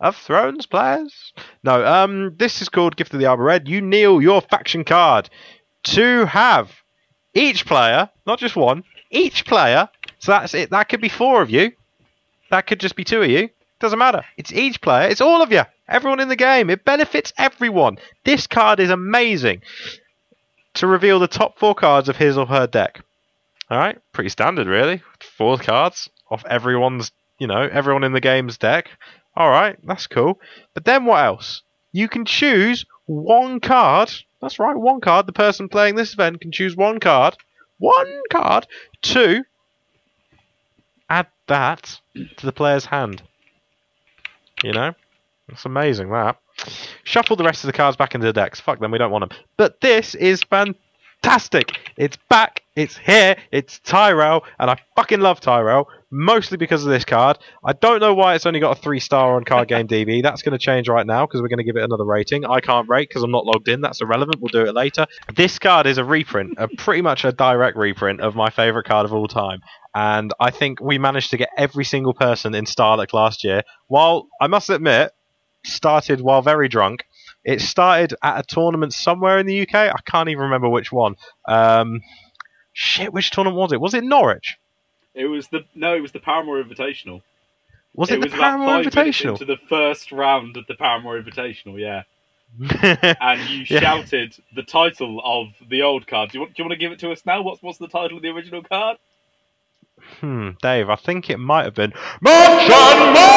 [0.01, 1.33] of Thrones players.
[1.63, 3.69] No, um, this is called Gift of the Arbor Red.
[3.69, 5.31] You kneel your faction card
[5.85, 6.73] to have
[7.37, 9.89] each player, not just one, each player.
[10.19, 10.71] So that's it.
[10.71, 11.73] That could be four of you.
[12.51, 13.51] That could just be two of you.
[13.79, 14.25] Doesn't matter.
[14.37, 15.09] It's each player.
[15.09, 15.63] It's all of you.
[15.89, 16.71] Everyone in the game.
[16.71, 17.99] It benefits everyone.
[18.25, 19.63] This card is amazing.
[20.75, 23.01] To reveal the top four cards of his or her deck.
[23.71, 25.03] All right, pretty standard, really.
[25.21, 28.91] Four cards off everyone's, you know, everyone in the game's deck.
[29.37, 30.41] All right, that's cool.
[30.73, 31.63] But then what else?
[31.93, 34.11] You can choose one card.
[34.47, 35.27] That's right, one card.
[35.27, 37.37] The person playing this event can choose one card.
[37.79, 38.69] One card
[39.03, 39.43] to
[41.11, 42.01] add that
[42.37, 43.25] to the player's hand.
[44.63, 44.95] You know?
[45.49, 46.37] That's amazing, that.
[47.03, 48.61] Shuffle the rest of the cards back into the decks.
[48.61, 49.37] Fuck them, we don't want them.
[49.57, 51.77] But this is fantastic.
[51.97, 57.05] It's back, it's here, it's Tyrell, and I fucking love Tyrell, mostly because of this
[57.05, 57.39] card.
[57.65, 60.23] I don't know why it's only got a three star on Card Game DB.
[60.23, 62.45] That's going to change right now because we're going to give it another rating.
[62.45, 63.81] I can't rate because I'm not logged in.
[63.81, 64.41] That's irrelevant.
[64.41, 65.07] We'll do it later.
[65.35, 69.05] This card is a reprint, a pretty much a direct reprint of my favourite card
[69.05, 69.61] of all time.
[69.95, 73.63] And I think we managed to get every single person in Stahleck last year.
[73.87, 75.13] While I must admit,
[75.65, 77.05] started while very drunk.
[77.45, 79.75] It started at a tournament somewhere in the UK.
[79.75, 81.15] I can't even remember which one.
[81.49, 82.01] Um,
[82.73, 83.81] shit, which tournament was it?
[83.81, 84.57] Was it Norwich?
[85.17, 87.23] It was the no, it was the Paramore Invitational.
[87.95, 89.31] Was it, was the about Paramore five minutes Invitational?
[89.31, 92.03] into the first round of the Paramore Invitational, yeah.
[93.21, 93.81] And you Yeah.
[93.81, 96.31] shouted the title of the old card.
[96.31, 96.55] Do you want?
[96.55, 97.43] Do you want to give it to us now?
[97.43, 98.99] What's what's the title of the original card?
[100.21, 103.37] hmm, Dave, I think it might have been Much and More!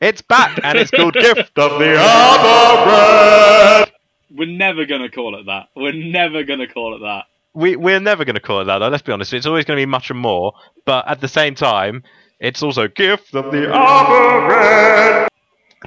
[0.00, 3.92] It's back, and it's called Gift of the Other Red.
[4.30, 5.68] We're never gonna call it that.
[5.74, 7.24] We're never gonna call it that.
[7.58, 8.78] We we're never going to call it that.
[8.78, 9.32] Though, let's be honest.
[9.32, 10.52] It's always going to be much and more,
[10.84, 12.04] but at the same time,
[12.38, 15.28] it's also Gift of the Arbor Red.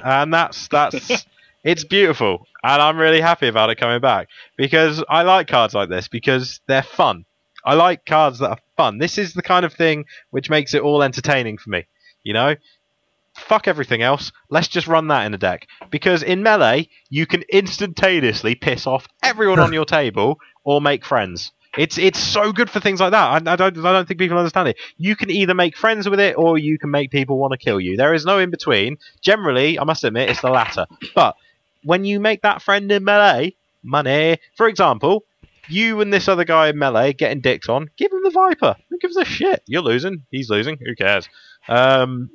[0.04, 1.24] And that's that's
[1.64, 4.28] it's beautiful, and I'm really happy about it coming back
[4.58, 7.24] because I like cards like this because they're fun.
[7.64, 8.98] I like cards that are fun.
[8.98, 11.86] This is the kind of thing which makes it all entertaining for me.
[12.22, 12.56] You know,
[13.34, 14.30] fuck everything else.
[14.50, 19.08] Let's just run that in a deck because in melee you can instantaneously piss off
[19.22, 21.50] everyone on your table or make friends.
[21.78, 23.48] It's it's so good for things like that.
[23.48, 24.76] I, I don't I don't think people understand it.
[24.98, 27.80] You can either make friends with it or you can make people want to kill
[27.80, 27.96] you.
[27.96, 28.98] There is no in between.
[29.22, 30.86] Generally, I must admit, it's the latter.
[31.14, 31.34] But
[31.84, 34.38] when you make that friend in melee, money.
[34.56, 35.24] For example,
[35.68, 38.76] you and this other guy in melee getting dicked on, give him the Viper.
[38.90, 39.62] Who gives a shit?
[39.66, 40.24] You're losing.
[40.30, 40.78] He's losing.
[40.78, 41.28] Who cares?
[41.68, 42.30] Um,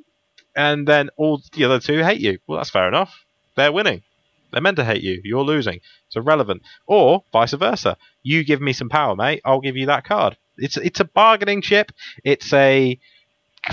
[0.56, 2.38] and then all the other two hate you.
[2.46, 3.24] Well, that's fair enough.
[3.56, 4.02] They're winning.
[4.50, 5.20] They're meant to hate you.
[5.24, 5.80] You're losing.
[6.06, 6.62] It's irrelevant.
[6.86, 7.96] Or vice versa.
[8.22, 9.40] You give me some power, mate.
[9.44, 10.36] I'll give you that card.
[10.56, 11.92] It's it's a bargaining chip.
[12.24, 12.98] It's a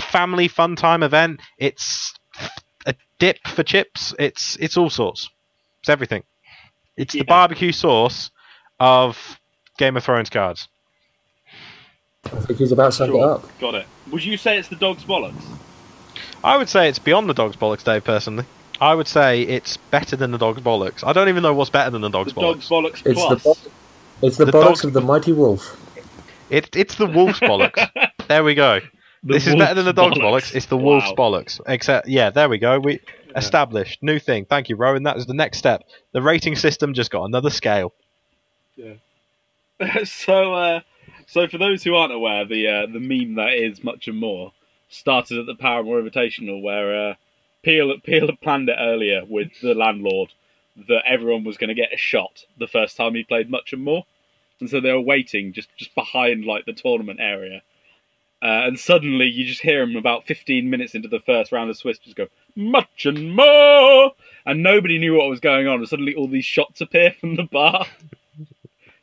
[0.00, 1.40] family fun time event.
[1.58, 2.14] It's
[2.86, 4.14] a dip for chips.
[4.18, 5.28] It's it's all sorts.
[5.80, 6.22] It's everything.
[6.96, 7.22] It's Yeah.
[7.22, 8.30] the barbecue sauce
[8.78, 9.38] of
[9.78, 10.68] Game of Thrones cards.
[12.24, 13.58] I think he's about to sum it up.
[13.60, 13.86] Got it.
[14.10, 15.44] Would you say it's the dog's bollocks?
[16.42, 18.04] I would say it's beyond the dog's bollocks, Dave.
[18.04, 18.44] Personally,
[18.80, 21.02] I would say it's better than the dog's bollocks.
[21.06, 22.68] I don't even know what's better than the dog's the bollocks.
[22.68, 23.42] dog's bollocks It's plus.
[23.42, 25.82] the bo- it's the, The bollocks dog- of the mighty wolf.
[26.50, 27.90] It, it's the wolf's bollocks.
[28.28, 28.80] There we go.
[29.22, 30.52] The this is better than the dog's bollocks.
[30.54, 31.14] It's the wolf's Wow.
[31.30, 31.60] bollocks.
[31.68, 32.80] Except, yeah, there we go.
[32.80, 32.98] We
[33.36, 34.46] established new thing.
[34.46, 35.04] Thank you, Rowan.
[35.04, 35.82] That is the next step.
[36.12, 37.92] The rating system just got another scale.
[38.74, 38.94] Yeah.
[40.04, 40.80] so, uh,
[41.26, 44.52] so for those who aren't aware, the uh, the meme that is much and more
[44.88, 47.14] started at the Paramore Invitational, where uh,
[47.66, 50.32] Peel Peel had planned it earlier with the landlord
[50.88, 53.82] that everyone was going to get a shot the first time he played much and
[53.82, 54.04] more,
[54.60, 57.62] and so they were waiting just just behind like the tournament area.
[58.42, 61.76] Uh, and suddenly you just hear him about 15 minutes into the first round of
[61.76, 64.12] Swiss just go, much and more!
[64.44, 65.78] And nobody knew what was going on.
[65.80, 67.86] And suddenly all these shots appear from the bar.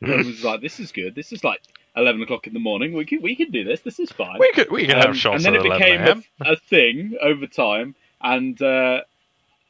[0.00, 1.16] and it was like, this is good.
[1.16, 1.60] This is like
[1.96, 2.94] 11 o'clock in the morning.
[2.94, 3.80] We can, we can do this.
[3.80, 4.38] This is fine.
[4.38, 7.46] We could we could Um, have shots and then it became a, a thing over
[7.48, 7.96] time.
[8.24, 9.02] And uh,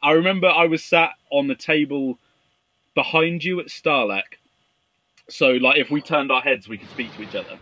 [0.01, 2.19] I remember I was sat on the table
[2.95, 4.39] behind you at Stahleck.
[5.29, 7.59] So, like, if we turned our heads, we could speak to each other.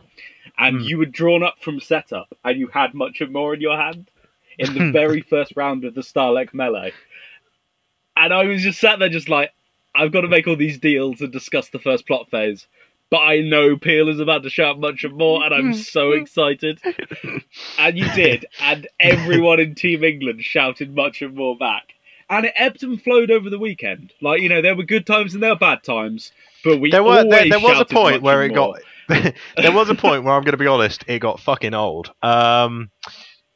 [0.57, 0.87] And Hmm.
[0.87, 4.11] you were drawn up from setup, and you had much and more in your hand
[4.59, 6.93] in the very first round of the Stahleck melee.
[8.15, 9.51] And I was just sat there, just like,
[9.95, 12.67] I've got to make all these deals and discuss the first plot phase.
[13.14, 16.81] But I know Peel is about to shout much more, and I'm so excited.
[17.77, 21.84] And you did, and everyone in Team England shouted much more back.
[22.27, 24.14] And it ebbed and flowed over the weekend.
[24.19, 26.31] Like you know, there were good times and there were bad times,
[26.64, 28.77] but we There were there, there was a point where it more.
[28.77, 32.11] got there was a point where I'm going to be honest, it got fucking old.
[32.23, 32.90] Um,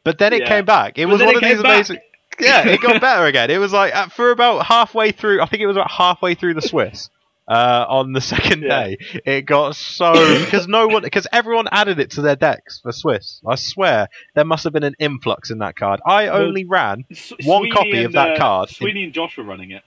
[0.03, 0.49] but then it Yeah.
[0.49, 0.99] came back.
[0.99, 1.77] It But was one it of these back.
[1.77, 1.99] amazing.
[2.39, 3.49] Yeah, it got better again.
[3.49, 5.41] It was like for about halfway through.
[5.41, 7.09] I think it was about halfway through the Swiss.
[7.47, 8.83] Uh, on the second Yeah.
[8.87, 10.11] day, it got so
[10.43, 13.41] because no one because everyone added it to their decks for Swiss.
[13.47, 16.01] I swear there must have been an influx in that card.
[16.05, 19.03] I Well, only ran S- one Sweeney copy of and, that uh, card in- Sweeney
[19.05, 19.83] and Josh were running it.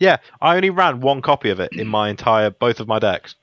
[0.00, 3.36] Yeah, I only ran one copy of it in my entire both of my decks,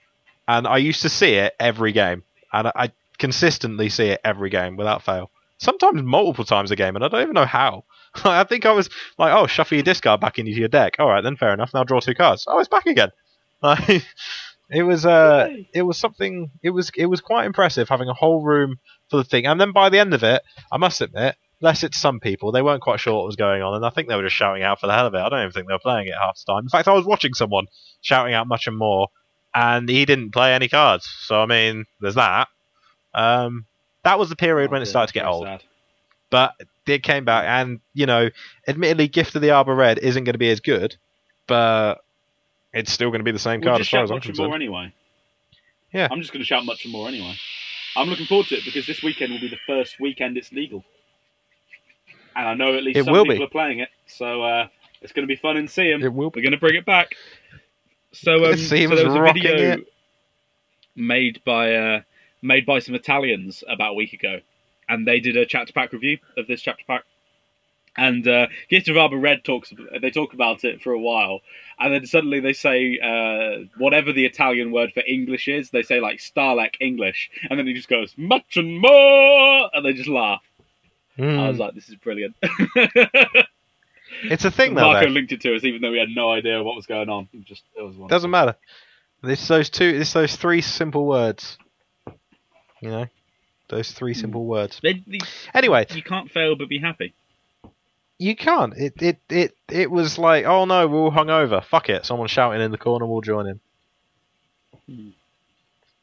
[0.46, 4.50] and I used to see it every game, and I, I consistently see it every
[4.50, 5.32] game without fail.
[5.60, 7.86] Sometimes multiple times a game, and I don't even know how.
[8.26, 11.22] I think I was like, "Oh, shuffle your discard back into your deck." All right,
[11.24, 11.74] then fair enough.
[11.74, 12.44] Now draw two cards.
[12.46, 13.12] Oh, it's back again.
[13.62, 14.04] Like,
[14.70, 16.52] it was uh, it was something.
[16.64, 18.80] It was it was quite impressive having a whole room
[19.10, 20.42] for the thing, and then by the end of it,
[20.72, 23.76] I must admit, less it's some people, they weren't quite sure what was going on,
[23.76, 25.18] and I think they were just shouting out for the hell of it.
[25.20, 26.64] I don't even think they were playing it half the time.
[26.64, 27.66] In fact, I was watching someone
[28.02, 29.08] shouting out much and more,
[29.56, 31.06] and he didn't play any cards.
[31.22, 32.48] So I mean, there's that.
[33.14, 33.66] Um,
[34.04, 35.64] that was the period when Oh, it dear, started to get old, sad.
[36.30, 36.54] but
[36.88, 38.30] it came back, and you know,
[38.68, 40.96] admittedly, Gift of the Arbor Red isn't going to be as good,
[41.48, 41.96] but
[42.74, 44.48] it's still going to be the same We'll card as far as I'm concerned.
[44.50, 44.94] more anyway.
[45.94, 46.08] Yeah.
[46.12, 47.36] I'm just going to shout much more anyway.
[47.96, 50.84] I'm looking forward to it because this weekend will be the first weekend it's legal,
[52.36, 53.44] and I know at least It some will people be.
[53.46, 54.68] are playing it, so uh,
[55.02, 56.04] it's going to be fun and see 'em.
[56.04, 56.32] It will.
[56.34, 57.16] We're going to bring it back.
[58.12, 59.94] So, um, so there was a video it.
[60.96, 62.02] made by uh,
[62.42, 64.40] made by some Italians about a week ago,
[64.88, 67.04] and they did a chapter pack review of this chapter pack.
[68.02, 69.74] And uh, Gift of Arbor Red talks.
[70.02, 71.42] They talk about it for a while,
[71.78, 75.70] and then suddenly they say uh, whatever the Italian word for English is.
[75.72, 79.94] They say like Stahleck English, and then he just goes much and more, and they
[79.94, 80.42] just laugh.
[81.18, 81.48] I Mm.
[81.50, 82.36] was like, "This is brilliant."
[84.24, 84.82] It's a thing though.
[84.82, 85.12] Marco though.
[85.14, 87.28] linked it to us, even though we had no idea what was going on.
[87.34, 88.08] It just it was wonderful.
[88.08, 88.56] Doesn't matter.
[89.24, 89.86] It's those two.
[89.86, 91.58] It's those three simple words.
[92.82, 93.06] You know,
[93.70, 94.20] those three Hmm.
[94.20, 94.80] simple words.
[94.82, 95.20] They- they-
[95.54, 97.14] Anyway, you can't fail but be happy.
[98.20, 98.74] You can't.
[98.78, 101.64] It it it it was like, oh no, we're all hungover.
[101.64, 102.06] Fuck it.
[102.06, 103.06] Someone's shouting in the corner.
[103.06, 103.60] We'll join in.
[104.88, 105.10] Hmm.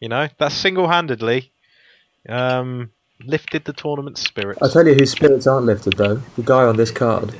[0.00, 1.50] You know, that single-handedly
[2.28, 2.90] um,
[3.24, 4.60] lifted the tournament spirits.
[4.62, 6.16] I tell you whose spirits aren't lifted though.
[6.36, 7.34] The guy on this card.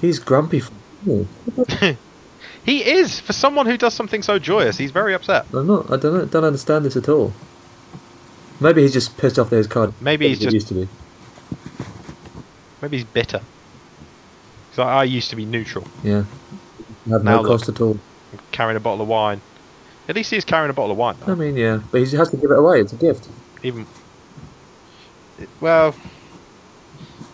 [0.00, 0.58] He's grumpy.
[0.58, 0.70] f-
[1.06, 1.96] isn't he?
[2.64, 4.76] he is for someone who does something so joyous.
[4.78, 5.46] He's very upset.
[5.52, 5.92] I'm not.
[5.92, 6.30] I don't.
[6.30, 7.32] Don't understand this at all.
[8.60, 9.92] Maybe he's just pissed off that his card.
[10.00, 10.88] Maybe he's just used to be.
[12.80, 13.40] maybe he's bitter.
[14.76, 16.24] So I used to be neutral, Yeah.
[17.08, 17.46] Have Now no look.
[17.46, 17.98] cost at all.
[18.52, 19.40] carrying a bottle of wine.
[20.06, 21.16] At least he's carrying a bottle of wine.
[21.26, 22.80] I mean, yeah, but he has to give it away.
[22.82, 23.26] It's a gift.
[23.62, 23.86] Even
[25.62, 25.94] well,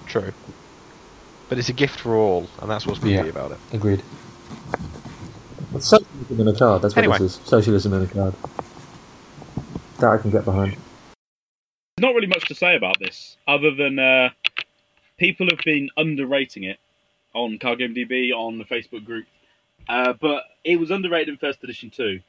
[0.07, 0.33] true.
[1.49, 3.25] But it's a gift for all, and that's what's beauty Yeah.
[3.37, 3.59] about it.
[3.73, 4.05] Agreed.
[5.75, 6.83] It's socialism in a card.
[6.83, 7.19] That's what Anyway.
[7.19, 7.45] this is.
[7.45, 8.35] Socialism in a card.
[9.99, 10.75] That I can get behind.
[11.97, 14.31] There's not really much to say about this, other than uh,
[15.19, 16.79] people have been underrating it
[17.35, 19.27] on CardGameDB, on the Facebook group.
[19.89, 22.21] Uh, but it was underrated in first edition too,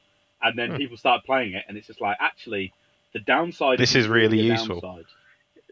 [0.41, 0.77] and then Hmm.
[0.77, 2.73] people started playing it, and it's just like actually
[3.13, 3.77] the downside.
[3.77, 4.81] This is really useful.
[4.81, 5.05] downside.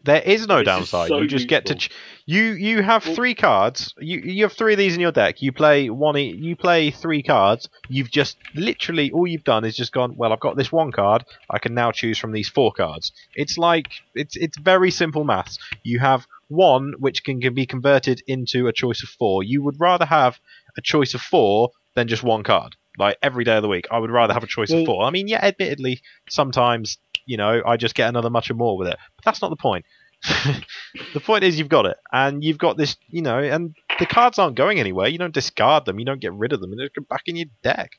[0.04, 1.08] There is no This is downside.
[1.08, 1.90] so you just get to ch-
[2.26, 3.94] you you have Well- three cards.
[3.98, 5.40] You you have three of these in your deck.
[5.42, 6.16] You play one.
[6.16, 7.68] e- You play three cards.
[7.88, 10.16] You've just literally all you've done is just gone.
[10.16, 11.24] Well, I've got this one card.
[11.50, 13.12] I can now choose from these four cards.
[13.36, 15.58] It's like it's it's very simple maths.
[15.84, 19.42] You have one which can, can be converted into a choice of four.
[19.42, 20.38] You would rather have
[20.76, 22.76] a choice of four than just one card.
[22.98, 25.04] Like every day of the week, I would rather have a choice Well- of four.
[25.04, 28.88] I mean, yeah, admittedly, sometimes you know I just get another much and more with
[28.88, 28.96] it.
[29.16, 29.84] But that's not the point.
[31.14, 34.38] the point is you've got it, and you've got this, you know, and the cards
[34.38, 35.08] aren't going anywhere.
[35.08, 35.98] You don't discard them.
[35.98, 36.70] You don't get rid of them.
[36.70, 37.92] They just go back in your deck.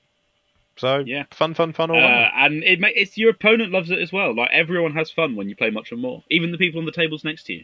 [0.78, 1.26] So Yeah.
[1.32, 4.34] fun, fun, fun all Uh, and it ma- it's your opponent loves it as well.
[4.36, 6.24] Like everyone has fun when you play much and more.
[6.32, 7.64] Even the people on the tables next to you.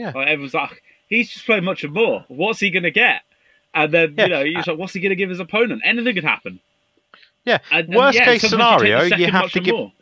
[0.00, 0.12] Yeah.
[0.14, 2.24] Like everyone's like, he's just playing much and more.
[2.28, 3.22] What's he gonna get?
[3.74, 4.24] And then Yeah.
[4.24, 5.82] you know, he's like, what's he gonna give his opponent?
[5.84, 6.60] Anything could happen.
[7.44, 7.58] Yeah.
[7.70, 9.92] And, and Worst yeah, case sometimes you scenario, you have to give- more.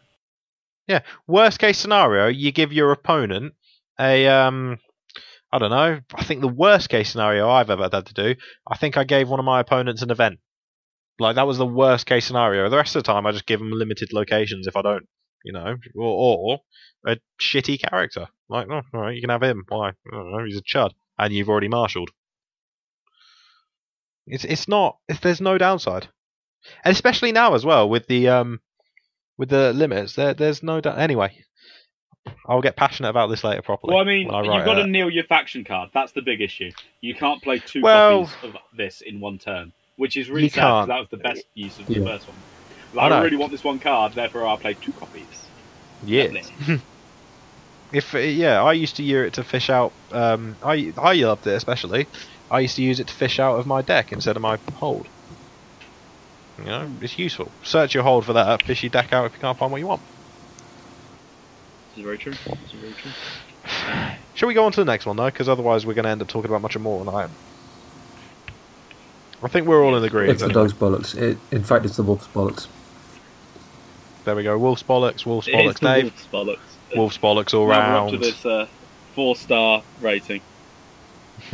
[1.27, 3.55] Worst case scenario, you give your opponent
[4.01, 4.79] a um.
[5.51, 6.01] I don't know.
[6.15, 8.35] I think the worst case scenario I've ever had to do.
[8.71, 10.41] I think I gave one of my opponents an event.
[11.19, 12.69] Like that was the worst case scenario.
[12.69, 15.09] The rest of the time, I just give them limited locations if I don't,
[15.45, 16.61] you know, or,
[17.07, 18.27] or a shitty character.
[18.49, 19.65] Like, oh, all right, you can have him.
[19.69, 19.89] Why?
[19.91, 20.45] I don't know.
[20.45, 22.11] He's a chud, and you've already marshalled.
[24.27, 24.99] It's it's not.
[25.09, 26.09] It's, there's no downside,
[26.85, 28.61] and especially now as well with the um
[29.39, 30.15] with the limits.
[30.15, 30.99] There there's no doubt.
[30.99, 31.35] Anyway,
[32.47, 33.95] I'll get passionate about this later properly.
[33.95, 35.91] Well, I mean, I you've got to kneel your faction card.
[35.95, 36.71] That's the big issue.
[37.01, 40.57] You can't play two Well- copies of this in one turn, which is really sad.
[40.57, 42.05] sad 'cause that was the best use of the Yeah.
[42.05, 42.37] first one.
[42.95, 43.25] Like, I I, know.
[43.25, 45.25] really want this one card, therefore I'll play two copies.
[46.05, 46.43] Yeah.
[47.91, 49.93] If uh, yeah, I used to use it to fish out.
[50.13, 52.07] Um, I I loved it especially.
[52.51, 55.07] I used to use it to fish out of my deck instead of my hold.
[56.59, 57.51] You know, it's useful.
[57.63, 58.63] Search your hold for that.
[58.63, 60.03] Fish your deck out if you can't find what you want.
[61.91, 62.33] This is very true.
[62.33, 63.11] This is very true.
[64.35, 65.27] Shall we go on to the next one though?
[65.27, 67.31] Because otherwise we're going to end up talking about much more than I am.
[69.43, 70.33] I think we're all in agreement.
[70.33, 71.17] It's the dog's bollocks.
[71.17, 72.67] It, in fact, it's the wolf's bollocks.
[74.29, 74.59] There we go.
[74.59, 75.25] Wolf's bollocks.
[75.25, 75.81] Wolf's It bollocks.
[75.81, 76.03] Dave.
[76.03, 76.95] Wolf's bollocks.
[76.95, 78.67] Wolf's bollocks all Now we're up to this uh,
[79.15, 80.43] four-star rating.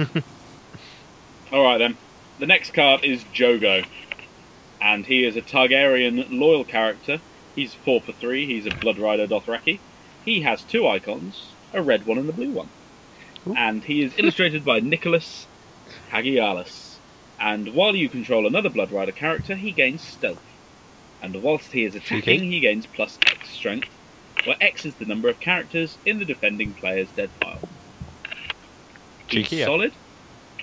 [1.53, 1.97] All right then.
[2.41, 3.87] The next card is Jhogo,
[4.81, 7.21] and he is a Targaryen loyal character.
[7.55, 8.45] He's four for three.
[8.45, 9.79] He's a Blood Rider Dothraki.
[10.25, 12.71] He has two icons, a red one and a blue one,
[13.47, 13.55] Ooh.
[13.55, 15.47] and he is illustrated by Nicholas
[16.11, 16.97] Hagialis.
[17.39, 20.43] And while you control another Blood Rider character, he gains stealth.
[21.25, 22.51] And whilst he is attacking, Cheeky.
[22.51, 23.89] he gains plus X strength,
[24.45, 27.61] where X is the number of characters in the defending player's dead pile.
[29.29, 29.65] He's Cheeky, yeah.
[29.65, 29.93] solid.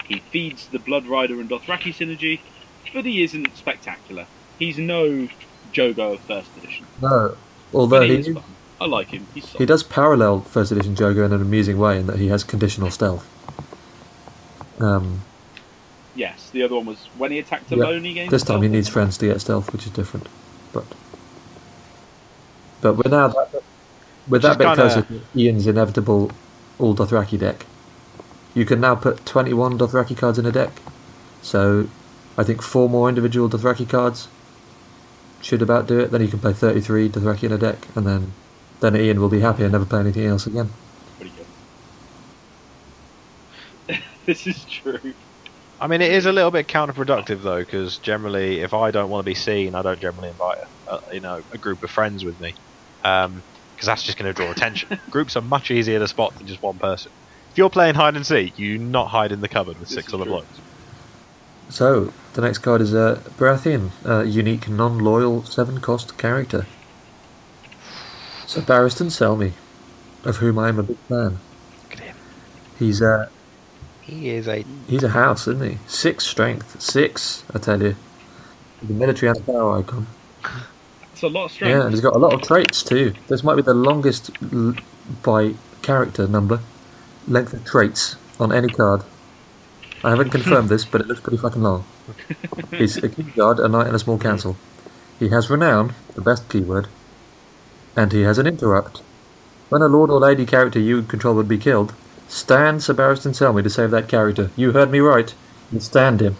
[0.07, 2.41] He feeds the Blood Rider and Dothraki synergy,
[2.93, 4.27] but he isn't spectacular.
[4.59, 5.27] He's no
[5.73, 6.85] Jhogo of First Edition.
[7.01, 7.35] No,
[7.73, 8.43] although But he he, is fun.
[8.79, 9.25] I like him.
[9.33, 9.57] He's solid.
[9.59, 12.91] he does parallel first edition Jhogo in an amusing way in that he has conditional
[12.91, 13.25] stealth.
[14.79, 15.21] Um,
[16.13, 18.67] Yes, the other one was when he attacked Yeah, alone, he gained this time he
[18.67, 18.71] stealth.
[18.73, 20.27] needs friends to get stealth, which is different.
[20.73, 20.85] But
[22.81, 23.64] but we're now that,
[24.27, 26.31] with that bit closer to Ian's inevitable
[26.80, 27.65] all Dothraki deck,
[28.53, 30.72] you can now put 21 Dothraki cards in a deck.
[31.41, 31.88] So
[32.38, 34.27] I think four more individual Dothraki cards
[35.41, 36.11] should about do it.
[36.11, 38.34] Then you can play 33 Dothraki in a deck, and then
[38.80, 40.72] then Ian will be happy and never play anything else again.
[41.18, 41.34] Pretty
[43.88, 44.02] good.
[44.26, 45.14] this is true.
[45.81, 49.25] I mean, it is a little bit counterproductive though, because generally, if I don't want
[49.25, 52.23] to be seen, I don't generally invite a, a, you know a group of friends
[52.23, 52.53] with me,
[53.03, 53.41] um,
[53.73, 54.99] because that's just going to draw attention.
[55.09, 57.11] Groups are much easier to spot than just one person.
[57.51, 60.09] If you're playing hide and seek, you not hide in the cupboard with This six
[60.09, 60.33] is other true.
[60.33, 60.59] blokes.
[61.69, 66.67] So the next card is a Baratheon, a unique non-loyal seven-cost character.
[68.45, 69.53] So Barristan Selmy,
[70.23, 71.39] of whom I am a big fan.
[71.83, 72.15] Look at him.
[72.77, 73.29] He's a
[74.11, 75.77] He is a he's a house, isn't he?
[75.88, 77.95] Six strength, six, I tell you.
[78.83, 80.07] The military and the power icon.
[81.13, 81.71] It's a lot of strength.
[81.71, 83.13] Yeah, and he's got a lot of traits too.
[83.29, 84.75] This might be the longest l-
[85.23, 86.59] by character number
[87.25, 89.03] length of traits on any card.
[90.03, 91.85] I haven't confirmed this, but it looks pretty fucking long.
[92.71, 94.57] He's a king guard, a knight, and a small council.
[95.19, 96.88] He has renown, the best keyword,
[97.95, 99.01] and he has an interrupt.
[99.69, 101.93] When a lord or lady character you control would be killed,
[102.31, 104.49] stand Sir Barristan Selmy to save that character.
[104.55, 105.33] You heard me right.
[105.71, 106.37] You stand him.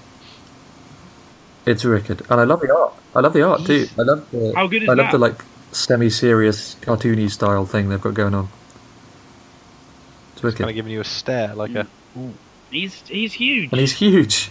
[1.66, 2.94] It's wicked, and I love the art.
[3.14, 3.88] I love the art too.
[4.00, 4.54] I love the.
[4.56, 5.12] How good is I love that?
[5.12, 8.50] the like semi-serious, cartoony style thing they've got going on.
[10.34, 11.88] It's wicked, kind of giving you a stare, like a.
[12.72, 13.72] He's he's huge.
[13.72, 14.50] and he's huge.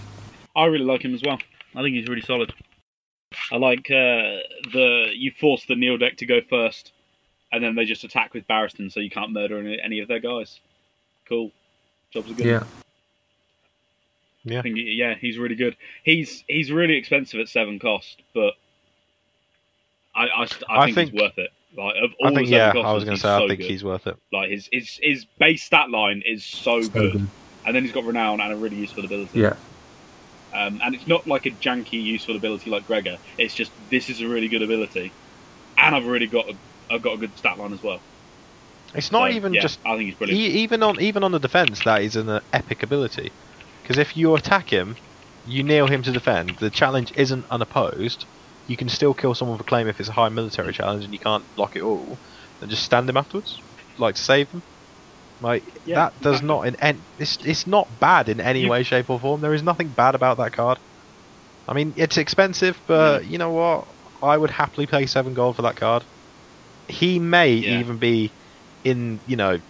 [0.54, 1.38] I really like him as well.
[1.74, 2.52] I think he's really solid.
[3.50, 6.92] I like uh, the you force the kneel deck to go first,
[7.50, 10.20] and then they just attack with Barristan, so you can't murder any, any of their
[10.20, 10.60] guys.
[11.31, 11.51] Cool.
[12.11, 12.47] Jobs are good.
[14.44, 15.77] Yeah, I think, yeah, he's really good.
[16.02, 18.55] He's he's really expensive at seven cost, but
[20.15, 21.51] I I, st- I, I think, think- he's worth it.
[21.77, 23.28] Like of all I think the seven yeah, cost I was going to he's say
[23.44, 23.70] I think good.
[23.70, 24.16] he's worth it.
[24.32, 27.12] like his his his base stat line is so, so good.
[27.12, 27.28] good.
[27.65, 29.39] and then he's got renown and a really useful ability.
[29.39, 29.55] Yeah,
[30.52, 33.19] Um, and it's not like a janky useful ability like Gregor.
[33.39, 35.12] It's just this is a really good ability,
[35.78, 36.57] and I've already got a,
[36.90, 38.01] I've got a good stat line as well.
[38.94, 40.40] It's not So, even yeah, just I think he's brilliant.
[40.40, 43.32] E- even on even on the defense, that is an uh, epic ability.
[43.82, 44.96] Because if you attack him,
[45.44, 46.58] you nail him to defend.
[46.58, 48.26] The challenge isn't unopposed.
[48.66, 51.12] you can still kill someone for a claim if it's a high military challenge and
[51.12, 52.20] you can't block it all,
[52.60, 53.62] and just stand him afterwards,
[53.98, 54.62] like to save them.
[55.40, 56.46] Like Yeah, that does exactly.
[56.48, 59.40] not in en- it's it's not bad in any You- way, shape, or form.
[59.40, 60.78] There is nothing bad about that card.
[61.68, 63.88] I mean, it's expensive, but you know what?
[64.22, 66.06] I would happily pay seven gold for that card.
[66.88, 67.80] He may Yeah.
[67.80, 68.34] even be
[68.85, 69.61] in, you know,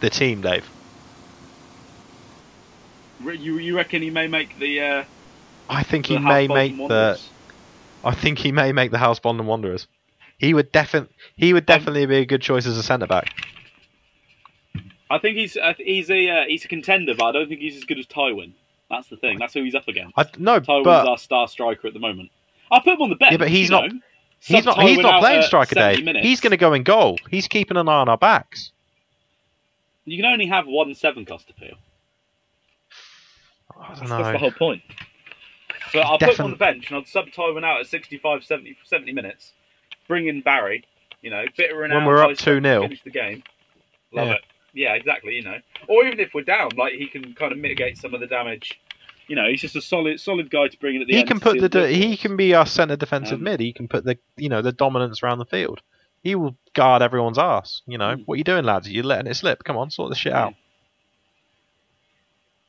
[0.00, 0.68] the team, Dave.
[3.24, 4.80] You you reckon he may make the?
[4.80, 5.04] Uh,
[5.68, 7.18] I think he may make the.
[8.04, 9.88] I think he may make the House Bond and Wanderers.
[10.38, 11.12] He would definitely.
[11.36, 13.34] He would definitely be a good choice as a centre back.
[15.10, 17.76] I think he's uh, he's a uh, he's a contender, but I don't think he's
[17.76, 18.52] as good as Tywin.
[18.88, 19.38] That's the thing.
[19.38, 20.14] That's who he's up against.
[20.16, 22.30] I no, Tywin's but our star striker at the moment.
[22.70, 23.32] I'll put him on the bench.
[23.32, 24.00] Yeah, but he's not- know.
[24.40, 24.80] He's not.
[24.82, 26.04] He's not playing uh, striker 70 Dave.
[26.04, 26.26] minutes.
[26.26, 27.18] He's going to go in goal.
[27.30, 28.72] He's keeping an eye on our backs.
[30.04, 31.76] You can only have one seven cost appeal.
[33.78, 34.82] I That's, don't that's the whole point.
[35.92, 38.76] But I'll put him on the bench and I'll sub Tywin out at 65, 70,
[38.84, 39.52] 70 minutes.
[40.06, 40.84] Bring in Barry.
[41.22, 42.04] You know, bit of renown.
[42.04, 42.82] When we're up to 2-0.
[42.82, 43.42] Finish the game.
[44.12, 44.34] Love Yeah.
[44.34, 44.40] it.
[44.74, 45.34] Yeah, exactly.
[45.34, 45.58] You know,
[45.88, 48.78] or even if we're down, like he can kind of mitigate some of the damage.
[49.28, 51.28] You know, he's just a solid, solid guy to bring in at the He end.
[51.28, 51.88] can put seal the.
[51.88, 53.60] he can be our centre defensive Um, mid.
[53.60, 54.18] He can put the.
[54.36, 55.80] You know the dominance around the field.
[56.22, 57.82] He will guard everyone's ass.
[57.86, 58.22] You know Mm.
[58.26, 58.90] what are you doing, lads?
[58.90, 59.62] You're letting it slip.
[59.64, 60.54] Come on, sort this shit out.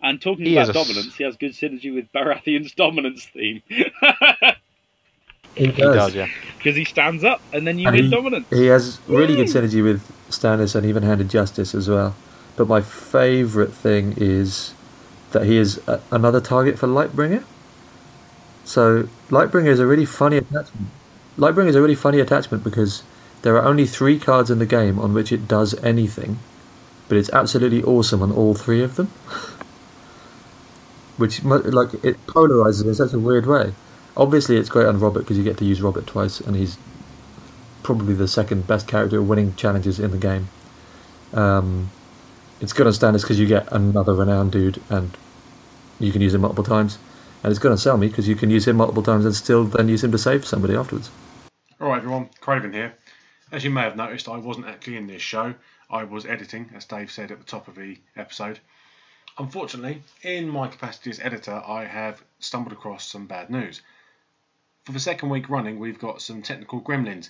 [0.01, 3.25] And talking He about is a s- dominance, he has good synergy with Baratheon's dominance
[3.25, 3.61] theme
[5.55, 6.27] He He does, yeah.
[6.57, 8.45] because he stands up and then you And win he- dominance.
[8.49, 12.15] He has really good synergy with Stannis and even-handed justice as well.
[12.55, 14.73] But my favourite thing is
[15.31, 17.43] that he is a, another target for Lightbringer.
[18.65, 20.87] So Lightbringer is a really funny attachment.
[21.37, 23.03] Lightbringer is a really funny attachment because
[23.41, 26.39] there are only three cards in the game on which it does anything,
[27.07, 29.07] but it's absolutely awesome on all three of them.
[31.17, 33.73] Which like it polarizes in such a weird way.
[34.15, 36.77] Obviously, it's great on Robert because you get to use Robert twice, and he's
[37.83, 40.47] probably the second best character winning challenges in the game.
[41.33, 41.91] Um,
[42.61, 45.11] it's good on Stannis because you get another renowned dude and
[45.99, 46.97] you can use him multiple times.
[47.43, 49.87] And it's good on Selmy because you can use him multiple times and still then
[49.87, 51.09] use him to save somebody afterwards.
[51.79, 52.93] Alright everyone, Craven here.
[53.51, 55.55] As you may have noticed, I wasn't actually in this show.
[55.89, 58.59] I was editing, as Dave said at the top of the episode.
[59.37, 63.81] Unfortunately, in my capacity as editor, I have stumbled across some bad news.
[64.83, 67.29] For the second week running, we've got some technical gremlins.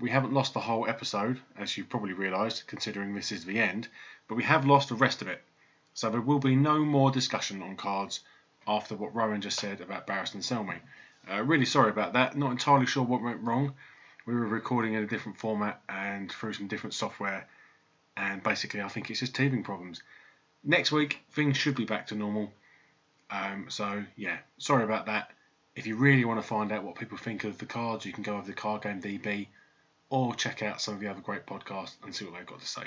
[0.00, 3.88] We haven't lost the whole episode, as you've probably realised, considering this is the end,
[4.32, 5.42] but we have lost the rest of it.
[5.92, 8.20] So there will be no more discussion on cards
[8.66, 10.78] after what Rowan just said about Barristan Selmy.
[11.30, 12.34] Uh, really sorry about that.
[12.34, 13.74] Not entirely sure what went wrong.
[14.24, 17.46] We were recording in a different format and through some different software,
[18.16, 20.02] and basically, I think it's just teething problems.
[20.64, 22.54] Next week, things should be back to normal.
[23.30, 25.30] Um, so, yeah, sorry about that.
[25.76, 28.22] If you really want to find out what people think of the cards, you can
[28.22, 29.48] go over to Card Game DB
[30.08, 32.66] or check out some of the other great podcasts and see what they've got to
[32.66, 32.84] say.